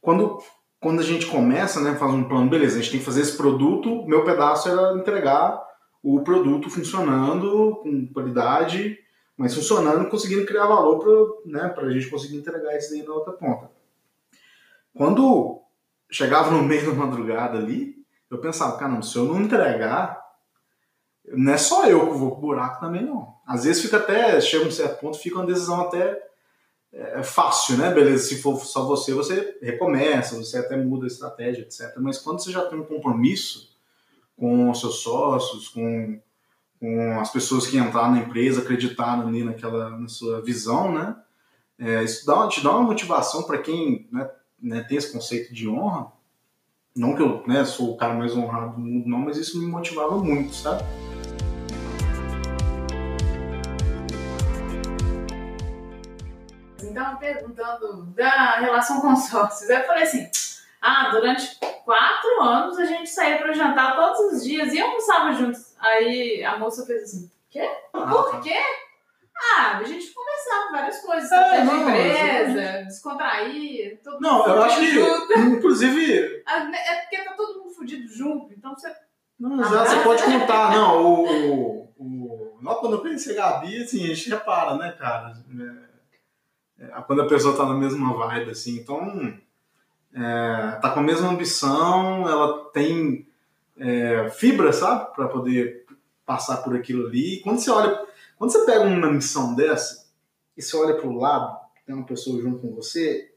quando 0.00 0.38
quando 0.80 1.00
a 1.00 1.04
gente 1.04 1.26
começa, 1.26 1.78
né, 1.80 1.94
faz 1.94 2.12
um 2.12 2.24
plano, 2.24 2.48
beleza, 2.48 2.78
a 2.78 2.80
gente 2.80 2.90
tem 2.90 3.00
que 3.00 3.04
fazer 3.04 3.20
esse 3.20 3.36
produto, 3.36 4.06
meu 4.06 4.24
pedaço 4.24 4.66
era 4.66 4.96
entregar 4.96 5.62
o 6.02 6.22
produto 6.22 6.70
funcionando, 6.70 7.76
com 7.82 8.06
qualidade, 8.06 8.98
mas 9.40 9.54
funcionando, 9.54 10.10
conseguindo 10.10 10.44
criar 10.44 10.66
valor 10.66 10.98
para 10.98 11.50
né, 11.50 11.74
a 11.74 11.90
gente 11.90 12.10
conseguir 12.10 12.36
entregar 12.36 12.76
isso 12.76 12.90
daí 12.90 13.02
na 13.02 13.14
outra 13.14 13.32
ponta. 13.32 13.70
Quando 14.94 15.62
chegava 16.10 16.50
no 16.50 16.62
meio 16.62 16.84
da 16.84 16.92
madrugada 16.92 17.56
ali, 17.56 17.96
eu 18.30 18.36
pensava, 18.36 18.76
caramba, 18.76 19.00
se 19.00 19.16
eu 19.16 19.24
não 19.24 19.40
entregar, 19.40 20.22
não 21.24 21.54
é 21.54 21.56
só 21.56 21.86
eu 21.86 22.12
que 22.12 22.18
vou 22.18 22.32
pro 22.32 22.40
buraco 22.42 22.80
também, 22.80 23.02
não. 23.02 23.34
Às 23.46 23.64
vezes 23.64 23.80
fica 23.80 23.96
até, 23.96 24.38
chega 24.42 24.66
um 24.66 24.70
certo 24.70 25.00
ponto, 25.00 25.16
fica 25.16 25.36
uma 25.36 25.46
decisão 25.46 25.80
até 25.80 26.22
é, 26.92 27.20
é 27.20 27.22
fácil, 27.22 27.78
né? 27.78 27.90
Beleza, 27.94 28.24
se 28.24 28.42
for 28.42 28.60
só 28.60 28.84
você, 28.84 29.14
você 29.14 29.58
recomeça, 29.62 30.36
você 30.36 30.58
até 30.58 30.76
muda 30.76 31.06
a 31.06 31.08
estratégia, 31.08 31.62
etc. 31.62 31.94
Mas 31.96 32.18
quando 32.18 32.42
você 32.42 32.52
já 32.52 32.66
tem 32.66 32.78
um 32.78 32.84
compromisso 32.84 33.74
com 34.36 34.74
seus 34.74 34.96
sócios, 34.96 35.70
com, 35.70 36.20
com 36.80 37.20
as 37.20 37.30
pessoas 37.30 37.66
que 37.66 37.76
entraram 37.76 38.12
na 38.12 38.20
empresa, 38.20 38.62
acreditaram 38.62 39.28
ali 39.28 39.44
naquela 39.44 39.90
na 39.90 40.08
sua 40.08 40.40
visão, 40.40 40.92
né? 40.92 41.14
É, 41.78 42.02
isso 42.02 42.26
dá, 42.26 42.48
te 42.48 42.62
dá 42.62 42.70
uma 42.70 42.82
motivação 42.82 43.42
para 43.42 43.58
quem 43.58 44.08
né, 44.10 44.28
né, 44.60 44.82
tem 44.82 44.98
esse 44.98 45.12
conceito 45.12 45.54
de 45.54 45.68
honra. 45.68 46.10
Não 46.96 47.14
que 47.14 47.22
eu 47.22 47.42
né, 47.46 47.64
sou 47.64 47.92
o 47.92 47.96
cara 47.96 48.14
mais 48.14 48.34
honrado 48.34 48.74
do 48.74 48.80
mundo, 48.80 49.08
não, 49.08 49.18
mas 49.18 49.36
isso 49.36 49.58
me 49.58 49.66
motivava 49.66 50.16
muito, 50.18 50.54
sabe? 50.54 50.82
estavam 57.00 57.16
perguntando 57.16 58.02
da 58.14 58.60
relação 58.60 59.00
com 59.00 59.16
sócios. 59.16 59.68
Eu 59.68 59.84
falei 59.86 60.02
assim: 60.02 60.28
ah, 60.80 61.10
durante 61.10 61.58
quatro 61.90 62.40
anos 62.40 62.78
a 62.78 62.84
gente 62.84 63.10
saía 63.10 63.38
para 63.38 63.52
jantar 63.52 63.96
todos 63.96 64.32
os 64.32 64.44
dias 64.44 64.72
e 64.72 64.80
almoçava 64.80 65.32
juntos. 65.32 65.74
Aí 65.80 66.44
a 66.44 66.56
moça 66.56 66.86
fez 66.86 67.02
assim: 67.02 67.28
quê? 67.50 67.68
Por 67.90 68.40
quê? 68.40 68.54
Ah, 69.56 69.78
a 69.78 69.82
gente 69.82 70.12
conversava 70.12 70.70
várias 70.70 71.00
coisas, 71.00 71.32
é, 71.32 71.64
não, 71.64 71.88
empresa, 71.88 72.78
eu... 72.80 72.84
descontrair, 72.84 74.00
todo 74.04 74.20
Não, 74.20 74.46
eu 74.46 74.62
acho 74.62 74.80
que, 74.80 74.90
junto. 74.90 75.38
inclusive... 75.38 76.42
Ah, 76.46 76.64
né, 76.64 76.78
é 76.78 76.94
porque 76.96 77.24
tá 77.24 77.32
todo 77.32 77.58
mundo 77.58 77.70
fudido 77.70 78.06
junto, 78.06 78.52
então 78.52 78.74
você... 78.74 78.94
Não, 79.38 79.56
já 79.64 79.86
você 79.86 79.96
pode 80.02 80.22
contar, 80.30 80.72
não, 80.72 81.02
o... 81.02 81.88
o, 81.96 82.58
o... 82.60 82.76
Quando 82.80 82.96
eu 82.96 83.00
pensei 83.00 83.34
Gabi, 83.34 83.82
assim, 83.82 84.04
a 84.04 84.08
gente 84.08 84.28
repara, 84.28 84.76
né, 84.76 84.92
cara? 84.92 85.32
É 85.58 85.90
é, 86.80 86.86
quando 87.02 87.22
a 87.22 87.26
pessoa 87.26 87.52
está 87.52 87.66
na 87.66 87.74
mesma 87.74 88.14
vibe, 88.14 88.50
assim. 88.50 88.76
Então, 88.76 89.38
é, 90.14 90.78
tá 90.80 90.90
com 90.90 91.00
a 91.00 91.02
mesma 91.02 91.28
ambição, 91.28 92.28
ela 92.28 92.64
tem 92.72 93.26
é, 93.78 94.30
fibra, 94.30 94.72
sabe? 94.72 95.14
Para 95.14 95.28
poder 95.28 95.86
passar 96.26 96.58
por 96.58 96.76
aquilo 96.76 97.06
ali. 97.06 97.34
E 97.34 97.40
quando 97.40 97.58
você 97.58 97.70
olha, 97.70 98.04
quando 98.38 98.50
você 98.50 98.64
pega 98.64 98.84
uma 98.84 99.10
missão 99.10 99.54
dessa 99.54 100.06
e 100.56 100.62
você 100.62 100.76
olha 100.76 100.94
para 100.94 101.08
o 101.08 101.18
lado, 101.18 101.58
tem 101.86 101.94
uma 101.94 102.06
pessoa 102.06 102.40
junto 102.40 102.58
com 102.58 102.74
você, 102.74 103.32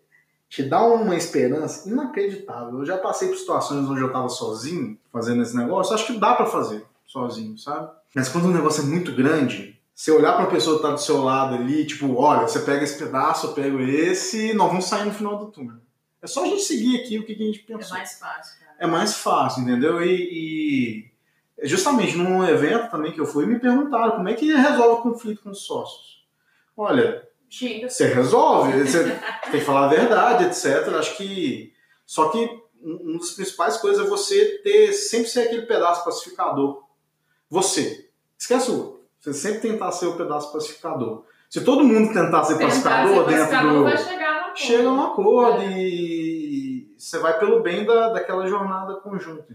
te 0.50 0.62
dá 0.62 0.84
uma 0.84 1.16
esperança 1.16 1.90
inacreditável. 1.90 2.80
Eu 2.80 2.86
já 2.86 2.98
passei 2.98 3.28
por 3.28 3.38
situações 3.38 3.90
onde 3.90 4.02
eu 4.02 4.08
estava 4.08 4.30
sozinho 4.30 4.98
fazendo 5.12 5.42
esse 5.42 5.56
negócio, 5.56 5.96
acho 5.96 6.08
que 6.08 6.20
dá 6.20 6.36
para 6.36 6.46
fazer 6.46 6.86
sozinho, 7.06 7.58
sabe? 7.58 7.92
Mas 8.14 8.30
quando 8.30 8.46
o 8.46 8.54
negócio 8.54 8.84
é 8.84 8.86
muito 8.86 9.12
grande, 9.14 9.80
você 9.96 10.12
olhar 10.12 10.34
para 10.34 10.44
a 10.44 10.52
pessoa 10.52 10.76
que 10.76 10.84
está 10.84 10.94
do 10.94 11.02
seu 11.02 11.24
lado 11.24 11.56
ali, 11.56 11.86
tipo, 11.86 12.16
olha, 12.16 12.48
você 12.48 12.60
pega 12.60 12.84
esse 12.84 12.98
pedaço, 12.98 13.48
eu 13.48 13.54
pego 13.54 13.80
esse, 13.80 14.54
nós 14.54 14.68
vamos 14.68 14.86
sair 14.86 15.06
no 15.06 15.14
final 15.14 15.38
do 15.38 15.48
túnel. 15.48 15.78
É 16.24 16.28
só 16.28 16.44
a 16.44 16.48
gente 16.48 16.62
seguir 16.62 17.02
aqui 17.02 17.20
o 17.20 17.26
que, 17.26 17.36
que 17.36 17.44
a 17.44 17.46
gente 17.46 17.60
pensou. 17.60 17.98
É 17.98 18.00
mais 18.00 18.18
fácil, 18.18 18.60
cara. 18.60 18.76
É 18.80 18.88
mais 18.88 19.14
fácil, 19.18 19.64
entendeu? 19.64 20.02
E, 20.02 21.12
e, 21.62 21.68
justamente 21.68 22.16
num 22.16 22.48
evento 22.48 22.90
também 22.90 23.12
que 23.12 23.20
eu 23.20 23.26
fui, 23.26 23.46
me 23.46 23.60
perguntaram 23.60 24.12
como 24.12 24.30
é 24.30 24.34
que 24.34 24.54
resolve 24.54 25.02
o 25.02 25.02
conflito 25.02 25.44
com 25.44 25.50
os 25.50 25.66
sócios. 25.66 26.26
Olha, 26.78 27.28
você 27.50 28.08
resolve, 28.08 28.84
você 28.84 29.04
tem 29.52 29.60
que 29.60 29.66
falar 29.66 29.86
a 29.86 29.90
verdade, 29.90 30.46
etc. 30.46 30.88
Acho 30.98 31.18
que. 31.18 31.74
Só 32.06 32.30
que 32.30 32.50
uma 32.82 33.20
das 33.20 33.32
principais 33.32 33.78
coisas 33.78 34.06
é 34.06 34.10
você 34.10 34.62
ter 34.64 34.94
sempre 34.94 35.28
ser 35.30 35.42
aquele 35.42 35.64
pedaço 35.64 36.06
pacificador. 36.06 36.84
Você. 37.50 38.10
Esquece 38.40 38.72
o 38.72 38.78
outro. 38.78 39.04
Você 39.20 39.34
sempre 39.34 39.60
tentar 39.60 39.92
ser 39.92 40.08
o 40.08 40.16
pedaço 40.16 40.54
pacificador. 40.54 41.26
Se 41.50 41.62
todo 41.62 41.84
mundo 41.84 42.14
tentar 42.14 42.44
ser 42.46 42.58
tentar 42.58 42.70
pacificador 42.70 43.30
ser 43.30 43.38
dentro 43.38 43.70
do. 43.70 43.84
Vai 43.84 43.98
chegar 43.98 44.23
chega 44.56 44.90
um 44.90 45.02
acordo 45.02 45.62
é. 45.62 45.80
e 45.80 46.94
você 46.98 47.20
vai 47.20 47.38
pelo 47.40 47.62
bem 47.62 47.86
da, 47.86 48.10
daquela 48.10 48.48
jornada 48.48 48.96
conjunta. 48.96 49.46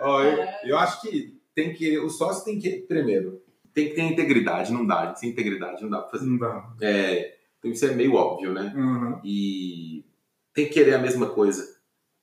Oh, 0.00 0.20
eu, 0.20 0.42
é. 0.42 0.60
eu 0.64 0.78
acho 0.78 1.00
que 1.00 1.40
tem 1.54 1.72
que. 1.72 1.98
O 1.98 2.08
sócio 2.08 2.44
tem 2.44 2.58
que, 2.58 2.80
primeiro, 2.82 3.42
tem 3.72 3.88
que 3.88 3.94
ter 3.94 4.02
integridade, 4.02 4.72
não 4.72 4.86
dá. 4.86 5.14
Sem 5.14 5.30
integridade 5.30 5.82
não 5.82 5.90
dá 5.90 6.00
pra 6.00 6.10
fazer. 6.10 6.26
Não 6.26 6.38
dá. 6.38 6.70
É, 6.80 7.36
então 7.58 7.70
isso 7.70 7.84
é 7.86 7.94
meio 7.94 8.14
óbvio, 8.14 8.52
né? 8.52 8.72
Uhum. 8.76 9.20
E 9.24 10.04
tem 10.52 10.66
que 10.66 10.72
querer 10.72 10.94
a 10.94 10.98
mesma 10.98 11.30
coisa. 11.30 11.76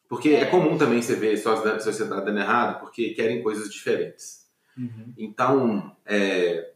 Porque 0.07 0.29
é, 0.29 0.41
é 0.41 0.45
comum 0.45 0.77
também 0.77 1.01
você 1.01 1.15
ver 1.15 1.37
sócios 1.37 1.65
da 1.65 1.79
sociedade 1.79 2.25
dando 2.25 2.39
errado 2.39 2.79
porque 2.79 3.13
querem 3.13 3.41
coisas 3.41 3.71
diferentes. 3.71 4.47
Uhum. 4.77 5.13
Então, 5.17 5.95
é, 6.05 6.71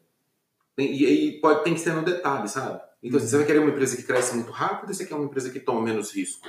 e, 0.77 1.05
e, 1.05 1.41
pode, 1.41 1.63
tem 1.63 1.73
que 1.73 1.79
ser 1.79 1.93
no 1.93 2.03
detalhe, 2.03 2.47
sabe? 2.47 2.81
Então, 3.03 3.19
uhum. 3.19 3.25
você 3.25 3.37
vai 3.37 3.45
querer 3.45 3.59
uma 3.59 3.69
empresa 3.69 3.95
que 3.95 4.03
cresce 4.03 4.35
muito 4.35 4.51
rápido, 4.51 4.93
você 4.93 5.05
quer 5.05 5.15
uma 5.15 5.25
empresa 5.25 5.49
que 5.49 5.59
toma 5.59 5.81
menos 5.81 6.11
risco. 6.11 6.47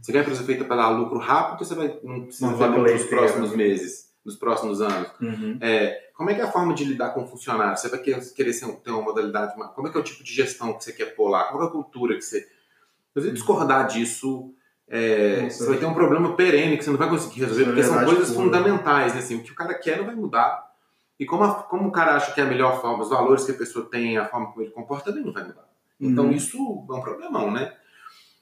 Você 0.00 0.12
quer 0.12 0.18
uma 0.18 0.22
empresa 0.22 0.44
feita 0.44 0.64
para 0.64 0.76
dar 0.76 0.90
lucro 0.90 1.18
rápido, 1.18 1.64
você 1.64 1.74
vai, 1.74 1.98
não 2.02 2.22
precisa 2.22 2.52
vender 2.54 2.92
nos 2.92 3.04
próximos 3.04 3.56
meses, 3.56 4.12
nos 4.24 4.36
próximos 4.36 4.80
anos. 4.80 5.10
Uhum. 5.20 5.58
É, 5.60 6.10
como 6.14 6.30
é 6.30 6.34
que 6.34 6.40
é 6.40 6.44
a 6.44 6.52
forma 6.52 6.74
de 6.74 6.84
lidar 6.84 7.10
com 7.10 7.26
funcionário? 7.26 7.76
Você 7.76 7.88
vai 7.88 7.98
querer, 7.98 8.20
ter 8.22 8.90
uma 8.90 9.02
modalidade, 9.02 9.54
como 9.74 9.88
é 9.88 9.90
que 9.90 9.96
é 9.96 10.00
o 10.00 10.04
tipo 10.04 10.22
de 10.22 10.32
gestão 10.32 10.74
que 10.74 10.84
você 10.84 10.92
quer 10.92 11.16
pôr 11.16 11.28
lá? 11.28 11.44
Qual 11.44 11.62
é 11.62 11.66
a 11.66 11.70
cultura 11.70 12.14
que 12.14 12.22
você... 12.22 12.40
Se 12.42 13.20
você 13.20 13.32
discordar 13.32 13.88
disso, 13.88 14.54
é, 14.86 15.42
Nossa. 15.42 15.64
você 15.64 15.70
vai 15.70 15.78
ter 15.78 15.86
um 15.86 15.94
problema 15.94 16.36
perene 16.36 16.76
que 16.76 16.84
você 16.84 16.90
não 16.90 16.98
vai 16.98 17.08
conseguir 17.08 17.40
resolver, 17.40 17.64
porque 17.64 17.82
são 17.82 18.04
coisas 18.04 18.30
pura. 18.30 18.44
fundamentais, 18.44 19.14
né? 19.14 19.18
Assim, 19.18 19.36
o 19.36 19.42
que 19.42 19.50
o 19.50 19.54
cara 19.54 19.74
quer 19.74 19.98
não 19.98 20.06
vai 20.06 20.14
mudar. 20.14 20.70
E 21.18 21.26
como, 21.26 21.42
a- 21.42 21.54
como 21.64 21.88
o 21.88 21.92
cara 21.92 22.14
acha 22.14 22.32
que 22.32 22.40
é 22.40 22.44
a 22.44 22.46
melhor 22.46 22.80
forma, 22.80 23.02
os 23.02 23.10
valores 23.10 23.44
que 23.44 23.50
a 23.50 23.54
pessoa 23.54 23.84
tem, 23.90 24.16
a 24.16 24.28
forma 24.28 24.52
como 24.52 24.62
ele 24.62 24.70
comporta, 24.70 25.06
também 25.06 25.24
não 25.24 25.32
vai 25.32 25.42
mudar. 25.42 25.69
Então 26.00 26.26
Uhum. 26.26 26.32
isso 26.32 26.56
é 26.90 26.92
um 26.94 27.00
problemão, 27.02 27.50
né? 27.50 27.72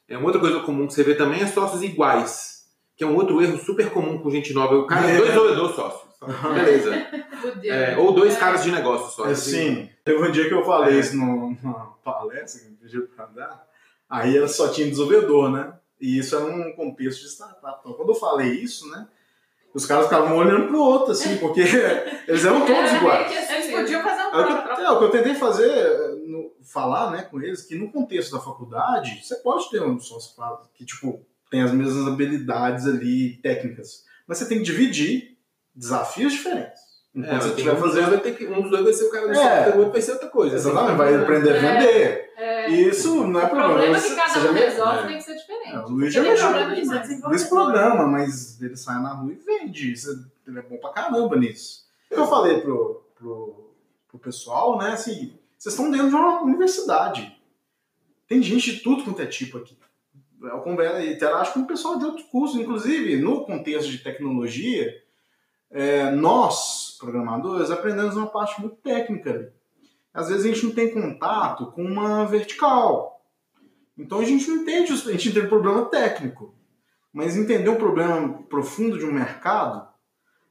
É 0.09 0.17
uma 0.17 0.27
outra 0.27 0.41
coisa 0.41 0.61
comum 0.61 0.87
que 0.87 0.95
você 0.95 1.03
vê 1.03 1.15
também 1.15 1.41
é 1.43 1.47
sócios 1.47 1.83
iguais, 1.83 2.65
que 2.97 3.05
é 3.05 3.07
um 3.07 3.15
outro 3.17 3.43
erro 3.43 3.59
super 3.59 3.91
comum 3.91 4.19
com 4.19 4.31
gente 4.31 4.53
nova. 4.55 4.75
O 4.77 4.87
cara 4.87 5.07
é 5.11 5.15
É. 5.15 5.19
dois 5.19 5.37
ou 5.37 5.55
dois 5.57 5.75
sócios. 5.75 6.09
Beleza. 6.55 7.07
Fudeu. 7.43 7.73
É, 7.75 7.97
ou 7.99 8.13
dois 8.13 8.35
É. 8.37 8.39
caras 8.41 8.63
de 8.65 8.71
negócio 8.73 9.15
só. 9.15 9.29
É, 9.31 9.35
sim. 9.35 9.89
Teve 10.05 10.23
um 10.27 10.31
dia 10.33 10.49
que 10.49 10.55
eu 10.55 10.65
falei 10.65 10.97
É. 10.97 11.01
isso 11.01 11.17
numa 11.17 11.87
palestra 12.05 12.61
que 12.63 12.71
me 12.71 12.77
pediu 12.77 13.07
pra 13.15 13.27
dar. 13.27 13.67
Aí 14.09 14.37
ela 14.37 14.49
só 14.49 14.69
tinha 14.69 14.89
desenvolvedor, 14.89 15.51
né? 15.51 15.73
E 16.01 16.19
isso 16.19 16.35
era 16.37 16.45
um 16.47 16.73
contexto 16.73 17.21
de 17.23 17.29
startup. 17.29 17.79
Então, 17.81 17.93
quando 17.93 18.09
eu 18.11 18.15
falei 18.15 18.49
isso, 18.53 18.89
né? 18.91 19.07
Os 19.75 19.85
caras 19.85 20.05
ficavam 20.07 20.37
olhando 20.39 20.67
pro 20.69 20.81
outro, 20.81 21.13
assim, 21.13 21.37
porque 21.37 21.61
eles 22.27 22.45
eram 22.45 22.65
todos 22.65 22.93
iguais. 22.93 23.37
assim 23.37 23.55
Eles 23.55 23.71
podiam 23.71 24.03
fazer 24.03 24.23
um 24.23 24.35
É 24.35 24.41
o, 24.41 24.47
que, 24.47 24.63
próprio. 24.63 24.87
é, 24.87 24.91
o 24.91 24.99
que 24.99 25.05
eu 25.05 25.11
tentei 25.11 25.35
fazer, 25.35 25.69
é, 25.71 26.15
falar 26.71 27.11
né, 27.11 27.23
com 27.23 27.41
eles, 27.41 27.63
que 27.63 27.75
no 27.75 27.91
contexto 27.91 28.33
da 28.33 28.41
faculdade, 28.41 29.21
você 29.25 29.37
pode 29.37 29.71
ter 29.71 29.83
um 29.83 29.99
sócio 29.99 30.35
que, 30.75 30.85
tipo, 30.85 31.25
tem 31.51 31.63
as 31.63 31.73
mesmas 31.73 32.07
habilidades 32.07 32.87
ali 32.87 33.37
técnicas, 33.39 34.05
mas 34.27 34.39
você 34.39 34.47
tem 34.47 34.59
que 34.59 34.65
dividir 34.65 35.39
desafios 35.75 36.33
diferentes. 36.33 36.87
É, 37.17 37.21
Enquanto 37.21 37.43
você 37.43 37.49
tem 37.49 37.57
estiver 37.65 37.73
um, 37.73 37.81
fazendo. 37.81 38.11
vai 38.11 38.21
ter 38.21 38.37
que, 38.37 38.47
um 38.47 38.61
dos 38.61 38.71
dois 38.71 38.85
vai 38.85 38.93
ser 38.93 39.05
o 39.07 39.11
cara 39.11 39.27
do 39.27 39.33
É. 39.33 39.35
software, 39.35 39.75
o 39.75 39.79
outro 39.79 39.93
vai 39.93 40.03
ser 40.03 40.13
outra 40.13 40.29
coisa. 40.29 40.57
assim. 40.57 40.69
Exatamente, 40.69 40.97
vai 40.99 41.15
aprender 41.17 41.51
a 41.51 41.57
É. 41.57 41.61
vender. 41.61 42.33
É, 42.37 42.71
isso 42.71 43.27
não 43.27 43.41
é 43.41 43.45
o 43.45 43.49
problema. 43.49 43.69
problema 43.73 43.99
Você- 43.99 44.09
que 44.11 44.15
cada 44.17 44.41
você 44.41 44.49
um 44.49 44.53
resolve 44.53 44.99
é. 44.99 45.07
tem 45.07 45.17
que 45.17 45.25
ser 45.25 45.35
diferente. 45.37 45.73
É, 45.75 45.79
o 45.81 45.89
Luiz 45.89 46.13
já 46.15 46.23
mexeu 46.23 47.29
nesse 47.31 47.49
programa, 47.49 48.07
mas 48.07 48.61
ele 48.61 48.77
sai 48.77 49.03
na 49.03 49.15
rua 49.15 49.33
e 49.33 49.37
vende. 49.37 49.93
Isso, 49.93 50.31
ele 50.47 50.59
é 50.59 50.63
bom 50.63 50.77
pra 50.77 50.91
caramba 50.91 51.35
nisso. 51.37 51.87
O 52.11 52.15
que 52.15 52.21
eu 52.21 52.27
falei 52.27 52.61
pro, 52.61 53.03
pro, 53.19 53.73
pro 54.09 54.19
pessoal, 54.19 54.79
né? 54.79 54.91
Assim, 54.93 55.33
vocês 55.59 55.75
estão 55.75 55.91
dentro 55.91 56.09
de 56.09 56.15
uma 56.15 56.43
universidade. 56.43 57.37
Tem 58.29 58.41
gente 58.41 58.77
de 58.77 58.81
tudo 58.81 59.03
quanto 59.03 59.21
é 59.21 59.27
tipo 59.27 59.59
aqui. 59.59 59.77
Eu 60.41 60.61
converso 60.61 61.05
interajo 61.05 61.53
com 61.53 61.61
o 61.61 61.67
pessoal 61.67 61.99
de 61.99 62.05
outros 62.05 62.27
cursos, 62.27 62.61
inclusive 62.61 63.17
no 63.17 63.45
contexto 63.45 63.91
de 63.91 63.99
tecnologia, 63.99 64.95
é, 65.71 66.13
nós, 66.13 66.97
programadores, 66.99 67.73
aprendemos 67.73 68.17
uma 68.17 68.29
parte 68.29 68.61
muito 68.61 68.77
técnica. 68.77 69.53
Às 70.15 70.29
vezes 70.29 70.45
a 70.45 70.49
gente 70.49 70.65
não 70.67 70.75
tem 70.75 70.93
contato 70.93 71.73
com 71.73 71.83
uma 71.83 72.25
vertical. 72.25 73.21
Então 73.97 74.21
a 74.21 74.25
gente 74.25 74.49
não 74.49 74.59
entende, 74.59 74.93
a 74.93 74.97
gente 74.97 75.29
entende 75.29 75.47
o 75.47 75.49
problema 75.49 75.87
técnico. 75.87 76.55
Mas 77.13 77.37
entender 77.37 77.69
um 77.69 77.77
problema 77.77 78.43
profundo 78.45 78.97
de 78.97 79.05
um 79.05 79.13
mercado, 79.13 79.89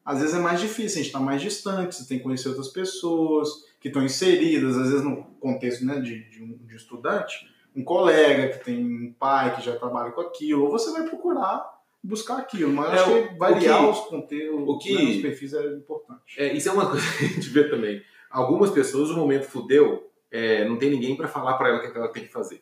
às 0.03 0.19
vezes 0.19 0.35
é 0.35 0.39
mais 0.39 0.59
difícil, 0.59 0.99
a 0.99 1.03
gente 1.03 1.07
está 1.07 1.19
mais 1.19 1.41
distante, 1.41 1.95
você 1.95 2.05
tem 2.05 2.17
que 2.17 2.23
conhecer 2.23 2.49
outras 2.49 2.67
pessoas 2.67 3.49
que 3.79 3.87
estão 3.89 4.03
inseridas, 4.03 4.77
às 4.77 4.89
vezes 4.89 5.03
no 5.05 5.23
contexto 5.39 5.85
né, 5.85 5.99
de, 5.99 6.23
de 6.29 6.43
um 6.43 6.57
de 6.65 6.73
um 6.73 6.77
estudante, 6.77 7.47
um 7.75 7.83
colega 7.83 8.49
que 8.57 8.65
tem 8.65 8.83
um 8.83 9.13
pai 9.13 9.55
que 9.55 9.61
já 9.63 9.75
trabalha 9.75 10.11
com 10.11 10.21
aquilo, 10.21 10.63
ou 10.65 10.71
você 10.71 10.91
vai 10.91 11.03
procurar 11.07 11.75
buscar 12.03 12.37
aquilo, 12.37 12.71
mas 12.71 12.93
É, 12.93 12.95
acho 12.99 13.27
que 13.29 13.37
variar 13.37 13.79
que- 13.79 13.85
os 13.89 13.99
conteúdos, 14.01 14.69
o 14.75 14.77
que- 14.77 14.95
né, 14.95 15.11
os 15.11 15.21
perfis 15.21 15.53
é 15.53 15.65
importante. 15.75 16.21
É, 16.37 16.53
isso 16.53 16.69
é 16.69 16.71
uma 16.71 16.85
coisa 16.89 17.05
que 17.17 17.25
a 17.25 17.27
gente 17.27 17.49
vê 17.49 17.69
também. 17.69 18.01
Algumas 18.29 18.69
pessoas, 18.71 19.09
no 19.09 19.17
momento 19.17 19.43
fudeu, 19.45 20.09
é, 20.31 20.65
não 20.67 20.77
tem 20.77 20.89
ninguém 20.89 21.15
pra 21.15 21.27
falar 21.27 21.53
pra 21.57 21.69
ela 21.69 21.77
o 21.79 21.81
que 21.91 21.97
ela 21.97 22.07
tem 22.11 22.23
que 22.23 22.31
fazer. 22.31 22.61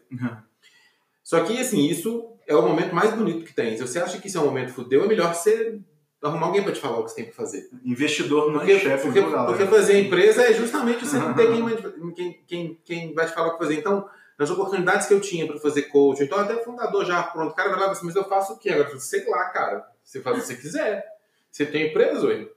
Só 1.23 1.43
que, 1.43 1.57
assim, 1.59 1.85
isso 1.87 2.33
é 2.47 2.55
o 2.55 2.61
momento 2.67 2.93
mais 2.93 3.13
bonito 3.13 3.43
que 3.45 3.53
tem. 3.53 3.75
Se 3.75 3.81
você 3.81 3.99
acha 3.99 4.19
que 4.19 4.27
isso 4.27 4.37
é 4.37 4.41
um 4.41 4.45
momento 4.45 4.71
fudeu, 4.73 5.03
é 5.03 5.07
melhor 5.07 5.33
você 5.33 5.79
arrumar 6.25 6.47
alguém 6.47 6.63
pra 6.63 6.71
te 6.73 6.79
falar 6.79 6.99
o 6.99 7.03
que 7.03 7.09
você 7.11 7.15
tem 7.17 7.25
que 7.25 7.35
fazer. 7.35 7.69
Investidor 7.83 8.51
não 8.51 8.59
Porque, 8.59 8.73
é 8.73 8.79
chefe, 8.79 9.03
porque, 9.05 9.21
galera? 9.21 9.45
porque 9.45 9.65
fazer 9.65 9.93
a 9.93 9.99
empresa 9.99 10.43
é 10.43 10.53
justamente 10.53 11.05
você 11.05 11.17
não 11.17 11.33
ter 11.33 11.47
quem, 11.51 11.61
vai- 11.63 11.77
quem, 12.15 12.43
quem, 12.47 12.79
quem 12.83 13.13
vai 13.13 13.25
te 13.25 13.33
falar 13.33 13.49
o 13.49 13.51
que 13.53 13.59
fazer. 13.59 13.75
Então, 13.75 14.07
nas 14.37 14.49
oportunidades 14.49 15.07
que 15.07 15.13
eu 15.13 15.21
tinha 15.21 15.47
para 15.47 15.57
fazer 15.59 15.83
coach, 15.83 16.21
então 16.23 16.37
até 16.39 16.55
fundador 16.63 17.05
já, 17.05 17.23
pronto, 17.23 17.51
o 17.51 17.55
cara 17.55 17.69
vai 17.69 17.79
lá 17.79 17.91
assim, 17.91 18.05
mas 18.05 18.15
eu 18.15 18.23
faço 18.25 18.53
o 18.53 18.57
quê 18.59 18.69
agora? 18.71 18.97
Sei 18.99 19.25
lá, 19.29 19.45
cara, 19.49 19.85
você 20.03 20.21
faz 20.21 20.37
o 20.37 20.41
que 20.41 20.47
você 20.47 20.55
quiser. 20.55 21.05
Você 21.51 21.65
tem 21.65 21.87
empresa, 21.89 22.25
oi? 22.27 22.51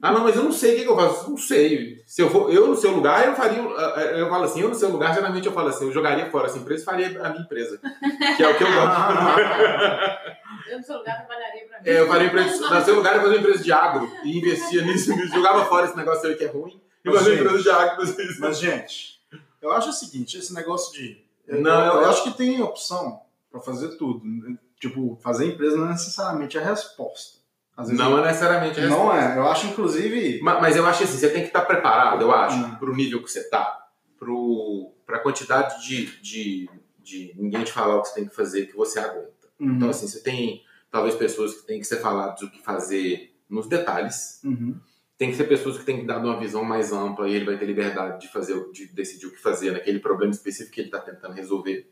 Ah, 0.00 0.12
não, 0.12 0.22
mas 0.22 0.36
eu 0.36 0.44
não 0.44 0.52
sei 0.52 0.74
o 0.74 0.76
que, 0.76 0.82
que 0.84 0.88
eu 0.90 0.96
faço. 0.96 1.30
Não 1.30 1.36
sei. 1.36 2.00
Se 2.06 2.22
eu 2.22 2.30
for, 2.30 2.52
eu 2.52 2.66
no 2.68 2.76
seu 2.76 2.90
lugar, 2.92 3.26
eu 3.26 3.34
faria. 3.34 3.58
Eu 3.58 4.28
falo 4.28 4.44
assim, 4.44 4.60
eu 4.60 4.68
no 4.68 4.74
seu 4.74 4.88
lugar, 4.88 5.12
geralmente 5.14 5.46
eu 5.46 5.52
falo 5.52 5.68
assim, 5.68 5.86
eu 5.86 5.92
jogaria 5.92 6.30
fora 6.30 6.46
essa 6.46 6.58
empresa 6.58 6.82
e 6.82 6.84
faria 6.84 7.06
a 7.24 7.28
minha 7.30 7.42
empresa. 7.42 7.80
Que 8.36 8.42
é 8.42 8.48
o 8.48 8.56
que 8.56 8.62
eu 8.62 8.68
gosto. 8.72 8.94
Eu, 10.68 10.78
no 10.78 10.84
seu 10.84 10.98
lugar, 10.98 11.16
trabalharia 11.26 11.66
pra 11.66 11.80
mim. 11.80 11.88
É, 11.88 12.00
eu 12.00 12.08
faria 12.08 12.26
empresa, 12.28 12.70
no 12.70 12.84
seu 12.84 12.94
lugar 12.94 13.14
eu 13.16 13.20
fazia 13.22 13.36
uma 13.36 13.40
empresa 13.42 13.62
de 13.64 13.72
agro 13.72 14.10
e 14.24 14.38
investia 14.38 14.82
nisso, 14.86 15.14
nisso, 15.14 15.34
jogava 15.34 15.64
fora 15.66 15.86
esse 15.86 15.96
negócio 15.96 16.28
aí 16.28 16.34
que 16.36 16.44
é 16.44 16.48
ruim 16.48 16.80
e 17.04 17.08
Mas, 17.10 17.18
fazia 17.18 17.32
gente, 17.36 17.44
empresa 17.44 17.62
de 17.62 17.70
agro. 17.70 18.04
isso. 18.04 18.40
Mas, 18.40 18.58
gente, 18.58 19.20
eu 19.60 19.72
acho 19.72 19.90
o 19.90 19.92
seguinte, 19.92 20.38
esse 20.38 20.52
negócio 20.54 20.92
de. 20.94 21.22
Eu, 21.46 21.60
Não, 21.60 21.86
eu, 21.86 22.02
eu- 22.02 22.08
acho 22.10 22.24
que 22.24 22.30
tem 22.32 22.62
opção 22.62 23.20
pra 23.50 23.60
fazer 23.60 23.96
tudo. 23.96 24.22
Tipo, 24.80 25.18
fazer 25.22 25.46
empresa 25.46 25.76
não 25.76 25.86
é 25.86 25.90
necessariamente 25.90 26.58
a 26.58 26.62
resposta. 26.62 27.38
Às 27.76 27.88
vezes 27.88 28.02
Não 28.04 28.18
é 28.18 28.26
necessariamente 28.26 28.78
a 28.80 28.86
Não 28.86 29.08
resposta. 29.08 29.32
é. 29.34 29.38
Eu 29.38 29.48
acho, 29.48 29.66
inclusive. 29.66 30.40
Ma- 30.42 30.60
Mas 30.60 30.76
eu 30.76 30.86
acho 30.86 31.04
assim, 31.04 31.18
você 31.18 31.28
tem 31.30 31.40
que 31.42 31.48
estar 31.48 31.62
preparado, 31.62 32.22
eu 32.22 32.32
acho, 32.32 32.56
Hum. 32.56 32.74
pro 32.76 32.94
nível 32.94 33.22
que 33.22 33.30
você 33.30 33.48
tá, 33.48 33.86
pro, 34.18 34.92
pra 35.06 35.18
quantidade 35.18 35.86
de, 35.86 36.06
de, 36.20 36.70
de 37.02 37.32
ninguém 37.36 37.64
te 37.64 37.72
falar 37.72 37.96
o 37.96 38.02
que 38.02 38.08
você 38.08 38.14
tem 38.14 38.28
que 38.28 38.34
fazer 38.34 38.66
que 38.66 38.76
você 38.76 38.98
aguenta. 39.00 39.33
Uhum, 39.58 39.76
Então, 39.76 39.90
assim, 39.90 40.06
você 40.06 40.20
tem 40.22 40.62
talvez 40.90 41.14
pessoas 41.14 41.54
que 41.54 41.66
têm 41.66 41.80
que 41.80 41.86
ser 41.86 42.00
faladas 42.00 42.42
o 42.42 42.50
que 42.50 42.62
fazer 42.62 43.34
nos 43.48 43.66
detalhes. 43.66 44.40
uhum. 44.44 44.76
Tem 45.16 45.30
que 45.30 45.36
ser 45.36 45.44
pessoas 45.44 45.78
que 45.78 45.84
têm 45.84 46.00
que 46.00 46.06
dar 46.06 46.18
uma 46.18 46.38
visão 46.40 46.64
mais 46.64 46.92
ampla 46.92 47.28
e 47.28 47.34
ele 47.34 47.44
vai 47.44 47.56
ter 47.56 47.66
liberdade 47.66 48.20
de 48.20 48.32
fazer, 48.32 48.60
de 48.72 48.86
decidir 48.88 49.26
o 49.26 49.30
que 49.30 49.40
fazer 49.40 49.70
naquele 49.70 50.00
problema 50.00 50.32
específico 50.32 50.74
que 50.74 50.80
ele 50.80 50.88
está 50.88 50.98
tentando 50.98 51.34
resolver. 51.34 51.88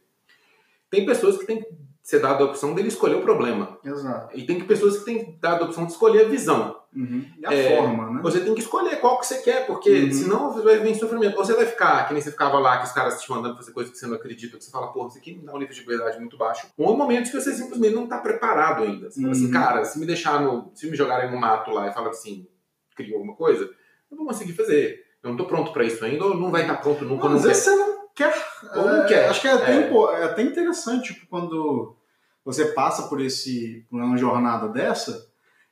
Tem 0.91 1.07
pessoas 1.07 1.39
que 1.39 1.47
têm 1.47 1.63
que 1.63 1.69
ser 2.03 2.19
dada 2.19 2.43
a 2.43 2.47
opção 2.49 2.75
dele 2.75 2.89
escolher 2.89 3.15
o 3.15 3.23
problema. 3.23 3.79
Exato. 3.85 4.37
E 4.37 4.45
tem 4.45 4.59
que 4.59 4.67
pessoas 4.67 4.99
que 4.99 5.05
têm 5.05 5.39
dado 5.41 5.63
a 5.63 5.67
opção 5.67 5.87
de 5.87 5.93
escolher 5.93 6.27
a 6.27 6.29
visão. 6.29 6.82
Uhum. 6.95 7.25
E 7.39 7.47
a 7.47 7.53
É, 7.55 7.77
forma, 7.77 8.11
né? 8.11 8.21
Você 8.23 8.41
tem 8.41 8.55
que 8.55 8.61
escolher 8.61 9.01
qual 9.01 9.19
que 9.19 9.27
você 9.27 9.41
quer, 9.41 9.67
porque 9.67 9.91
Uhum. 9.91 10.13
senão 10.13 10.53
você 10.53 10.63
vai 10.63 10.79
vir 10.79 10.95
sofrimento. 10.95 11.39
Ou 11.39 11.45
você 11.45 11.55
vai 11.55 11.65
ficar, 11.65 12.07
que 12.07 12.13
nem 12.13 12.23
você 12.23 12.31
ficava 12.31 12.59
lá, 12.59 12.79
que 12.79 12.85
os 12.85 12.93
caras 12.93 13.23
te 13.23 13.31
mandando 13.31 13.57
fazer 13.57 13.73
coisas 13.73 13.91
que 13.93 13.99
você 13.99 14.07
não 14.07 14.17
acredita, 14.17 14.59
que 14.59 14.65
você 14.65 14.71
fala, 14.71 14.93
porra, 14.93 15.09
isso 15.09 15.19
aqui 15.19 15.35
me 15.35 15.43
dá 15.47 15.55
um 15.55 15.59
nível 15.59 15.73
de 15.75 15.81
liberdade 15.81 16.19
muito 16.21 16.37
baixo. 16.37 16.67
Ou 16.77 16.95
momentos 16.97 17.31
que 17.31 17.41
você 17.41 17.53
simplesmente 17.55 17.95
não 17.95 18.05
está 18.05 18.19
preparado 18.19 18.83
ainda. 18.83 19.11
Você 19.11 19.21
fala 19.21 19.33
assim, 19.33 19.47
Uhum. 19.47 19.53
cara, 19.53 19.85
se 19.87 19.99
me 19.99 20.05
deixar 20.05 20.41
no. 20.43 20.71
Se 20.75 20.91
me 20.91 20.97
jogarem 20.97 21.31
no 21.31 21.39
mato 21.41 21.71
lá 21.71 21.89
e 21.89 21.95
falar 21.95 22.11
assim, 22.11 22.47
criou 22.95 23.17
alguma 23.17 23.35
coisa, 23.37 23.65
eu 23.65 23.71
não 24.11 24.19
vou 24.19 24.27
conseguir 24.27 24.53
fazer. 24.53 25.01
Eu 25.23 25.31
não 25.31 25.37
tô 25.39 25.47
pronto 25.47 25.73
para 25.73 25.85
isso 25.85 26.05
ainda, 26.05 26.25
ou 26.27 26.37
não 26.37 26.51
vai 26.51 26.63
estar 26.63 26.77
pronto 26.77 27.05
nunca, 27.07 27.27
Não, 27.29 27.37
às 27.37 27.45
vezes 27.45 27.63
você 27.63 27.75
não 27.75 28.09
quer. 28.15 28.35
Ou 28.75 28.85
não 28.87 29.03
É, 29.05 29.07
quer. 29.07 29.29
Acho 29.31 29.41
que 29.41 29.49
é 29.49 29.53
até, 29.53 29.73
É. 29.73 29.87
impo- 29.87 30.11
é 30.11 30.25
até 30.25 30.43
interessante, 30.43 31.15
tipo, 31.15 31.27
quando 31.29 31.97
você 32.45 32.67
passa 32.67 33.05
por 33.09 33.19
esse 33.21 33.87
por 33.89 33.99
uma 34.01 34.17
jornada 34.19 34.69
dessa, 34.69 35.27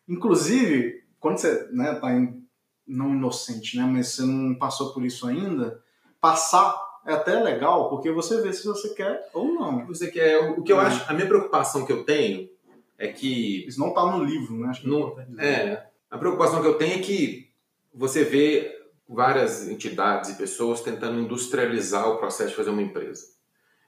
inclusive, 0.09 1.00
quando 1.20 1.38
você 1.38 1.68
né, 1.72 1.94
tá 1.94 2.12
em- 2.12 2.42
não 2.87 3.11
inocente, 3.11 3.76
né, 3.76 3.85
mas 3.85 4.09
você 4.09 4.22
não 4.22 4.54
passou 4.56 4.92
por 4.92 5.04
isso 5.04 5.26
ainda, 5.28 5.80
passar 6.20 6.74
é 7.06 7.12
até 7.14 7.40
legal, 7.40 7.88
porque 7.88 8.11
você 8.11 8.40
vê 8.42 8.52
se 8.52 8.66
você 8.66 8.90
quer 8.94 9.30
ou 9.33 9.54
não. 9.54 9.80
que 9.83 9.87
você 9.88 10.11
quer. 10.11 10.50
O 10.59 10.62
que 10.62 10.72
eu 10.72 10.76
Uhum. 10.76 10.83
acho, 10.83 11.11
a 11.11 11.14
minha 11.14 11.26
preocupação 11.26 11.87
que 11.87 11.92
eu 11.92 12.04
tenho 12.04 12.48
é 12.98 13.09
que 13.09 13.66
Isso 13.66 13.80
não 13.80 13.94
tá 13.94 14.04
no 14.04 14.22
livro, 14.22 14.59
né? 14.59 14.68
Acho 14.68 14.83
que 14.83 14.87
é 14.87 14.90
Não- 14.90 15.14
dizer. 15.14 15.42
É, 15.42 15.90
a 16.11 16.18
preocupação 16.18 16.61
que 16.61 16.68
eu 16.68 16.74
tenho 16.76 16.96
é 16.96 17.02
que 17.02 17.50
você 17.94 18.22
vê 18.24 18.70
várias 19.09 19.66
entidades 19.68 20.30
e 20.30 20.35
pessoas 20.37 20.83
tentando 20.83 21.18
industrializar 21.18 22.06
o 22.11 22.18
processo 22.18 22.50
de 22.50 22.56
fazer 22.56 22.70
uma 22.70 22.83
empresa. 22.83 23.24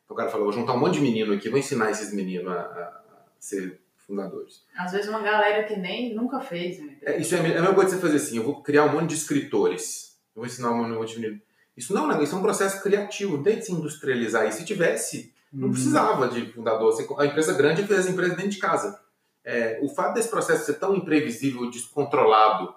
Então 0.04 0.14
o 0.14 0.16
cara 0.16 0.30
fala, 0.30 0.44
vou 0.44 0.52
juntar 0.52 0.72
um 0.72 0.78
monte 0.80 0.94
de 0.94 1.00
menino 1.00 1.34
aqui, 1.34 1.50
vou 1.50 1.58
ensinar 1.58 1.90
esses 1.90 2.14
meninos 2.14 2.50
a, 2.50 2.60
a 2.60 3.02
ser 3.38 3.81
fundadores. 4.06 4.62
Às 4.76 4.92
vezes 4.92 5.08
uma 5.08 5.20
galera 5.20 5.64
que 5.64 5.76
nem 5.76 6.14
nunca 6.14 6.40
fez 6.40 6.78
empresa. 6.78 7.00
É, 7.16 7.20
isso 7.20 7.34
é 7.34 7.38
é 7.38 7.40
a 7.40 7.42
mesma 7.62 7.74
coisa 7.74 7.90
que 7.90 7.96
você 7.96 8.00
fazer 8.00 8.16
assim, 8.16 8.36
eu 8.36 8.44
vou 8.44 8.62
criar 8.62 8.84
um 8.84 8.92
monte 8.92 9.10
de 9.10 9.14
escritores, 9.16 10.16
eu 10.34 10.40
vou 10.42 10.46
ensinar 10.46 10.70
um 10.72 10.88
monte 10.94 11.20
de. 11.20 11.42
Isso 11.76 11.94
não, 11.94 12.02
é 12.02 12.04
um 12.04 12.08
negócio, 12.08 12.24
isso 12.24 12.34
é 12.34 12.38
um 12.38 12.42
processo 12.42 12.82
criativo, 12.82 13.36
não 13.36 13.42
tem 13.42 13.58
de 13.58 13.64
se 13.66 13.72
industrializar. 13.72 14.46
E 14.46 14.52
se 14.52 14.64
tivesse, 14.64 15.32
não 15.52 15.68
Uhum. 15.68 15.72
precisava 15.72 16.28
de 16.28 16.52
fundador. 16.52 16.94
A 17.18 17.26
empresa 17.26 17.54
grande 17.54 17.82
fez 17.86 18.00
as 18.00 18.06
empresas 18.06 18.36
dentro 18.36 18.50
de 18.52 18.58
casa. 18.58 19.00
É, 19.44 19.78
o 19.82 19.88
fato 19.88 20.14
desse 20.14 20.28
processo 20.28 20.64
ser 20.66 20.74
tão 20.74 20.94
imprevisível, 20.94 21.70
descontrolado, 21.70 22.74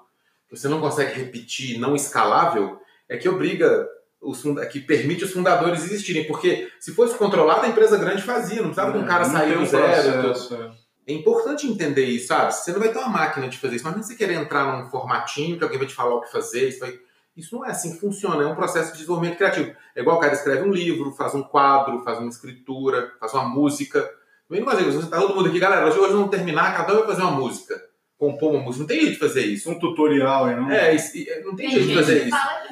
que 0.47 0.55
você 0.57 0.67
não 0.67 0.79
consegue 0.79 1.19
repetir, 1.19 1.77
não 1.79 1.95
escalável, 1.95 2.79
é 3.09 3.17
que 3.17 3.27
obriga 3.29 3.87
os 4.21 4.43
é 4.57 4.65
que 4.65 4.79
permite 4.79 5.23
os 5.23 5.31
fundadores 5.31 5.83
existirem. 5.83 6.25
Porque 6.25 6.69
se 6.79 6.93
fosse 6.93 7.15
controlado, 7.17 7.65
a 7.65 7.69
empresa 7.69 7.97
grande 7.97 8.23
fazia, 8.23 8.57
não 8.61 8.69
precisava 8.71 8.91
de 8.97 9.03
um 9.03 9.05
cara 9.05 9.23
É, 9.23 9.27
não 9.27 9.33
sair 9.33 9.57
do 9.57 9.65
zero. 9.65 10.21
processo, 10.23 10.55
é. 10.55 10.71
É 11.07 11.13
importante 11.13 11.67
entender 11.67 12.05
isso, 12.05 12.27
sabe? 12.27 12.51
Você 12.53 12.71
não 12.71 12.79
vai 12.79 12.89
ter 12.91 12.97
uma 12.99 13.09
máquina 13.09 13.47
de 13.47 13.57
fazer 13.57 13.75
isso. 13.75 13.83
Imagina 13.85 14.03
você 14.03 14.15
querer 14.15 14.33
entrar 14.35 14.75
num 14.77 14.89
formatinho 14.89 15.57
que 15.57 15.63
alguém 15.63 15.77
vai 15.77 15.87
te 15.87 15.93
falar 15.93 16.15
o 16.15 16.21
que 16.21 16.31
fazer. 16.31 16.67
Isso, 16.69 16.79
vai- 16.79 16.99
isso 17.37 17.55
não 17.55 17.63
é 17.65 17.69
assim 17.69 17.93
que 17.93 17.99
funciona. 17.99 18.41
É 18.43 18.47
um 18.47 18.55
processo 18.55 18.91
de 18.91 18.97
desenvolvimento 18.99 19.37
criativo. 19.37 19.71
É 19.95 20.01
igual 20.01 20.17
o 20.17 20.19
cara 20.19 20.33
escreve 20.33 20.67
um 20.67 20.71
livro, 20.71 21.11
faz 21.11 21.35
um 21.35 21.43
quadro, 21.43 22.03
faz 22.03 22.17
uma 22.19 22.29
escritura, 22.29 23.11
faz 23.19 23.33
uma 23.33 23.43
música. 23.47 24.01
Também 24.47 24.63
não 24.63 24.71
fazer 24.71 24.87
isso. 24.89 25.07
Tá 25.09 25.19
todo 25.19 25.35
mundo 25.35 25.49
aqui, 25.49 25.59
galera, 25.59 25.85
hoje 25.87 25.97
vamos 25.97 26.29
terminar, 26.29 26.75
cada 26.75 26.93
um 26.93 26.97
vai 26.97 27.07
fazer 27.07 27.21
uma 27.21 27.31
música. 27.31 27.83
Compor 28.17 28.51
uma 28.53 28.61
música. 28.63 28.79
Não 28.79 28.87
tem 28.87 29.01
jeito 29.01 29.13
de 29.13 29.19
fazer 29.19 29.41
isso. 29.45 29.69
Um 29.69 29.77
tutorial 29.77 30.45
aí, 30.45 30.55
não? 30.55 30.71
É, 30.71 30.95
isso- 30.95 31.15
e- 31.17 31.25
não 31.43 31.55
tem, 31.55 31.67
Tem 31.69 31.71
jeito 31.71 31.87
de 31.89 31.95
fazer 31.95 32.21
isso. 32.27 32.29
fala. 32.37 32.65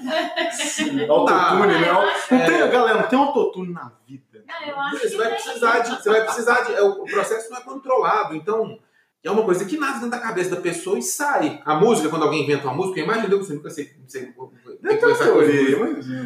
Autotune, 1.10 1.40
Ah, 1.40 1.66
né? 1.68 1.90
eu 1.90 1.94
Não 2.38 2.46
tem, 2.46 2.62
É. 2.62 2.68
galera, 2.68 3.02
não 3.02 3.08
tem 3.10 3.20
autotune 3.20 3.74
na 3.74 3.92
vida. 4.08 4.33
Não, 4.48 4.68
eu 4.68 4.80
acho 4.80 4.98
Você 4.98 5.10
que 5.10 5.18
vai 5.18 5.30
precisar 5.30 5.80
de. 5.80 5.90
Você 5.90 6.10
vai 6.10 6.24
precisar 6.24 6.62
de. 6.62 6.74
é, 6.74 6.82
O 6.82 7.04
processo 7.06 7.50
não 7.50 7.58
é 7.58 7.62
controlado. 7.62 8.36
Então, 8.36 8.80
é 9.24 9.32
uma 9.32 9.44
coisa 9.44 9.64
que 9.64 9.78
nasce 9.78 10.02
dentro 10.02 10.10
da 10.12 10.20
cabeça 10.20 10.50
da 10.56 10.62
pessoa 10.62 11.00
e 11.00 11.02
sai. 11.02 11.62
A 11.64 11.76
música, 11.76 12.10
quando 12.10 12.24
alguém 12.24 12.44
inventa 12.44 12.68
uma 12.68 12.74
música, 12.74 13.00
imagina 13.00 13.38
você 13.38 13.54
nunca 13.54 13.70
sei. 13.70 13.96
Não 13.98 14.10
sei 14.10 14.34
tem 14.84 14.98
que 14.98 15.18
teoria, 15.18 15.80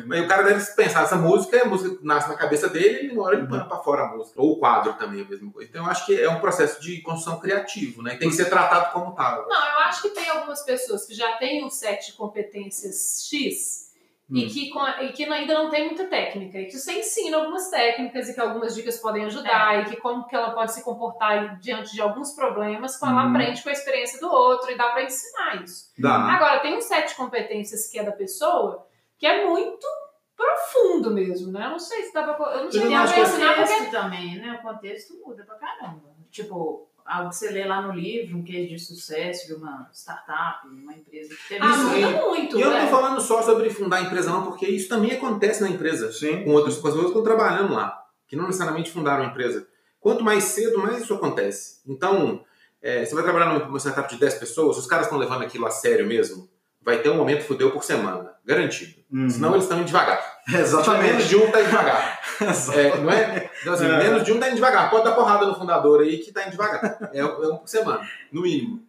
mas... 0.07 0.26
O 0.26 0.28
cara 0.28 0.43
deve 0.43 0.65
pensar, 0.72 1.03
essa 1.03 1.15
música, 1.15 1.61
a 1.61 1.65
música 1.65 1.95
nasce 2.01 2.28
na 2.28 2.36
cabeça 2.36 2.68
dele 2.68 3.07
e 3.07 3.11
uma 3.11 3.24
hora 3.24 3.38
ele 3.38 3.47
põe 3.47 3.59
pra 3.59 3.78
fora 3.78 4.03
a 4.03 4.18
música. 4.18 4.41
Ou 4.41 4.53
o 4.53 4.59
quadro 4.59 4.93
também 4.93 5.22
é 5.22 5.24
a 5.24 5.28
mesma 5.28 5.51
coisa. 5.51 5.70
Então 5.70 5.86
eu 5.86 5.91
acho 5.91 6.05
que 6.07 6.20
é 6.20 6.30
um 6.30 6.39
processo 6.39 6.82
de 6.82 6.99
construção 7.01 7.39
criativo, 7.39 8.01
né? 8.01 8.15
E 8.15 8.18
tem 8.18 8.30
que 8.30 8.36
ser 8.36 8.45
tratado 8.45 8.91
como 8.93 9.13
tal. 9.13 9.47
Não, 9.47 9.70
eu 9.70 9.80
acho 9.82 10.01
que 10.01 10.09
tem 10.09 10.28
algumas 10.30 10.63
pessoas 10.63 11.05
que 11.05 11.13
já 11.13 11.34
têm 11.34 11.63
um 11.63 11.70
set 11.70 12.07
de 12.07 12.13
competências 12.13 13.28
X 13.30 13.87
e, 14.30 14.46
Hum. 14.46 14.48
que, 14.50 14.70
com 14.72 14.80
a- 14.80 15.04
e 15.04 15.14
que 15.14 15.24
ainda 15.24 15.54
não 15.54 15.70
tem 15.70 15.86
muita 15.86 16.06
técnica. 16.08 16.58
E 16.60 16.66
que 16.66 16.78
você 16.78 17.00
ensina 17.00 17.38
algumas 17.38 17.70
técnicas 17.70 18.28
e 18.28 18.34
que 18.34 18.42
algumas 18.42 18.76
dicas 18.76 18.98
podem 19.00 19.24
ajudar 19.26 19.82
e 19.82 19.86
que 19.90 19.96
como 19.98 20.28
que 20.28 20.36
ela 20.36 20.52
pode 20.52 20.74
se 20.74 20.84
comportar 20.84 21.60
diante 21.60 21.94
de 21.94 22.02
alguns 22.02 22.34
problemas 22.34 22.98
quando 22.98 23.14
ela 23.14 23.26
Hum. 23.26 23.30
aprende 23.30 23.64
com 23.64 23.70
a 23.70 23.74
experiência 23.74 24.20
do 24.20 24.28
outro 24.30 24.70
e 24.72 24.76
dá 24.78 24.90
pra 24.90 25.04
ensinar 25.04 25.64
isso. 25.64 25.86
Dá. 25.98 26.16
Agora, 26.16 26.60
tem 26.60 26.76
um 26.76 26.82
set 26.82 27.08
de 27.10 27.16
competências 27.16 27.88
que 27.90 27.98
é 28.00 28.04
da 28.04 28.12
pessoa 28.12 28.86
que 29.18 29.26
é 29.26 29.46
muito 29.46 29.88
profundo 30.36 31.10
mesmo, 31.12 31.52
né? 31.52 31.66
Eu 31.66 31.72
não 31.72 31.80
sei 31.80 32.04
se 32.04 32.14
dá 32.14 32.22
pra... 32.34 32.54
Eu 32.54 32.64
não 32.66 32.72
sei 32.72 32.82
E 32.82 32.84
se 32.84 32.90
dá 32.92 33.08
pra 33.08 33.20
ensinar 33.22 33.56
porque 33.56 33.62
contexto 33.74 33.92
também, 33.92 34.36
né? 34.40 34.60
O 34.60 34.62
contexto 34.68 35.14
muda 35.26 35.44
pra 35.44 35.56
caramba. 35.56 36.16
Tipo, 36.30 36.87
algo 37.08 37.30
que 37.30 37.36
você 37.38 37.49
lê 37.49 37.66
lá 37.66 37.82
no 37.82 37.93
livro, 37.93 38.38
um 38.38 38.43
case 38.43 38.68
de 38.68 38.80
sucesso 38.80 39.47
de 39.47 39.53
uma 39.53 39.89
startup, 39.93 40.68
uma 40.68 40.93
empresa 40.93 41.34
que 41.34 41.47
teve 41.47 41.62
Ah, 41.64 41.78
muito, 41.78 42.58
E 42.58 42.62
eu 42.62 42.70
não 42.70 42.82
tô 42.82 42.88
falando 42.88 43.22
só 43.22 43.41
sobre 43.41 43.70
fundar 43.70 43.97
a 43.97 44.01
empresa, 44.01 44.30
não, 44.30 44.43
porque 44.43 44.68
isso 44.68 44.89
também 44.89 45.12
acontece 45.14 45.62
na 45.62 45.70
empresa. 45.70 46.12
Sim. 46.12 46.43
Com 46.43 46.51
outras 46.51 46.76
pessoas 46.76 47.01
que 47.01 47.08
estão 47.08 47.24
trabalhando 47.24 47.74
lá, 47.74 47.97
que 48.28 48.36
não 48.36 48.45
necessariamente 48.45 48.91
fundaram 48.91 49.24
a 49.24 49.28
empresa. 49.28 49.68
Quanto 49.99 50.24
mais 50.24 50.43
cedo, 50.43 50.78
mais 50.78 51.01
isso 51.01 51.14
acontece. 51.14 51.82
Então, 51.88 52.43
é, 52.82 53.05
você 53.05 53.16
vai 53.16 53.24
trabalhar 53.24 53.58
numa 53.60 53.80
startup 53.80 54.10
de 54.14 54.20
10 54.20 54.36
pessoas, 54.36 54.78
os 54.78 54.86
caras 54.86 55.05
estão 55.05 55.18
levando 55.18 55.43
aquilo 55.43 55.66
a 55.66 55.72
sério 55.72 56.05
mesmo, 56.05 56.47
vai 56.88 57.00
ter 57.00 57.10
um 57.10 57.18
momento 57.18 57.44
fudeu 57.44 57.70
por 57.70 57.84
semana. 57.84 58.32
Garantido. 58.46 58.94
Uhum. 59.12 59.30
Senão 59.30 59.52
eles 59.52 59.64
estão 59.64 59.78
indo 59.78 59.88
devagar. 59.88 60.40
Menos 60.48 60.70
Exatamente. 60.70 61.28
de 61.28 61.36
um 61.36 61.52
tá 61.52 61.60
indo 61.60 61.70
devagar. 61.70 62.20
É, 62.74 62.98
não 62.98 63.12
é? 63.12 63.50
Então, 63.62 63.74
assim, 63.74 63.86
É. 63.86 63.98
menos 63.98 64.24
de 64.24 64.32
um 64.32 64.40
tá 64.40 64.48
indo 64.48 64.56
devagar. 64.56 64.90
Pode 64.92 65.04
dar 65.04 65.14
porrada 65.14 65.46
no 65.46 65.56
fundador 65.56 66.02
aí 66.02 66.20
que 66.20 66.32
tá 66.32 66.44
indo 66.44 66.52
devagar. 66.52 67.10
É, 67.12 67.20
é 67.20 67.26
um 67.26 67.58
por 67.58 67.68
semana, 67.68 68.08
no 68.32 68.44
mínimo. 68.44 68.82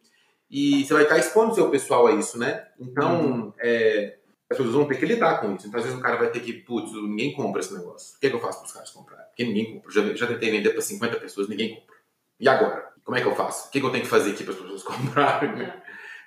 E 0.50 0.84
você 0.84 0.92
vai 0.94 1.02
estar 1.04 1.18
expondo 1.18 1.52
o 1.52 1.54
seu 1.54 1.70
pessoal 1.70 2.06
a 2.06 2.12
isso, 2.12 2.38
né? 2.38 2.66
Então, 2.78 3.52
é, 3.58 4.16
as 4.50 4.56
pessoas 4.56 4.76
vão 4.76 4.84
ter 4.84 4.96
que 4.96 5.06
lidar 5.06 5.40
com 5.40 5.54
isso. 5.56 5.66
Então, 5.66 5.78
às 5.80 5.84
vezes 5.86 5.98
o 5.98 6.02
cara 6.02 6.18
vai 6.18 6.28
ter 6.30 6.40
que, 6.40 6.52
putz, 6.52 6.92
ninguém 6.92 7.32
compra 7.34 7.60
esse 7.60 7.72
negócio. 7.74 8.16
O 8.16 8.20
que, 8.20 8.26
é 8.26 8.30
que 8.30 8.36
eu 8.36 8.40
faço 8.40 8.58
para 8.58 8.66
os 8.66 8.72
caras 8.72 8.90
comprarem? 8.90 9.24
Porque 9.26 9.44
ninguém 9.44 9.72
compra. 9.74 9.90
Já, 9.90 10.14
já 10.14 10.26
tentei 10.26 10.50
vender 10.50 10.70
para 10.70 10.82
50 10.82 11.16
pessoas, 11.16 11.48
ninguém 11.48 11.74
compra. 11.74 11.96
E 12.38 12.48
agora? 12.48 12.86
Como 13.02 13.16
é 13.16 13.22
que 13.22 13.26
eu 13.26 13.34
faço? 13.34 13.68
O 13.68 13.70
que, 13.70 13.80
que 13.80 13.86
eu 13.86 13.90
tenho 13.90 14.04
que 14.04 14.10
fazer 14.10 14.30
aqui 14.32 14.44
para 14.44 14.52
as 14.52 14.60
pessoas 14.60 14.82
comprarem? 14.84 15.72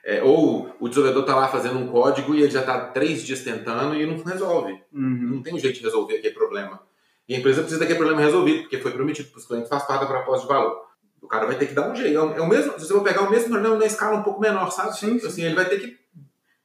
É, 0.03 0.23
ou 0.23 0.75
o 0.79 0.89
desenvolvedor 0.89 1.23
tá 1.25 1.35
lá 1.35 1.47
fazendo 1.47 1.77
um 1.77 1.87
código 1.87 2.33
e 2.33 2.41
ele 2.41 2.51
já 2.51 2.63
tá 2.63 2.87
três 2.87 3.21
dias 3.21 3.41
tentando 3.41 3.95
e 3.95 4.05
não 4.05 4.17
resolve. 4.23 4.73
Uhum. 4.91 5.35
Não 5.35 5.43
tem 5.43 5.53
um 5.53 5.59
jeito 5.59 5.77
de 5.77 5.83
resolver 5.83 6.15
aquele 6.15 6.33
problema. 6.33 6.81
E 7.29 7.35
a 7.35 7.37
empresa 7.37 7.61
precisa 7.61 7.79
daquele 7.79 7.99
problema 7.99 8.21
resolvido, 8.21 8.61
porque 8.61 8.79
foi 8.79 8.91
prometido 8.91 9.29
para 9.29 9.39
os 9.39 9.45
clientes, 9.45 9.69
faz 9.69 9.83
parte 9.83 10.01
da 10.01 10.07
proposta 10.07 10.41
de 10.41 10.53
valor. 10.53 10.81
O 11.21 11.27
cara 11.27 11.45
vai 11.45 11.55
ter 11.55 11.67
que 11.67 11.73
dar 11.73 11.89
um 11.89 11.95
jeito. 11.95 12.17
É 12.17 12.21
o, 12.21 12.33
é 12.33 12.47
mesmo, 12.47 12.73
se 12.73 12.87
você 12.87 12.93
for 12.93 13.03
pegar 13.03 13.21
o 13.21 13.29
mesmo 13.29 13.49
problema 13.49 13.77
na 13.77 13.85
escala 13.85 14.17
um 14.17 14.23
pouco 14.23 14.41
menor, 14.41 14.71
sabe? 14.71 14.97
Sim, 14.97 15.19
sim. 15.19 15.27
Assim, 15.27 15.43
ele 15.43 15.55
vai 15.55 15.65
ter 15.65 15.79
que 15.79 15.95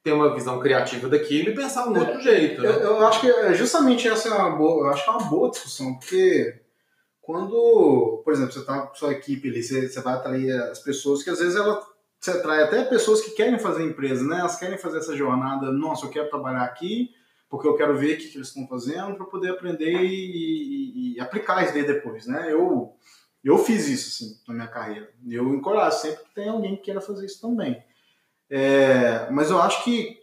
ter 0.03 0.13
uma 0.13 0.35
visão 0.35 0.59
criativa 0.59 1.09
daquilo 1.09 1.51
e 1.51 1.55
pensar 1.55 1.87
um 1.89 1.99
outro 1.99 2.21
jeito. 2.21 2.65
Eu, 2.65 2.73
Né? 2.73 2.85
eu 2.85 3.07
acho 3.07 3.21
que 3.21 3.29
é 3.29 3.53
justamente 3.53 4.09
essa 4.09 4.29
é 4.29 4.33
uma 4.33 4.57
boa, 4.57 4.87
eu 4.87 4.91
acho 4.91 5.05
que 5.05 5.11
é 5.11 5.13
uma 5.13 5.29
boa 5.29 5.51
discussão, 5.51 5.95
porque 5.95 6.61
quando, 7.21 8.23
por 8.25 8.33
exemplo, 8.33 8.53
você 8.53 8.61
está 8.61 8.83
com 8.83 8.95
sua 8.95 9.13
equipe 9.13 9.49
ali, 9.49 9.63
você, 9.63 9.89
você 9.89 10.01
vai 10.01 10.15
atrair 10.15 10.53
as 10.53 10.79
pessoas 10.79 11.23
que 11.23 11.31
às 11.31 11.41
vezes 11.41 11.57
ela 11.57 11.85
você 12.21 12.31
atrai 12.33 12.63
até 12.63 12.85
pessoas 12.85 13.21
que 13.21 13.31
querem 13.33 13.59
fazer 13.59 13.85
empresa, 13.85 14.25
né? 14.25 14.41
Elas 14.41 14.57
querem 14.59 14.79
fazer 14.79 14.99
essa 14.99 15.17
jornada, 15.17 15.71
nossa, 15.71 16.07
eu 16.07 16.11
quero 16.11 16.29
trabalhar 16.31 16.63
aqui, 16.65 17.11
porque 17.49 17.69
eu 17.69 17.77
quero 17.77 17.97
ver 17.97 18.15
o 18.15 18.19
que, 18.19 18.35
eles 18.37 18.49
estão 18.49 18.67
fazendo 18.67 19.15
para 19.17 19.27
poder 19.27 19.51
aprender 19.51 19.93
e, 20.03 21.15
e- 21.15 21.15
e 21.17 21.21
aplicar 21.21 21.63
isso 21.63 21.73
daí 21.73 21.87
depois, 21.87 22.27
né? 22.27 22.53
Eu, 22.53 22.95
eu 23.45 23.59
fiz 23.59 23.87
isso, 23.89 24.25
assim, 24.25 24.41
na 24.49 24.55
minha 24.55 24.67
carreira. 24.69 25.09
Eu 25.29 25.55
encorajo 25.55 25.97
sempre 25.99 26.25
que 26.25 26.35
tem 26.35 26.49
alguém 26.49 26.77
que 26.77 26.83
queira 26.83 27.01
fazer 27.01 27.25
isso 27.27 27.41
também. 27.41 27.81
É, 28.51 29.31
mas 29.31 29.51
eu 29.51 29.61
acho 29.61 29.85
que 29.85 30.19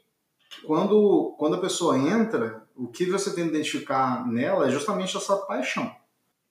quando, 0.65 1.35
quando 1.37 1.55
a 1.55 1.61
pessoa 1.61 1.97
entra, 1.97 2.63
o 2.75 2.87
que 2.87 3.05
você 3.05 3.33
tem 3.33 3.45
que 3.45 3.49
identificar 3.51 4.25
nela 4.27 4.67
é 4.67 4.71
justamente 4.71 5.15
essa 5.15 5.35
paixão. 5.37 5.93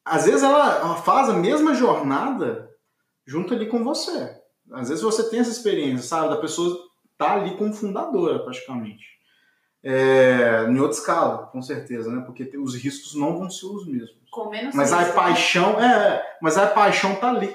Às 0.05 0.25
vezes 0.25 0.43
ela, 0.43 0.79
ela 0.79 0.97
faz 0.97 1.29
a 1.29 1.35
mesma 1.35 1.75
jornada 1.75 2.71
junto 3.25 3.55
ali 3.55 3.67
com 3.67 3.85
você. 3.85 4.42
Às 4.73 4.89
vezes 4.89 5.03
você 5.03 5.29
tem 5.29 5.41
essa 5.41 5.51
experiência, 5.51 6.07
sabe? 6.07 6.29
Da 6.31 6.37
pessoa 6.37 6.79
tá 7.19 7.35
ali 7.35 7.57
como 7.57 7.73
fundadora, 7.73 8.39
praticamente. 8.41 9.05
É, 9.85 10.65
em 10.69 10.79
outra 10.79 10.97
escala, 10.97 11.47
com 11.47 11.61
certeza, 11.61 12.11
né? 12.11 12.23
Porque 12.25 12.57
os 12.57 12.75
riscos 12.77 13.15
não 13.15 13.39
vão 13.39 13.51
ser 13.51 13.67
os 13.67 13.87
mesmos. 13.87 14.17
Com 14.31 14.49
menos 14.49 14.75
Mas 14.75 14.93
a 14.93 15.01
risco. 15.01 15.15
paixão, 15.15 15.81
é, 15.81 16.37
mas 16.41 16.57
a 16.57 16.67
paixão 16.69 17.17
tá 17.17 17.31
ali. 17.31 17.55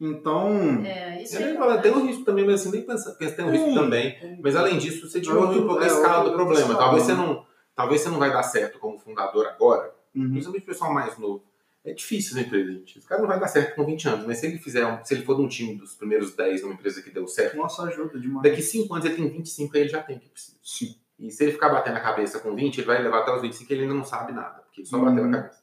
Então, 0.00 0.48
É, 0.84 1.22
isso 1.22 1.36
é 1.36 1.78
tem 1.80 1.92
um 1.92 2.06
risco 2.06 2.24
também, 2.24 2.44
mas 2.44 2.60
assim, 2.60 2.72
nem 2.72 2.82
pensa, 2.82 3.14
tem 3.14 3.44
um 3.44 3.50
risco 3.50 3.66
Tem. 3.66 3.74
também. 3.74 4.38
Mas 4.42 4.56
além 4.56 4.78
disso, 4.78 5.08
você 5.08 5.20
diminui 5.20 5.58
um 5.60 5.66
pouco 5.66 5.80
a 5.80 5.84
É, 5.84 5.86
escala 5.86 6.28
do 6.30 6.34
problema. 6.34 6.74
Talvez 6.74 7.04
você 7.04 7.12
né? 7.12 7.18
não, 7.18 7.46
talvez 7.76 8.00
você 8.00 8.08
não 8.08 8.18
vai 8.18 8.32
dar 8.32 8.42
certo 8.42 8.80
como 8.80 8.98
fundador 8.98 9.46
agora, 9.46 9.94
uhum, 10.14 10.30
principalmente 10.30 10.64
o 10.64 10.66
pessoal 10.66 10.92
mais 10.92 11.16
novo. 11.18 11.44
É 11.84 11.92
difícil 11.92 12.36
essa 12.38 12.46
empresa, 12.46 12.72
gente. 12.72 12.98
Esse 12.98 13.08
cara 13.08 13.20
não 13.20 13.28
vai 13.28 13.40
dar 13.40 13.48
certo 13.48 13.74
com 13.74 13.84
20 13.84 14.06
anos, 14.08 14.26
mas 14.26 14.38
se 14.38 14.46
ele 14.46 14.58
fizer, 14.58 14.86
um- 14.86 15.04
se 15.04 15.14
ele 15.14 15.24
for 15.24 15.34
de 15.36 15.42
um 15.42 15.48
time 15.48 15.74
dos 15.76 15.94
primeiros 15.94 16.32
10 16.34 16.62
numa 16.62 16.74
empresa 16.74 17.02
que 17.02 17.10
deu 17.10 17.26
certo, 17.26 17.56
nossa 17.56 17.82
ajuda 17.82 18.18
demais. 18.20 18.42
daqui 18.48 18.62
5 18.62 18.94
anos 18.94 19.04
ele 19.06 19.16
tem 19.16 19.28
25 19.28 19.74
aí 19.76 19.82
ele 19.82 19.88
já 19.90 20.00
tem 20.02 20.16
o 20.16 20.20
que 20.20 20.28
precisa. 20.28 20.56
Sim. 20.62 20.94
E 21.18 21.30
se 21.30 21.42
ele 21.42 21.52
ficar 21.52 21.68
batendo 21.70 21.96
a 21.96 22.00
cabeça 22.00 22.38
com 22.38 22.54
20, 22.54 22.78
ele 22.78 22.86
vai 22.86 23.02
levar 23.02 23.20
até 23.20 23.34
os 23.34 23.42
25 23.42 23.72
e 23.72 23.74
ele 23.74 23.82
ainda 23.82 23.94
não 23.94 24.04
sabe 24.04 24.32
nada, 24.32 24.60
porque 24.62 24.80
ele 24.82 24.88
só 24.88 24.96
Uhum. 24.98 25.04
bateu 25.06 25.24
a 25.24 25.30
cabeça. 25.30 25.60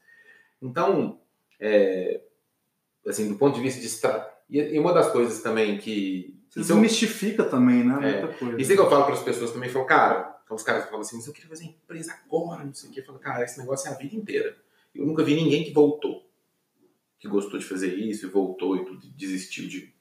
Então, 0.61 1.19
é, 1.59 2.21
assim, 3.07 3.27
do 3.29 3.35
ponto 3.37 3.55
de 3.55 3.61
vista 3.61 3.79
de. 3.79 4.29
E 4.49 4.75
e 4.75 4.79
uma 4.79 4.93
das 4.93 5.11
coisas 5.11 5.41
também 5.41 5.77
que... 5.77 6.35
Você 6.49 6.61
isso 6.61 6.71
eu- 6.71 6.75
desmistifica 6.75 7.43
também, 7.45 7.83
né? 7.83 7.93
É. 7.93 8.21
Muita 8.23 8.37
coisa. 8.39 8.61
isso 8.61 8.71
é 8.71 8.75
que 8.75 8.81
eu 8.81 8.89
falo 8.89 9.05
para 9.05 9.13
as 9.13 9.21
pessoas 9.23 9.51
também, 9.51 9.69
falo, 9.69 9.85
cara, 9.85 10.41
então 10.43 10.55
os 10.57 10.63
caras 10.63 10.85
falam 10.85 11.01
assim, 11.01 11.15
mas 11.17 11.27
eu 11.27 11.33
queria 11.33 11.47
fazer 11.49 11.65
empresa 11.65 12.13
agora, 12.25 12.63
não 12.65 12.73
sei 12.73 12.89
o 12.89 12.93
quê. 12.93 12.99
Eu 13.01 13.05
falo, 13.05 13.19
cara, 13.19 13.43
esse 13.45 13.59
negócio 13.59 13.87
é 13.89 13.93
a 13.93 13.97
vida 13.97 14.15
inteira. 14.15 14.57
Eu 14.99 15.05
nunca 15.05 15.23
vi 15.23 15.35
ninguém 15.35 15.63
que 15.63 15.71
voltou, 15.71 16.27
que 17.19 17.27
gostou 17.27 17.57
de 17.59 17.65
fazer 17.65 17.93
isso 17.95 18.25
e 18.25 18.29
voltou 18.29 18.75
e 18.75 18.85
tudo, 18.85 18.99
desistiu 19.15 19.67
de. 19.67 19.93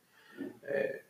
É, 0.64 1.00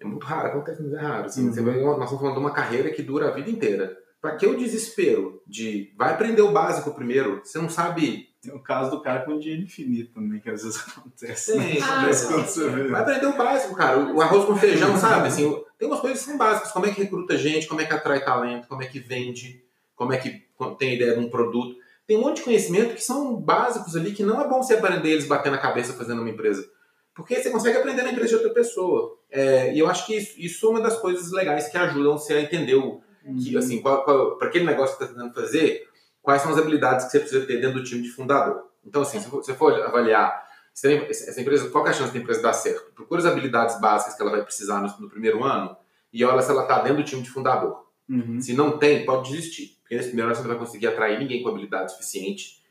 é 0.00 0.04
muito 0.04 0.24
raro, 0.24 0.48
acontece, 0.48 0.82
mas 0.82 0.92
é 0.92 0.98
raro. 0.98 1.26
Assim, 1.26 1.46
Uhum. 1.46 1.52
você 1.52 1.60
vai- 1.62 1.80
nós 1.80 1.92
estamos 2.04 2.20
falando 2.20 2.34
de 2.34 2.40
uma 2.40 2.52
carreira 2.52 2.90
que 2.90 3.02
dura 3.02 3.28
a 3.28 3.32
vida 3.32 3.50
inteira. 3.50 3.96
Para 4.20 4.36
que 4.36 4.46
o 4.46 4.56
desespero 4.56 5.40
de 5.46 5.92
vai 5.96 6.12
aprender 6.12 6.42
o 6.42 6.50
básico 6.52 6.92
primeiro? 6.92 7.40
Você 7.44 7.58
não 7.58 7.68
sabe. 7.68 8.28
Tem 8.40 8.52
o 8.52 8.60
caso 8.60 8.90
do 8.90 9.00
cara 9.02 9.24
com 9.24 9.38
dinheiro 9.38 9.62
infinito 9.62 10.12
também, 10.14 10.40
que 10.40 10.48
às 10.50 10.62
vezes 10.62 10.76
acontece. 10.96 11.52
Tem, 11.52 11.80
né? 11.80 11.86
Ah, 11.88 12.12
sim, 12.12 12.26
quando 12.28 12.46
você 12.46 12.68
vê. 12.70 12.88
Vai 12.88 13.00
aprender 13.02 13.26
o 13.26 13.36
básico, 13.36 13.74
cara. 13.76 13.98
O 14.12 14.20
arroz 14.20 14.44
com 14.44 14.56
feijão, 14.56 14.96
sabe? 14.96 15.28
Assim, 15.28 15.60
tem 15.76 15.88
umas 15.88 16.00
coisas 16.00 16.20
que 16.20 16.24
são 16.28 16.38
básicas. 16.38 16.72
Como 16.72 16.86
é 16.86 16.92
que 16.94 17.00
recruta 17.02 17.36
gente, 17.36 17.66
como 17.68 17.80
é 17.80 17.84
que 17.86 17.92
atrai 17.92 18.24
talento, 18.24 18.66
como 18.68 18.82
é 18.82 18.86
que 18.86 18.98
vende, 19.00 19.62
como 19.96 20.12
é 20.12 20.18
que 20.18 20.44
tem 20.78 20.94
ideia 20.94 21.14
de 21.14 21.20
um 21.20 21.30
produto. 21.30 21.76
Tem 22.08 22.16
um 22.16 22.22
monte 22.22 22.36
de 22.36 22.42
conhecimento 22.42 22.94
que 22.94 23.04
são 23.04 23.36
básicos 23.36 23.94
ali 23.94 24.12
que 24.12 24.24
não 24.24 24.40
é 24.40 24.48
bom 24.48 24.62
você 24.62 24.74
aprender 24.74 25.10
eles 25.10 25.26
batendo 25.26 25.54
a 25.54 25.58
cabeça 25.58 25.92
fazendo 25.92 26.22
uma 26.22 26.30
empresa. 26.30 26.68
Porque 27.14 27.36
você 27.36 27.50
consegue 27.50 27.76
aprender 27.76 28.02
na 28.02 28.10
empresa 28.10 28.30
de 28.30 28.34
outra 28.36 28.50
pessoa. 28.50 29.18
É, 29.30 29.74
e 29.74 29.78
eu 29.78 29.88
acho 29.88 30.06
que 30.06 30.16
isso, 30.16 30.34
isso 30.38 30.66
é 30.66 30.70
uma 30.70 30.80
das 30.80 30.96
coisas 30.98 31.30
legais 31.30 31.68
que 31.68 31.76
ajudam 31.76 32.16
você 32.16 32.32
a 32.34 32.40
entender 32.40 32.76
o, 32.76 33.02
que, 33.38 33.56
assim, 33.58 33.82
para 33.82 34.02
aquele 34.40 34.64
negócio 34.64 34.96
que 34.96 35.04
você 35.04 35.10
está 35.10 35.22
tentando 35.22 35.34
fazer, 35.34 35.86
quais 36.22 36.40
são 36.40 36.50
as 36.50 36.58
habilidades 36.58 37.04
que 37.04 37.12
você 37.12 37.20
precisa 37.20 37.44
ter 37.44 37.60
dentro 37.60 37.78
do 37.78 37.84
time 37.84 38.02
de 38.02 38.08
fundador. 38.08 38.64
Então, 38.84 39.02
assim, 39.02 39.20
se 39.20 39.28
você 39.28 39.52
for 39.52 39.74
avaliar 39.82 40.48
se 40.72 40.88
tem- 40.88 41.04
essa 41.10 41.40
empresa, 41.40 41.68
qual 41.70 41.82
que 41.82 41.90
é 41.90 41.92
a 41.92 41.96
chance 41.96 42.12
da 42.12 42.18
empresa 42.20 42.40
dar 42.40 42.52
certo? 42.52 42.92
Procura 42.94 43.20
as 43.20 43.26
habilidades 43.26 43.80
básicas 43.80 44.14
que 44.14 44.22
ela 44.22 44.30
vai 44.30 44.44
precisar 44.44 44.80
no, 44.80 44.88
no 45.00 45.10
primeiro 45.10 45.42
ano 45.42 45.76
e 46.12 46.24
olha 46.24 46.40
se 46.40 46.50
ela 46.52 46.62
está 46.62 46.80
dentro 46.80 46.98
do 46.98 47.04
time 47.04 47.20
de 47.20 47.28
fundador. 47.28 47.84
Uhum. 48.08 48.40
Se 48.40 48.54
não 48.54 48.78
tem, 48.78 49.04
pode 49.04 49.28
desistir. 49.28 49.76
Porque 49.88 49.96
nesse 49.96 50.08
primeiro 50.08 50.28
ano 50.28 50.36
você 50.36 50.42
não 50.42 50.50
vai 50.50 50.58
conseguir 50.58 50.88
atrair 50.88 51.18
ninguém 51.18 51.42
com 51.42 51.48
habilidade 51.48 51.92
suficiente 51.92 52.62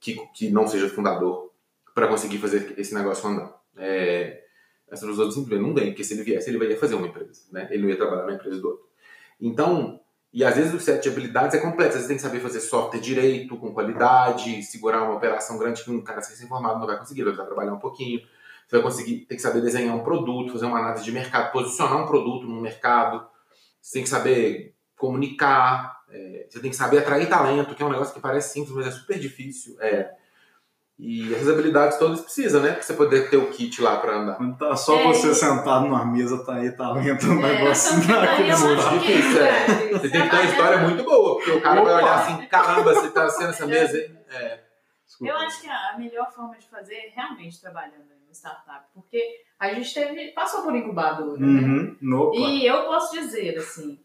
que, 0.00 0.16
que 0.34 0.48
não 0.48 0.66
seja 0.66 0.88
fundador 0.88 1.52
para 1.94 2.08
conseguir 2.08 2.38
fazer 2.38 2.72
esse 2.78 2.94
negócio 2.94 3.28
andar. 3.28 3.54
É, 3.76 4.44
essas 4.90 5.06
pessoas 5.06 5.34
simplesmente 5.34 5.68
não 5.68 5.74
vêm, 5.74 5.88
porque 5.90 6.02
se 6.02 6.14
ele 6.14 6.22
viesse, 6.22 6.48
ele 6.48 6.64
ia 6.64 6.78
fazer 6.78 6.94
uma 6.94 7.06
empresa. 7.06 7.42
Né? 7.52 7.68
Ele 7.70 7.82
não 7.82 7.90
ia 7.90 7.96
trabalhar 7.96 8.24
na 8.24 8.32
empresa 8.32 8.58
do 8.58 8.68
outro. 8.68 8.88
Então, 9.38 10.00
E 10.32 10.42
às 10.42 10.56
vezes 10.56 10.74
o 10.74 10.80
set 10.80 11.00
de 11.00 11.08
habilidades 11.08 11.54
é 11.54 11.60
complexo. 11.60 11.96
Você 11.96 12.08
tem 12.08 12.16
que 12.16 12.22
saber 12.22 12.40
fazer 12.40 12.58
software 12.58 12.98
direito, 12.98 13.56
com 13.56 13.72
qualidade, 13.72 14.64
segurar 14.64 15.04
uma 15.04 15.14
operação 15.14 15.56
grande 15.56 15.84
que 15.84 15.90
um 15.92 16.02
cara 16.02 16.20
sem 16.22 16.34
ser 16.34 16.46
informado 16.46 16.80
não 16.80 16.86
vai 16.88 16.98
conseguir, 16.98 17.22
vai 17.22 17.32
precisar 17.32 17.46
trabalhar 17.46 17.72
um 17.72 17.78
pouquinho. 17.78 18.20
Você 18.66 18.76
vai 18.76 18.82
conseguir, 18.82 19.26
tem 19.26 19.36
que 19.36 19.42
saber 19.42 19.60
desenhar 19.60 19.94
um 19.94 20.02
produto, 20.02 20.52
fazer 20.52 20.66
uma 20.66 20.80
análise 20.80 21.04
de 21.04 21.12
mercado, 21.12 21.52
posicionar 21.52 22.02
um 22.02 22.06
produto 22.06 22.48
no 22.48 22.60
mercado. 22.60 23.24
Você 23.80 23.92
tem 23.92 24.02
que 24.02 24.08
saber 24.08 24.73
comunicar, 24.96 25.98
é, 26.10 26.46
você 26.48 26.60
tem 26.60 26.70
que 26.70 26.76
saber 26.76 26.98
atrair 26.98 27.28
talento, 27.28 27.74
que 27.74 27.82
é 27.82 27.86
um 27.86 27.90
negócio 27.90 28.14
que 28.14 28.20
parece 28.20 28.52
simples, 28.52 28.74
mas 28.74 28.86
é 28.86 28.90
super 28.90 29.18
difícil. 29.18 29.76
É, 29.80 30.10
e 30.96 31.34
essas 31.34 31.48
habilidades 31.48 31.98
todas 31.98 32.20
precisa, 32.20 32.60
né? 32.60 32.72
Pra 32.72 32.82
você 32.82 32.94
poder 32.94 33.28
ter 33.28 33.36
o 33.36 33.50
kit 33.50 33.82
lá 33.82 33.96
pra 33.96 34.14
andar. 34.16 34.36
Quando 34.36 34.56
tá 34.56 34.76
só 34.76 34.94
É, 34.96 35.02
você 35.08 35.30
e- 35.30 35.34
sentado 35.34 35.86
numa 35.86 36.04
mesa, 36.04 36.44
tá 36.44 36.54
aí 36.54 36.70
talento, 36.70 37.26
um 37.26 37.44
É, 37.44 37.58
negócio 37.58 37.94
muito 37.98 38.12
acho 38.14 38.90
que- 39.00 39.06
difícil, 39.12 39.42
é. 39.44 39.88
Você 39.90 40.08
tem 40.10 40.22
que 40.22 40.30
ter 40.30 40.36
uma 40.36 40.44
história 40.44 40.78
muito 40.78 41.02
boa, 41.04 41.34
porque 41.36 41.50
o 41.50 41.60
cara 41.60 41.82
vai 41.82 41.94
Opa! 41.94 42.02
olhar 42.04 42.14
assim, 42.20 42.46
caramba, 42.46 42.94
você 42.94 43.10
tá 43.10 43.28
sendo 43.28 43.50
essa 43.50 43.66
mesa 43.66 43.96
aí. 43.96 44.16
É. 44.30 44.64
Eu 45.20 45.36
acho 45.36 45.60
que 45.60 45.68
a 45.68 45.96
melhor 45.98 46.30
forma 46.32 46.56
de 46.58 46.68
fazer 46.68 46.94
é 46.94 47.12
realmente 47.14 47.60
trabalhando 47.60 48.04
em 48.12 48.24
uma 48.24 48.32
startup, 48.32 48.84
porque 48.94 49.22
a 49.58 49.72
gente 49.72 49.92
teve, 49.94 50.28
passou 50.32 50.62
por 50.62 50.74
incubadora, 50.74 51.38
né? 51.38 51.96
Uhum. 52.02 52.32
E 52.34 52.66
eu 52.66 52.84
posso 52.84 53.12
dizer, 53.12 53.56
assim, 53.58 53.98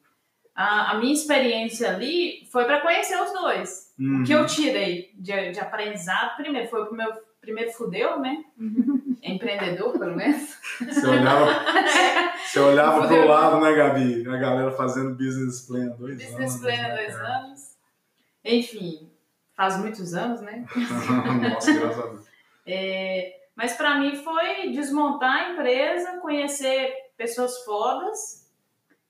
a, 0.59 0.91
a 0.91 0.95
minha 0.95 1.13
experiência 1.13 1.89
ali 1.89 2.45
foi 2.51 2.65
para 2.65 2.81
conhecer 2.81 3.15
os 3.15 3.31
dois. 3.31 3.93
Uhum. 3.97 4.21
O 4.21 4.25
que 4.25 4.33
eu 4.33 4.45
tirei 4.45 5.09
de, 5.15 5.51
de 5.51 5.59
aprendizado, 5.61 6.35
primeiro, 6.35 6.67
foi 6.67 6.83
o 6.83 6.93
meu 6.93 7.13
primeiro 7.39 7.71
fudeu, 7.71 8.19
né? 8.19 8.43
Empreendedor, 9.23 9.97
pelo 9.97 10.17
menos. 10.17 10.57
Você 10.79 11.07
olhava, 11.07 11.63
você 12.45 12.59
olhava 12.59 13.07
pro 13.07 13.25
lado, 13.25 13.61
né, 13.61 13.73
Gabi? 13.73 14.27
A 14.27 14.35
galera 14.35 14.71
fazendo 14.71 15.15
business 15.15 15.61
plan 15.61 15.93
há 15.93 15.95
dois 15.95 16.17
Business 16.17 16.51
anos. 16.55 16.61
plan 16.61 16.73
há 16.73 16.87
né, 16.89 16.95
dois 16.95 17.15
cara? 17.15 17.37
anos. 17.37 17.77
Enfim, 18.43 19.09
faz 19.55 19.77
muitos 19.77 20.13
anos, 20.13 20.41
né? 20.41 20.65
Nossa, 21.53 21.71
graças 21.71 22.03
a 22.03 22.07
Deus. 22.07 22.25
É, 22.67 23.33
mas 23.55 23.77
para 23.77 23.97
mim 23.97 24.13
foi 24.17 24.73
desmontar 24.73 25.31
a 25.31 25.53
empresa, 25.53 26.17
conhecer 26.17 26.93
pessoas 27.17 27.63
fodas 27.63 28.38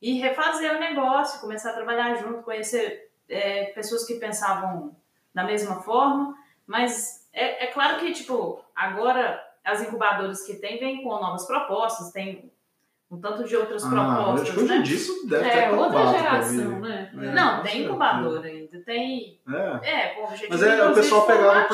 e 0.02 0.20
refazer 0.20 0.76
o 0.76 0.80
negócio, 0.80 1.41
começar 1.41 1.72
a 1.72 1.74
trabalhar 1.74 2.16
junto, 2.16 2.43
conhecer 2.43 3.12
é, 3.28 3.66
pessoas 3.66 4.06
que 4.06 4.16
pensavam 4.16 4.95
da 5.34 5.43
mesma 5.43 5.82
forma. 5.82 6.36
Mas 6.66 7.28
é, 7.34 7.66
é 7.66 7.68
claro 7.68 8.00
que, 8.00 8.12
tipo, 8.14 8.64
agora 8.76 9.43
as 9.64 9.82
incubadoras 9.82 10.43
que 10.43 10.56
tem 10.56 10.80
vêm 10.80 11.04
com 11.04 11.10
novas 11.10 11.45
propostas, 11.45 12.12
tem 12.12 12.52
um 13.12 13.20
tanto 13.20 13.43
de 13.43 13.56
outras 13.56 13.84
Ah, 13.84 13.88
acho 13.88 13.95
propostas, 13.95 14.50
que 14.52 14.60
hoje 14.60 14.68
né? 14.68 14.78
em 14.78 14.82
dia 14.84 14.95
isso 14.95 15.28
deve 15.28 15.50
ter 15.50 15.58
É, 15.58 15.72
outra 15.72 16.00
acabado, 16.00 16.18
geração, 16.18 16.80
né? 16.80 17.12
É, 17.12 17.32
Não, 17.32 17.64
tem 17.64 17.84
incubadora 17.84 18.47
ainda, 18.47 18.80
tem... 18.82 19.39
É. 19.47 19.89
É, 19.89 20.08
com 20.10 20.24
objetivo 20.26 20.52
Mas 20.52 20.62
é, 20.62 20.88
o 20.88 20.93
pessoal 20.93 21.26
pegava 21.26 21.66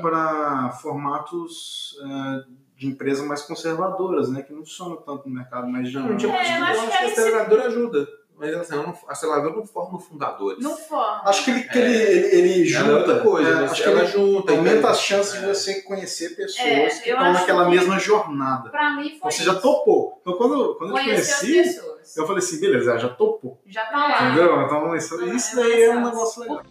para 0.00 0.70
formatos 0.80 1.94
é, 2.02 2.44
de 2.78 2.86
empresas 2.86 3.26
mais 3.26 3.42
conservadoras, 3.42 4.30
né? 4.30 4.40
Que 4.42 4.52
não 4.52 4.60
funcionam 4.64 4.96
tanto 4.96 5.28
no 5.28 5.34
mercado 5.34 5.66
mais 5.66 5.92
Não, 5.92 6.02
dinâmico. 6.02 6.18
tipo, 6.20 6.32
É, 6.32 6.36
eu 6.58 6.64
acho 6.64 6.80
que 6.80 6.86
acho 6.86 6.86
que 6.86 6.96
a 6.96 7.00
aí 7.00 7.06
se- 7.14 7.20
aceleradora 7.20 7.66
ajuda. 7.66 8.06
Mas 8.40 8.54
assim, 8.54 8.76
não- 8.76 8.94
a 9.08 9.12
aceleradora 9.12 9.56
não 9.56 9.66
forma 9.66 9.98
fundadores. 9.98 10.62
Não 10.62 10.76
forma. 10.76 11.22
Acho 11.24 11.44
que 11.44 11.50
ele, 11.50 11.62
que 11.64 11.76
ele, 11.76 11.92
ele, 11.96 12.36
ele 12.36 12.72
Ela 12.72 12.84
junta. 12.84 12.92
é 12.92 12.94
outra 12.98 13.20
coisa, 13.20 13.48
é, 13.50 13.54
mas 13.54 13.72
acho 13.72 13.82
que 13.82 13.88
ela 13.88 13.98
ele 14.02 14.06
junta. 14.12 14.52
aumenta 14.52 14.76
então- 14.78 14.90
as 14.90 15.00
chances 15.00 15.32
de 15.40 15.44
É. 15.44 15.48
você 15.54 15.82
conhecer 15.82 16.36
pessoas 16.36 16.60
É, 16.68 16.86
que 17.02 17.10
estão 17.10 17.32
naquela 17.32 17.64
que- 17.64 17.70
mesma 17.72 17.98
jornada. 17.98 18.70
Pra 18.70 18.94
mim 18.94 19.18
foi 19.20 19.32
você 19.32 19.42
já 19.42 19.52
isso. 19.54 19.60
topou. 19.60 20.18
Então 20.20 20.34
quando, 20.34 20.76
quando 20.76 20.90
eu 20.96 20.98
te 20.98 21.04
conheci, 21.04 21.80
eu 22.16 22.26
falei 22.28 22.38
assim, 22.38 22.60
beleza, 22.60 22.96
já 22.96 23.08
topou. 23.08 23.60
Já 23.66 23.86
tá 23.86 23.96
lá. 24.06 24.26
Entendeu? 24.28 24.62
Então 24.62 24.94
isso, 24.94 25.18
Ah, 25.20 25.24
isso 25.34 25.58
é 25.58 25.62
daí 25.64 25.82
é 25.82 25.96
um 25.96 26.04
negócio 26.04 26.40
legal. 26.42 26.62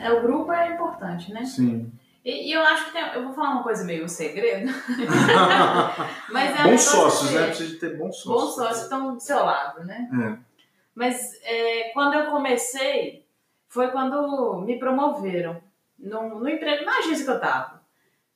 É, 0.00 0.12
o 0.12 0.22
grupo 0.22 0.52
é 0.52 0.72
importante, 0.74 1.32
né? 1.32 1.44
Sim. 1.44 1.92
E, 2.24 2.48
e 2.48 2.52
eu 2.52 2.62
acho 2.62 2.86
que 2.86 2.92
tem, 2.92 3.02
eu 3.14 3.24
vou 3.24 3.32
falar 3.32 3.50
uma 3.50 3.62
coisa 3.62 3.84
meio 3.84 4.08
segredo, 4.08 4.72
mas 6.30 6.50
é 6.50 6.62
um 6.62 6.70
bons 6.70 6.86
negócio 6.86 6.90
sócios, 6.90 7.30
né? 7.32 7.46
Precisa 7.46 7.68
de 7.70 7.78
ter 7.80 7.96
bons 7.96 8.16
sócios. 8.16 8.34
Bons 8.34 8.54
sócios 8.54 8.82
estão 8.82 9.14
do 9.14 9.20
seu 9.20 9.44
lado, 9.44 9.84
né? 9.84 10.08
É. 10.12 10.52
Mas 10.94 11.40
é, 11.42 11.90
quando 11.94 12.14
eu 12.14 12.30
comecei, 12.30 13.26
foi 13.66 13.90
quando 13.90 14.60
me 14.60 14.78
promoveram 14.78 15.60
no, 15.98 16.40
no 16.40 16.48
emprego, 16.48 16.84
na 16.84 16.98
agência 16.98 17.24
que 17.24 17.30
eu 17.30 17.40
tava. 17.40 17.82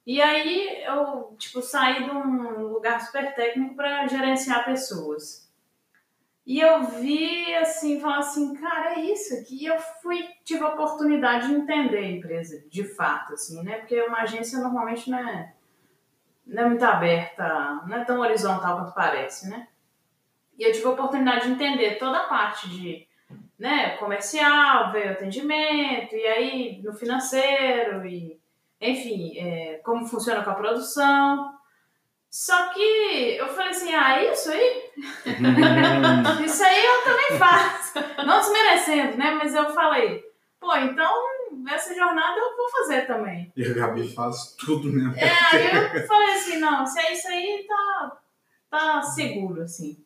E 0.07 0.23
aí 0.23 0.83
eu, 0.85 1.35
tipo, 1.39 1.61
saí 1.61 2.05
de 2.05 2.11
um 2.11 2.69
lugar 2.69 3.01
super 3.01 3.35
técnico 3.35 3.75
para 3.75 4.07
gerenciar 4.07 4.65
pessoas. 4.65 5.46
E 6.47 6.61
eu 6.61 6.85
vi, 6.85 7.53
assim, 7.57 8.01
falar 8.01 8.19
assim, 8.19 8.55
cara, 8.55 8.95
é 8.95 9.01
isso 9.01 9.35
aqui. 9.35 9.65
E 9.65 9.67
eu 9.67 9.77
fui, 10.01 10.29
tive 10.45 10.63
a 10.63 10.69
oportunidade 10.69 11.49
de 11.49 11.55
entender 11.55 11.99
a 11.99 12.09
empresa, 12.09 12.65
de 12.71 12.85
fato, 12.85 13.35
assim, 13.35 13.65
né? 13.65 13.79
Porque 13.79 14.01
uma 14.03 14.21
agência 14.21 14.61
normalmente 14.61 15.11
não 15.11 15.19
é, 15.19 15.53
não 16.47 16.63
é 16.63 16.69
muito 16.69 16.85
aberta, 16.85 17.83
não 17.89 17.97
é 17.97 18.05
tão 18.05 18.21
horizontal 18.21 18.79
quanto 18.79 18.95
parece, 18.95 19.51
né? 19.51 19.67
E 20.57 20.63
eu 20.63 20.73
tive 20.73 20.87
a 20.87 20.91
oportunidade 20.91 21.47
de 21.47 21.53
entender 21.53 21.99
toda 21.99 22.19
a 22.19 22.29
parte 22.29 22.71
de 22.71 23.07
né, 23.59 23.97
comercial, 23.97 24.93
veio 24.93 25.11
atendimento, 25.11 26.15
e 26.15 26.27
aí 26.27 26.83
no 26.83 26.93
financeiro, 26.93 28.07
e 28.07 28.39
enfim, 28.81 29.37
é, 29.39 29.81
como 29.85 30.07
funciona 30.07 30.45
com 30.45 30.51
a 30.51 30.55
produção. 30.55 31.55
Só 32.31 32.69
que 32.73 33.37
eu 33.37 33.49
falei 33.49 33.71
assim, 33.71 33.93
ah, 33.95 34.23
isso 34.23 34.51
aí? 34.51 34.86
Isso 36.45 36.65
aí 36.65 36.87
eu 36.87 37.05
também 37.05 37.39
faço. 37.39 37.95
Não 38.25 38.41
desmerecendo, 38.41 39.17
né? 39.17 39.33
Mas 39.33 39.55
eu 39.55 39.73
falei, 39.75 40.25
pô, 40.59 40.75
então 40.77 41.13
essa 41.69 41.95
jornada 41.95 42.39
eu 42.39 42.57
vou 42.57 42.71
fazer 42.71 43.07
também. 43.07 43.53
E 43.57 43.65
a 43.65 43.75
Gabi 43.75 44.13
faz 44.15 44.55
tudo 44.59 44.89
mesmo. 44.93 45.15
É, 45.17 45.31
aí 45.53 46.01
eu 46.01 46.07
falei 46.07 46.35
assim, 46.35 46.59
não, 46.59 46.87
se 46.87 47.01
é 47.01 47.13
isso 47.13 47.29
aí, 47.29 47.67
tá, 47.69 48.19
tá 48.71 49.03
seguro, 49.03 49.63
assim. 49.63 49.97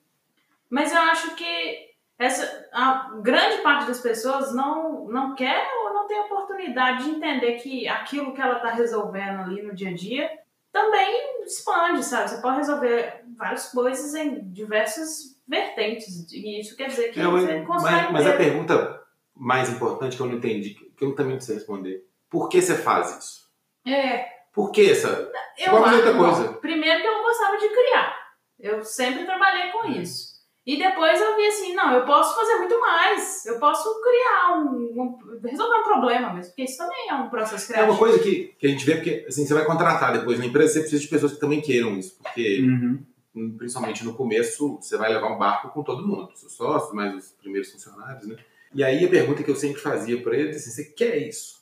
Mas 0.68 0.93
eu 0.93 1.01
acho 1.01 1.34
que 1.34 1.91
essa, 2.18 2.68
a 2.72 3.14
grande 3.22 3.62
parte 3.62 3.86
das 3.86 4.01
pessoas 4.01 4.55
não, 4.55 5.07
não 5.09 5.34
quer 5.34 5.66
ou 5.82 5.95
não 5.95 6.07
tem 6.07 6.20
oportunidade 6.20 7.05
de 7.05 7.11
entender 7.11 7.55
que 7.55 7.88
aquilo 7.88 8.34
que 8.34 8.41
ela 8.41 8.57
está 8.57 8.70
resolvendo 8.70 9.41
ali 9.41 9.62
no 9.62 9.74
dia 9.74 9.91
a 9.91 9.95
dia 9.95 10.30
também 10.72 11.39
expande, 11.51 12.05
sabe? 12.05 12.30
Você 12.30 12.40
pode 12.40 12.57
resolver 12.59 13.24
várias 13.36 13.70
coisas 13.72 14.14
em 14.14 14.51
diversas 14.53 15.36
vertentes. 15.46 16.30
E 16.32 16.61
isso 16.61 16.76
quer 16.76 16.88
dizer 16.88 17.11
que 17.12 17.20
É, 17.20 17.24
mas, 17.24 17.42
você 17.44 17.61
consegue. 17.62 17.94
mas- 18.12 18.12
mas 18.12 18.26
a 18.26 18.36
pergunta 18.36 19.01
mais 19.34 19.68
importante 19.70 20.16
que 20.16 20.22
eu 20.22 20.26
não 20.26 20.36
entendi, 20.36 20.74
que 20.74 21.05
eu 21.05 21.14
também 21.14 21.36
preciso 21.36 21.59
responder. 21.59 22.05
Por 22.28 22.48
que 22.48 22.61
você 22.62 22.76
faz 22.76 23.18
isso? 23.18 23.51
É, 23.86 24.28
Por 24.53 24.72
que 24.72 24.90
essa? 24.90 25.30
Eu 25.59 25.72
Vamos 25.72 25.90
fazer 25.90 25.96
outra 25.98 26.11
acho- 26.11 26.18
coisa. 26.18 26.53
bom, 26.53 26.59
primeiro 26.61 27.01
que 27.01 27.07
eu 27.07 27.22
gostava 27.22 27.57
de 27.57 27.68
criar. 27.68 28.16
Eu 28.59 28.82
sempre 28.84 29.24
trabalhei 29.24 29.70
com 29.70 29.86
isso. 29.86 30.30
E 30.73 30.77
depois 30.79 31.21
eu 31.21 31.35
vi 31.37 31.47
assim, 31.47 31.75
não, 31.75 31.93
eu 31.95 32.05
posso 32.05 32.35
fazer 32.37 32.57
muito 32.59 32.79
mais. 32.81 33.45
Eu 33.47 33.59
posso 33.59 33.89
criar 34.03 34.59
um, 34.59 34.68
um- 35.03 35.18
resolver 35.43 35.79
um 35.79 35.83
problema 35.83 36.33
mesmo, 36.33 36.51
porque 36.53 36.62
isso 36.64 36.79
também 36.79 37.09
é 37.11 37.14
um 37.14 37.29
processo 37.29 37.64
É 37.64 37.75
criativo. 37.75 37.93
uma 37.93 37.99
coisa 37.99 38.18
que, 38.21 38.55
que 38.59 38.66
a 38.66 38.71
gente 38.71 38.85
vê, 38.87 38.95
porque 38.97 39.25
assim, 39.29 39.45
você 39.47 39.55
vai 39.55 39.64
contratar 39.64 40.12
depois 40.12 40.39
na 40.39 40.47
empresa, 40.47 40.75
você 40.75 40.81
precisa 40.81 41.03
de 41.03 41.09
pessoas 41.09 41.33
que 41.33 41.41
também 41.41 41.61
queiram 41.61 41.97
isso. 41.99 42.16
Porque, 42.23 42.61
Uhum. 42.61 43.57
principalmente 43.59 44.05
no 44.05 44.14
começo, 44.14 44.77
você 44.81 44.97
vai 44.97 45.12
levar 45.12 45.33
um 45.33 45.39
barco 45.39 45.71
com 45.71 45.83
todo 45.83 46.07
mundo, 46.07 46.31
seus 46.35 46.53
sócios, 46.55 46.93
mais 46.95 47.14
os 47.16 47.33
primeiros 47.33 47.71
funcionários, 47.73 48.27
né? 48.29 48.37
E 48.75 48.85
aí 48.85 49.05
a 49.05 49.09
pergunta 49.09 49.43
que 49.43 49.51
eu 49.51 49.57
sempre 49.57 49.81
fazia 49.81 50.23
para 50.23 50.37
eles 50.37 50.55
é 50.55 50.59
assim, 50.59 50.71
você 50.71 50.85
quer 50.85 51.16
isso? 51.18 51.60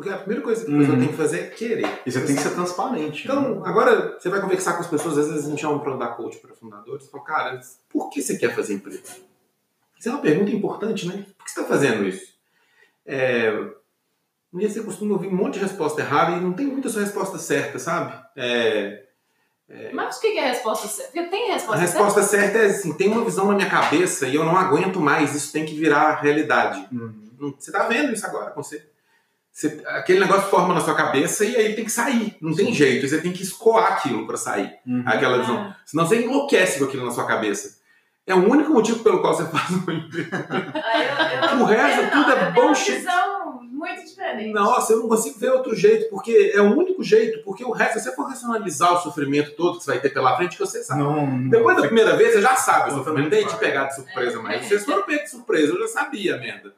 Porque 0.00 0.14
a 0.14 0.16
primeira 0.16 0.42
coisa 0.42 0.64
que 0.64 0.74
a 0.74 0.78
pessoa 0.78 0.94
Uhum. 0.94 1.00
tem 1.00 1.08
que 1.10 1.16
fazer 1.16 1.40
é 1.40 1.46
querer. 1.48 2.00
E 2.06 2.10
você 2.10 2.24
tem 2.24 2.34
que 2.34 2.40
ser 2.40 2.54
transparente. 2.54 3.24
Então, 3.24 3.56
né? 3.56 3.62
agora 3.66 4.16
você 4.18 4.30
vai 4.30 4.40
conversar 4.40 4.72
com 4.72 4.80
as 4.80 4.86
pessoas, 4.86 5.18
às 5.18 5.28
vezes 5.28 5.44
a 5.46 5.50
gente 5.50 5.60
chama 5.60 5.78
para 5.78 5.94
dar 5.94 6.16
coach 6.16 6.38
para 6.38 6.54
fundadores, 6.54 7.04
e 7.06 7.10
fala, 7.10 7.22
cara, 7.22 7.60
por 7.86 8.08
que 8.08 8.22
você 8.22 8.38
quer 8.38 8.54
fazer 8.54 8.72
empresa? 8.72 9.02
Isso 9.98 10.08
é 10.08 10.12
uma 10.12 10.22
pergunta 10.22 10.50
importante, 10.52 11.06
né? 11.06 11.26
Por 11.36 11.44
que 11.44 11.50
você 11.50 11.60
está 11.60 11.64
fazendo 11.70 12.08
isso? 12.08 12.32
É, 13.04 13.52
um 14.50 14.58
dia 14.58 14.70
você 14.70 14.82
costuma 14.82 15.12
ouvir 15.12 15.28
um 15.28 15.36
monte 15.36 15.58
de 15.58 15.60
resposta 15.60 16.00
errada 16.00 16.34
e 16.34 16.40
não 16.40 16.54
tem 16.54 16.64
muita 16.64 16.88
sua 16.88 17.02
resposta 17.02 17.36
certa, 17.36 17.78
sabe? 17.78 18.14
É, 18.34 19.02
Mas 19.92 20.16
o 20.16 20.20
que 20.22 20.28
é 20.28 20.46
a 20.46 20.48
resposta 20.48 20.88
certa? 20.88 21.12
Porque 21.12 21.28
tem 21.28 21.50
a 21.50 21.54
resposta, 21.56 21.78
resposta 21.78 22.22
certa 22.22 22.56
é 22.56 22.66
assim, 22.68 22.94
tem 22.94 23.08
uma 23.08 23.22
visão 23.22 23.48
na 23.48 23.54
minha 23.54 23.68
cabeça 23.68 24.26
e 24.26 24.34
eu 24.34 24.46
não 24.46 24.56
aguento 24.56 24.98
mais, 24.98 25.34
isso 25.34 25.52
tem 25.52 25.66
que 25.66 25.74
virar 25.74 26.22
realidade. 26.22 26.88
Uhum. 26.90 27.54
Você 27.58 27.70
tá 27.70 27.86
vendo 27.86 28.14
isso 28.14 28.24
agora 28.24 28.50
com 28.52 28.62
você. 28.62 28.89
Você- 29.60 29.82
aquele 29.86 30.20
negócio 30.20 30.48
forma 30.48 30.72
na 30.72 30.80
sua 30.80 30.94
cabeça 30.94 31.44
e 31.44 31.54
aí 31.54 31.64
ele 31.66 31.74
tem 31.74 31.84
que 31.84 31.92
sair. 31.92 32.36
Não 32.40 32.54
tem 32.54 32.72
jeito. 32.72 33.06
Você 33.06 33.20
tem 33.20 33.30
que 33.32 33.42
escoar 33.42 33.92
aquilo 33.92 34.26
para 34.26 34.36
sair. 34.38 34.72
Uhum. 34.86 35.02
Aquela 35.06 35.38
visão. 35.38 35.74
Senão 35.84 36.06
você 36.06 36.22
enlouquece 36.22 36.78
com 36.78 36.86
aquilo 36.86 37.04
na 37.04 37.10
sua 37.12 37.26
cabeça. 37.26 37.78
É 38.26 38.34
o 38.34 38.48
único 38.48 38.72
motivo 38.72 39.00
pelo 39.00 39.20
qual 39.20 39.34
você 39.34 39.44
faz 39.50 39.70
eu- 39.70 41.58
eu- 41.58 41.60
O 41.60 41.64
resto 41.64 42.00
eu 42.02 42.10
tudo 42.10 42.32
é 42.32 42.50
bullshit. 42.52 42.92
visão 42.98 43.60
muito 43.62 44.04
diferente. 44.04 44.52
Nossa, 44.52 44.92
eu 44.92 45.00
não 45.00 45.08
consigo 45.08 45.38
ver 45.38 45.50
outro 45.52 45.74
jeito, 45.74 46.08
porque 46.10 46.52
é 46.54 46.60
o 46.60 46.76
único 46.76 47.02
jeito, 47.02 47.42
porque 47.44 47.64
o 47.64 47.70
resto, 47.70 47.98
se 47.98 48.04
você 48.04 48.14
for 48.14 48.28
racionalizar 48.28 48.92
o 48.94 48.98
sofrimento 48.98 49.52
todo 49.56 49.78
que 49.78 49.84
você 49.84 49.92
vai 49.92 50.00
ter 50.00 50.10
pela 50.10 50.36
frente, 50.36 50.56
que 50.56 50.64
você 50.64 50.82
sabe. 50.84 51.00
Não, 51.02 51.48
Depois 51.48 51.76
da 51.76 51.82
primeira 51.82 52.16
vez, 52.16 52.32
você 52.34 52.42
já 52.42 52.54
sabe 52.56 52.90
o 52.90 52.94
sofrimento. 52.94 53.24
não 53.24 53.30
Nem 53.30 53.46
te 53.46 53.56
pegar 53.56 53.84
de 53.86 53.94
surpresa, 53.96 54.40
mas 54.42 54.66
vocês 54.66 54.84
foram 54.84 55.02
pegos 55.02 55.24
de 55.24 55.30
surpresa, 55.30 55.72
eu 55.72 55.80
já 55.80 55.88
sabia 55.88 56.34
a 56.36 56.38
merda. 56.38 56.72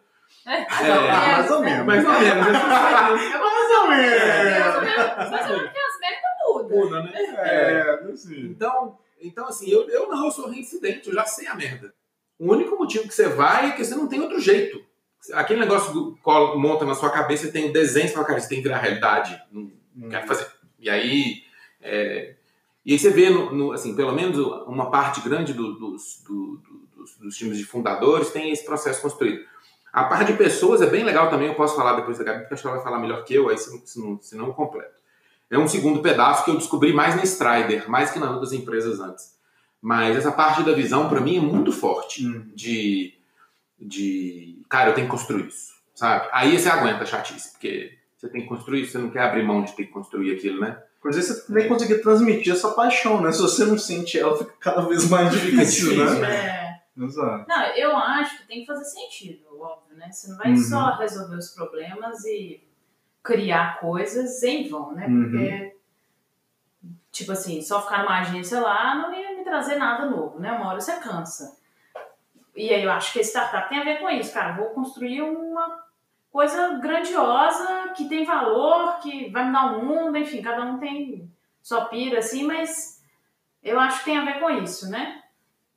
É, 0.47 0.67
mais 1.11 1.51
ou 1.51 1.61
menos. 1.63 1.87
Mais 1.87 2.05
ou 2.05 2.11
menos? 2.13 2.47
É 2.49 3.39
mais 3.39 3.71
ou 3.79 3.89
menos. 3.89 5.31
Mas 5.31 5.51
eu 5.51 5.57
acho 5.57 5.73
que 5.73 5.79
as 5.79 6.01
merdas 6.01 6.33
mudam. 6.49 6.79
Muda, 6.79 7.03
né? 7.03 7.13
É, 7.39 8.11
assim. 8.13 8.41
Então, 8.47 8.99
então 9.21 9.47
assim, 9.47 9.71
eu, 9.71 9.89
eu 9.89 10.09
não, 10.09 10.25
eu 10.27 10.31
sou 10.33 10.49
reincidente, 10.49 11.09
eu 11.09 11.15
já 11.15 11.25
sei 11.25 11.47
a 11.47 11.55
merda. 11.55 11.95
O 12.39 12.53
único 12.53 12.77
motivo 12.77 13.07
que 13.07 13.15
você 13.15 13.29
vai 13.29 13.69
é 13.69 13.73
que 13.73 13.85
você 13.85 13.95
não 13.95 14.09
tem 14.09 14.21
outro 14.21 14.41
jeito. 14.41 14.83
Aquele 15.35 15.61
negócio 15.61 16.19
cola- 16.23 16.57
monta 16.57 16.85
na 16.85 16.95
sua 16.97 17.11
cabeça, 17.11 17.45
você 17.47 17.53
tem 17.53 17.71
o 17.71 17.73
desenho 17.73 18.07
na 18.07 18.13
sua 18.13 18.25
cabeça, 18.25 18.49
tem 18.49 18.59
que 18.59 18.65
virar 18.65 18.79
realidade. 18.79 19.41
Não, 19.53 19.71
não 19.95 20.09
quero 20.09 20.27
fazer. 20.27 20.49
E 20.81 20.91
aí. 20.91 21.45
é, 21.81 22.35
e 22.85 22.93
aí 22.95 22.99
você 22.99 23.11
vê, 23.11 23.31
no, 23.31 23.53
no- 23.55 23.73
assim, 23.73 23.95
pelo 23.95 24.11
menos 24.13 24.37
uma 24.67 24.91
parte 24.91 25.21
grande 25.21 25.53
do- 25.53 25.75
dos, 25.75 26.21
do- 26.27 26.57
do- 26.57 26.83
dos, 26.97 27.17
dos 27.17 27.37
times 27.37 27.57
de 27.59 27.65
fundadores 27.65 28.31
tem 28.31 28.51
esse 28.51 28.65
processo 28.65 29.01
construído. 29.01 29.45
A 29.93 30.05
parte 30.05 30.33
de 30.33 30.39
pessoas 30.39 30.81
é 30.81 30.87
bem 30.87 31.05
legal 31.05 31.29
também, 31.29 31.49
eu 31.49 31.55
posso 31.55 31.77
falar 31.77 31.95
depois 31.97 32.17
da 32.17 32.25
Gabi, 32.25 32.41
porque 32.41 32.55
acho 32.55 32.63
que 32.63 32.69
ela 32.69 32.77
vai 32.77 32.85
falar 32.85 32.99
melhor 32.99 33.25
que 33.25 33.35
eu, 33.35 33.49
aí 33.51 33.59
se, 33.59 33.71
não- 33.71 33.87
se 33.87 34.01
não, 34.01 34.23
se 34.23 34.37
não 34.37 34.47
eu 34.47 34.55
completo. 34.55 34.95
É 35.51 35.59
um 35.59 35.69
segundo 35.69 36.01
pedaço 36.01 36.45
que 36.45 36.51
eu 36.51 36.57
descobri 36.57 36.95
mais 36.95 37.15
na 37.15 37.23
Strider, 37.25 37.91
mais 37.91 38.11
que 38.11 38.19
nas 38.19 38.31
outras 38.31 38.53
empresas 38.55 39.01
antes. 39.01 39.37
Mas 39.83 40.17
essa 40.17 40.33
parte 40.33 40.63
da 40.63 40.73
visão, 40.73 41.09
para 41.11 41.21
mim, 41.21 41.37
é 41.37 41.41
muito 41.41 41.73
forte. 41.73 42.27
Hum. 42.27 42.51
De, 42.55 43.13
de, 43.79 44.63
cara, 44.69 44.91
eu 44.91 44.95
tenho 44.95 45.07
que 45.07 45.11
construir 45.11 45.47
isso, 45.49 45.75
sabe? 45.95 46.29
Aí 46.33 46.59
você 46.59 46.69
aguenta 46.71 47.03
a 47.03 47.07
chatice, 47.07 47.51
porque 47.53 47.93
você 48.17 48.29
tem 48.29 48.43
que 48.43 48.49
construir 48.49 48.83
isso, 48.83 48.93
você 48.93 48.99
não 48.99 49.11
quer 49.11 49.23
abrir 49.25 49.43
mão 49.43 49.63
de 49.63 49.73
ter 49.73 49.85
que 49.85 49.93
construir 49.93 50.35
aquilo, 50.35 50.61
né? 50.61 50.81
Por 51.03 51.11
isso 51.11 51.21
você 51.35 51.53
tem 51.53 51.63
que 51.65 51.69
conseguir 51.69 51.99
transmitir 51.99 52.53
essa 52.53 52.71
paixão, 52.71 53.21
né? 53.21 53.33
Se 53.33 53.43
você 53.43 53.65
não 53.65 53.77
sente 53.77 54.19
ela, 54.19 54.39
fica 54.39 54.53
cada 54.61 54.83
vez 54.83 55.09
mais 55.11 55.33
difícil, 55.33 55.97
né? 55.97 56.31
É. 56.31 56.63
Exato. 57.05 57.47
Não, 57.49 57.63
eu 57.75 57.97
acho 57.97 58.39
que 58.39 58.47
tem 58.47 58.61
que 58.61 58.67
fazer 58.67 58.85
sentido, 58.85 59.42
óbvio, 59.63 59.97
né? 59.97 60.11
Você 60.11 60.29
não 60.31 60.37
vai 60.37 60.51
Uhum. 60.51 60.57
só 60.57 60.97
resolver 60.97 61.37
os 61.37 61.51
problemas 61.51 62.25
e 62.25 62.63
criar 63.23 63.79
coisas 63.81 64.43
em 64.43 64.69
vão, 64.69 64.93
né? 64.93 65.07
Uhum. 65.07 65.23
Porque, 65.31 65.77
tipo 67.11 67.33
assim, 67.33 67.63
só 67.63 67.81
ficar 67.83 68.03
numa 68.03 68.21
agência 68.21 68.61
lá 68.61 68.95
não 68.97 69.15
ia 69.15 69.37
me 69.37 69.45
trazer 69.45 69.77
nada 69.77 70.07
novo, 70.07 70.39
né? 70.41 70.53
Uma 70.53 70.69
hora 70.69 70.81
você 70.81 70.99
cansa. 70.99 71.57
E 72.55 72.69
aí 72.73 72.83
eu 72.85 72.91
acho 72.91 73.13
que 73.13 73.21
a 73.21 73.23
startup 73.23 73.69
tem 73.69 73.79
a 73.79 73.85
ver 73.85 74.01
com 74.01 74.11
isso, 74.11 74.33
cara. 74.35 74.55
Vou 74.57 74.67
construir 74.71 75.23
uma 75.23 75.83
coisa 76.31 76.79
grandiosa, 76.79 77.91
que 77.97 78.09
tem 78.09 78.25
valor, 78.25 78.99
que 79.01 79.31
vai 79.31 79.45
mudar 79.45 79.77
o 79.77 79.85
mundo, 79.85 80.17
enfim, 80.17 80.43
cada 80.43 80.63
um 80.65 80.79
tem 80.79 81.31
sua 81.63 81.85
pira, 81.87 82.19
assim, 82.19 82.45
mas 82.45 83.03
eu 83.63 83.79
acho 83.79 84.01
que 84.01 84.07
tem 84.07 84.19
a 84.19 84.25
ver 84.25 84.41
com 84.41 84.51
isso, 84.51 84.91
né? 84.91 85.23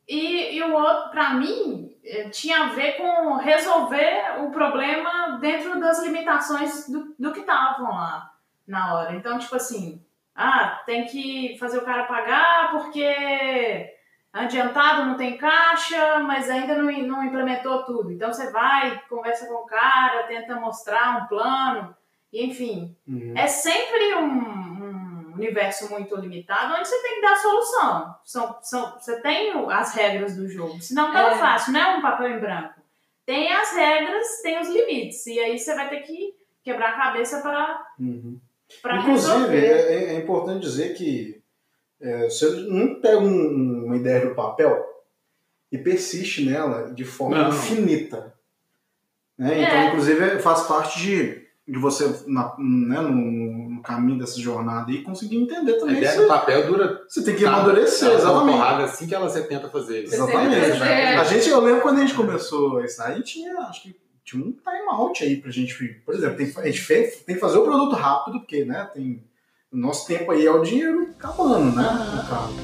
E, 0.08 0.56
e 0.56 0.64
o 0.64 0.74
outro, 0.74 1.12
pra 1.12 1.34
mim, 1.34 1.85
tinha 2.32 2.64
a 2.64 2.70
ver 2.70 2.94
com 2.94 3.36
resolver 3.36 4.44
o 4.44 4.52
problema 4.52 5.38
dentro 5.40 5.80
das 5.80 6.04
limitações 6.04 6.88
do, 6.90 7.16
do 7.18 7.32
que 7.32 7.40
estavam 7.40 7.90
lá 7.90 8.32
na 8.68 8.94
hora. 8.94 9.16
Então, 9.16 9.40
tipo 9.40 9.56
assim, 9.56 10.04
ah, 10.36 10.82
tem 10.86 11.06
que 11.06 11.58
fazer 11.58 11.78
o 11.78 11.86
cara 11.86 12.04
pagar 12.04 12.72
porque 12.72 13.94
adiantado 14.34 15.06
não 15.06 15.16
tem 15.16 15.38
caixa, 15.38 16.20
mas 16.20 16.50
ainda 16.50 16.76
não, 16.76 16.92
não 16.92 17.24
implementou 17.24 17.84
tudo. 17.84 18.12
Então 18.12 18.34
você 18.34 18.52
vai, 18.52 19.02
conversa 19.08 19.48
com 19.48 19.54
o 19.54 19.66
cara, 19.66 20.24
tenta 20.24 20.60
mostrar 20.60 21.24
um 21.24 21.28
plano, 21.28 21.96
e, 22.34 22.46
enfim. 22.46 22.96
Uhum. 23.08 23.34
É 23.36 23.48
sempre 23.48 24.16
um, 24.16 24.75
um 24.75 24.75
universo 25.36 25.90
muito 25.92 26.16
limitado 26.16 26.74
onde 26.74 26.88
você 26.88 27.02
tem 27.02 27.16
que 27.16 27.22
dar 27.22 27.34
a 27.34 27.36
solução. 27.38 28.16
São, 28.24 28.58
são, 28.62 28.94
você 29.00 29.22
tem 29.22 29.52
as 29.72 29.94
regras 29.94 30.36
do 30.36 30.48
jogo. 30.50 30.82
Senão 30.82 31.12
não 31.14 31.20
é 31.20 31.34
É. 31.34 31.38
fácil, 31.38 31.74
não 31.74 31.80
é 31.80 31.98
um 31.98 32.02
papel 32.02 32.28
em 32.32 32.40
branco. 32.40 32.74
Tem 33.26 33.52
as 33.52 33.72
regras, 33.72 34.42
tem 34.42 34.60
os 34.60 34.68
limites. 34.70 35.26
E 35.28 35.40
aí 35.40 35.58
você 35.58 35.74
vai 35.76 35.90
ter 35.90 36.02
que 36.02 36.36
quebrar 36.64 36.90
a 36.94 36.98
cabeça 36.98 37.42
para 37.42 37.86
Uhum. 38.00 38.40
para 38.82 38.98
Inclusive, 38.98 39.34
resolver. 39.34 39.66
é, 39.66 40.04
é 40.16 40.20
importante 40.20 40.62
dizer 40.62 40.94
que 40.96 41.42
é, 42.02 42.26
você 42.30 42.50
não 42.68 43.00
pega 43.00 43.20
um- 43.20 43.86
uma 43.86 43.96
ideia 43.96 44.28
do 44.28 44.36
papel 44.36 44.84
e 45.72 45.78
persiste 45.78 46.44
nela 46.46 46.92
de 46.94 47.06
forma 47.06 47.38
Não. 47.38 47.50
infinita. 47.50 48.34
Né? 49.38 49.60
É. 49.60 49.64
Então, 49.64 49.88
inclusive, 49.88 50.40
faz 50.40 50.64
parte 50.64 51.00
de, 51.00 51.48
de 51.68 51.80
você, 51.80 52.06
na- 52.28 52.56
né, 52.58 53.02
no 53.02 53.65
caminho 53.86 54.20
dessa 54.20 54.40
jornada 54.40 54.92
e 54.92 55.02
conseguir 55.04 55.38
entender 55.38 55.74
A 55.76 55.80
também. 55.80 55.98
ideia 55.98 56.12
Você, 56.14 56.22
do 56.24 56.28
papel 56.28 56.68
dura 56.68 57.02
você 57.08 57.24
tem 57.24 57.36
que 57.36 57.46
amadurecer, 57.46 58.08
Ela 58.08 58.16
uma 58.16 58.20
exatamente. 58.24 58.52
porrada 58.58 58.84
assim 58.84 59.08
que 59.08 59.16
ela 59.16 59.30
você 59.30 59.42
tenta 59.44 59.70
fazer. 59.70 60.08
Você 60.08 60.16
Exatamente. 60.16 60.56
tenta 60.56 60.78
fazer. 60.78 60.92
A 60.92 61.24
gente, 61.24 61.50
eu 61.50 61.62
lembro 61.62 61.82
quando 61.82 61.98
a 61.98 62.02
gente 62.02 62.14
começou 62.14 62.84
isso, 62.84 63.02
a 63.02 63.12
gente 63.14 63.34
tinha, 63.34 63.54
acho 63.60 63.84
que 63.84 63.96
tinha 64.24 64.44
um 64.44 64.52
time 64.52 64.90
out 64.90 65.24
aí 65.24 65.38
pra 65.38 65.52
gente, 65.52 65.74
por 66.06 66.16
exemplo, 66.16 66.36
tem, 66.38 66.52
a 66.58 66.66
gente 66.66 66.82
fez, 66.82 67.18
tem 67.18 67.36
que 67.36 67.42
fazer 67.42 67.60
o 67.60 67.64
produto 67.64 67.96
rápido, 67.96 68.40
porque, 68.40 68.66
né, 68.66 68.90
tem, 68.94 69.24
o 69.72 69.78
nosso 69.78 70.08
tempo 70.08 70.32
aí 70.32 70.46
é 70.46 70.52
o 70.52 70.62
dinheiro 70.64 71.10
acabando, 71.18 71.76
né, 71.76 71.84
no 72.16 72.28
caso. 72.28 72.56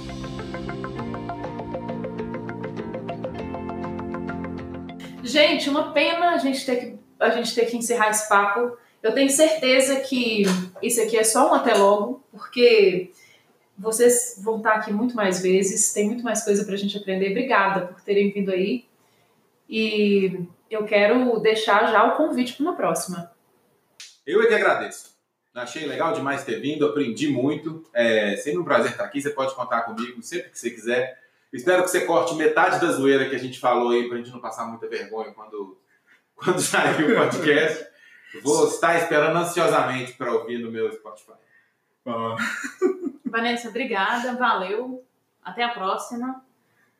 Gente, 5.24 5.70
uma 5.70 5.92
pena 5.92 6.32
a 6.32 6.38
gente 6.38 6.66
ter 6.66 6.76
que, 6.78 7.00
a 7.20 7.30
gente 7.30 7.54
ter 7.54 7.66
que 7.66 7.78
encerrar 7.78 8.10
esse 8.10 8.28
papo. 8.28 8.76
Eu 9.02 9.14
tenho 9.14 9.30
certeza 9.30 10.00
que 10.02 10.44
isso 10.82 11.02
aqui 11.02 11.18
é 11.18 11.24
só 11.24 11.52
um 11.52 11.54
até 11.54 11.74
logo, 11.74 12.24
porque 12.32 13.12
vocês 13.78 14.40
vão 14.44 14.58
estar 14.58 14.74
aqui 14.74 14.94
muito 14.94 15.16
mais 15.16 15.42
vezes, 15.42 15.92
tem 15.92 16.06
muito 16.06 16.24
mais 16.24 16.44
coisa 16.44 16.64
pra 16.64 16.76
gente 16.76 16.98
aprender. 16.98 17.32
Obrigada 17.32 17.88
por 17.88 18.02
terem 18.02 18.32
vindo 18.32 18.52
aí. 18.52 18.86
E 19.68 20.46
eu 20.70 20.86
quero 20.86 21.40
deixar 21.40 21.92
já 21.92 22.04
o 22.04 22.16
convite 22.16 22.54
para 22.54 22.64
uma 22.64 22.76
próxima. 22.76 23.32
Eu 24.26 24.42
é 24.44 24.48
que 24.48 24.54
agradeço. 24.54 25.12
Achei 25.54 25.86
legal 25.86 26.14
demais 26.14 26.44
ter 26.44 26.62
vindo, 26.62 26.86
aprendi 26.86 27.28
muito. 27.28 27.84
É 27.94 28.38
sempre 28.38 28.60
um 28.60 28.64
prazer 28.64 28.92
estar 28.92 29.04
aqui. 29.04 29.22
Você 29.22 29.32
pode 29.32 29.56
contar 29.56 29.82
comigo 29.82 30.22
sempre 30.22 30.50
que 30.50 30.60
você 30.60 30.70
quiser. 30.70 31.20
Espero 31.52 31.84
que 31.84 31.90
você 31.90 32.06
corte 32.06 32.36
metade 32.36 32.80
da 32.80 32.92
zoeira 32.92 33.30
que 33.30 33.36
a 33.36 33.40
gente 33.40 33.60
falou 33.60 33.90
aí, 33.90 34.08
pra 34.08 34.18
gente 34.18 34.32
não 34.32 34.40
passar 34.40 34.66
muita 34.66 34.88
vergonha 34.88 35.32
quando, 35.32 35.78
quando 36.36 36.62
sair 36.62 37.12
o 37.12 37.16
podcast. 37.16 37.91
Vou 38.44 38.68
estar 38.68 38.98
esperando 38.98 39.38
ansiosamente 39.38 40.14
para 40.14 40.34
ouvir 40.34 40.60
no 40.60 40.72
meu 40.72 40.92
Spotify. 40.92 41.34
Ah, 42.06 42.36
Vanessa, 43.26 43.70
obrigada, 43.70 44.36
valeu. 44.36 45.04
Até 45.44 45.64
a 45.64 45.70
próxima. 45.70 46.44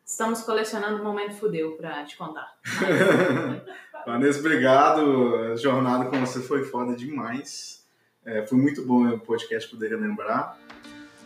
Estamos 0.04 0.42
colecionando 0.42 1.00
o 1.00 1.04
momento 1.04 1.34
fudeu 1.36 1.72
para 1.72 2.04
te 2.04 2.16
contar. 2.16 2.52
Vanessa, 4.04 4.40
obrigado. 4.40 5.36
A 5.52 5.56
jornada 5.56 6.06
com 6.06 6.18
você 6.18 6.40
foi 6.40 6.64
foda 6.64 6.94
demais. 6.94 7.86
É, 8.24 8.46
foi 8.46 8.58
muito 8.58 8.84
bom 8.84 9.08
o 9.08 9.18
podcast 9.18 9.68
poder 9.70 9.90
relembrar. 9.90 10.56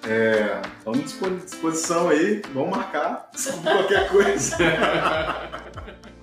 É, 0.04 0.62
estamos 0.78 1.22
à 1.22 1.44
disposição 1.44 2.08
aí, 2.08 2.40
vamos 2.52 2.76
marcar 2.76 3.30
qualquer 3.64 4.08
coisa. 4.08 4.56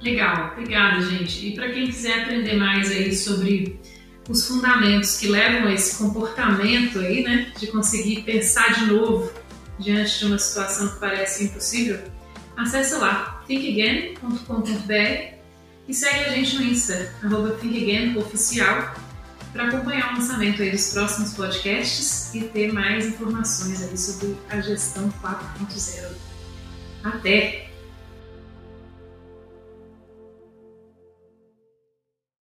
Legal, 0.00 0.52
obrigada, 0.52 1.02
gente. 1.02 1.48
E 1.48 1.54
para 1.54 1.70
quem 1.70 1.86
quiser 1.86 2.22
aprender 2.22 2.54
mais 2.54 2.90
aí 2.90 3.14
sobre 3.14 3.80
os 4.28 4.46
fundamentos 4.46 5.16
que 5.16 5.26
levam 5.26 5.66
a 5.68 5.72
esse 5.72 5.96
comportamento 5.96 6.98
aí, 6.98 7.22
né, 7.24 7.52
de 7.58 7.66
conseguir 7.68 8.22
pensar 8.22 8.74
de 8.74 8.86
novo 8.86 9.32
diante 9.78 10.18
de 10.18 10.26
uma 10.26 10.38
situação 10.38 10.88
que 10.88 11.00
parece 11.00 11.44
impossível, 11.44 11.98
acesse 12.56 12.94
lá 12.96 13.42
thinkagain.com.br 13.46 15.38
e 15.88 15.94
segue 15.94 16.24
a 16.24 16.28
gente 16.30 16.56
no 16.56 16.64
Insta, 16.64 17.14
arroba 17.24 17.52
thinkagainoficial, 17.52 18.94
para 19.52 19.68
acompanhar 19.68 20.12
o 20.12 20.18
lançamento 20.18 20.60
aí 20.60 20.70
dos 20.70 20.92
próximos 20.92 21.32
podcasts 21.32 22.34
e 22.34 22.42
ter 22.42 22.70
mais 22.72 23.06
informações 23.06 23.82
aí 23.82 23.96
sobre 23.96 24.36
a 24.50 24.60
gestão 24.60 25.10
4.0. 25.22 26.12
Até! 27.02 27.67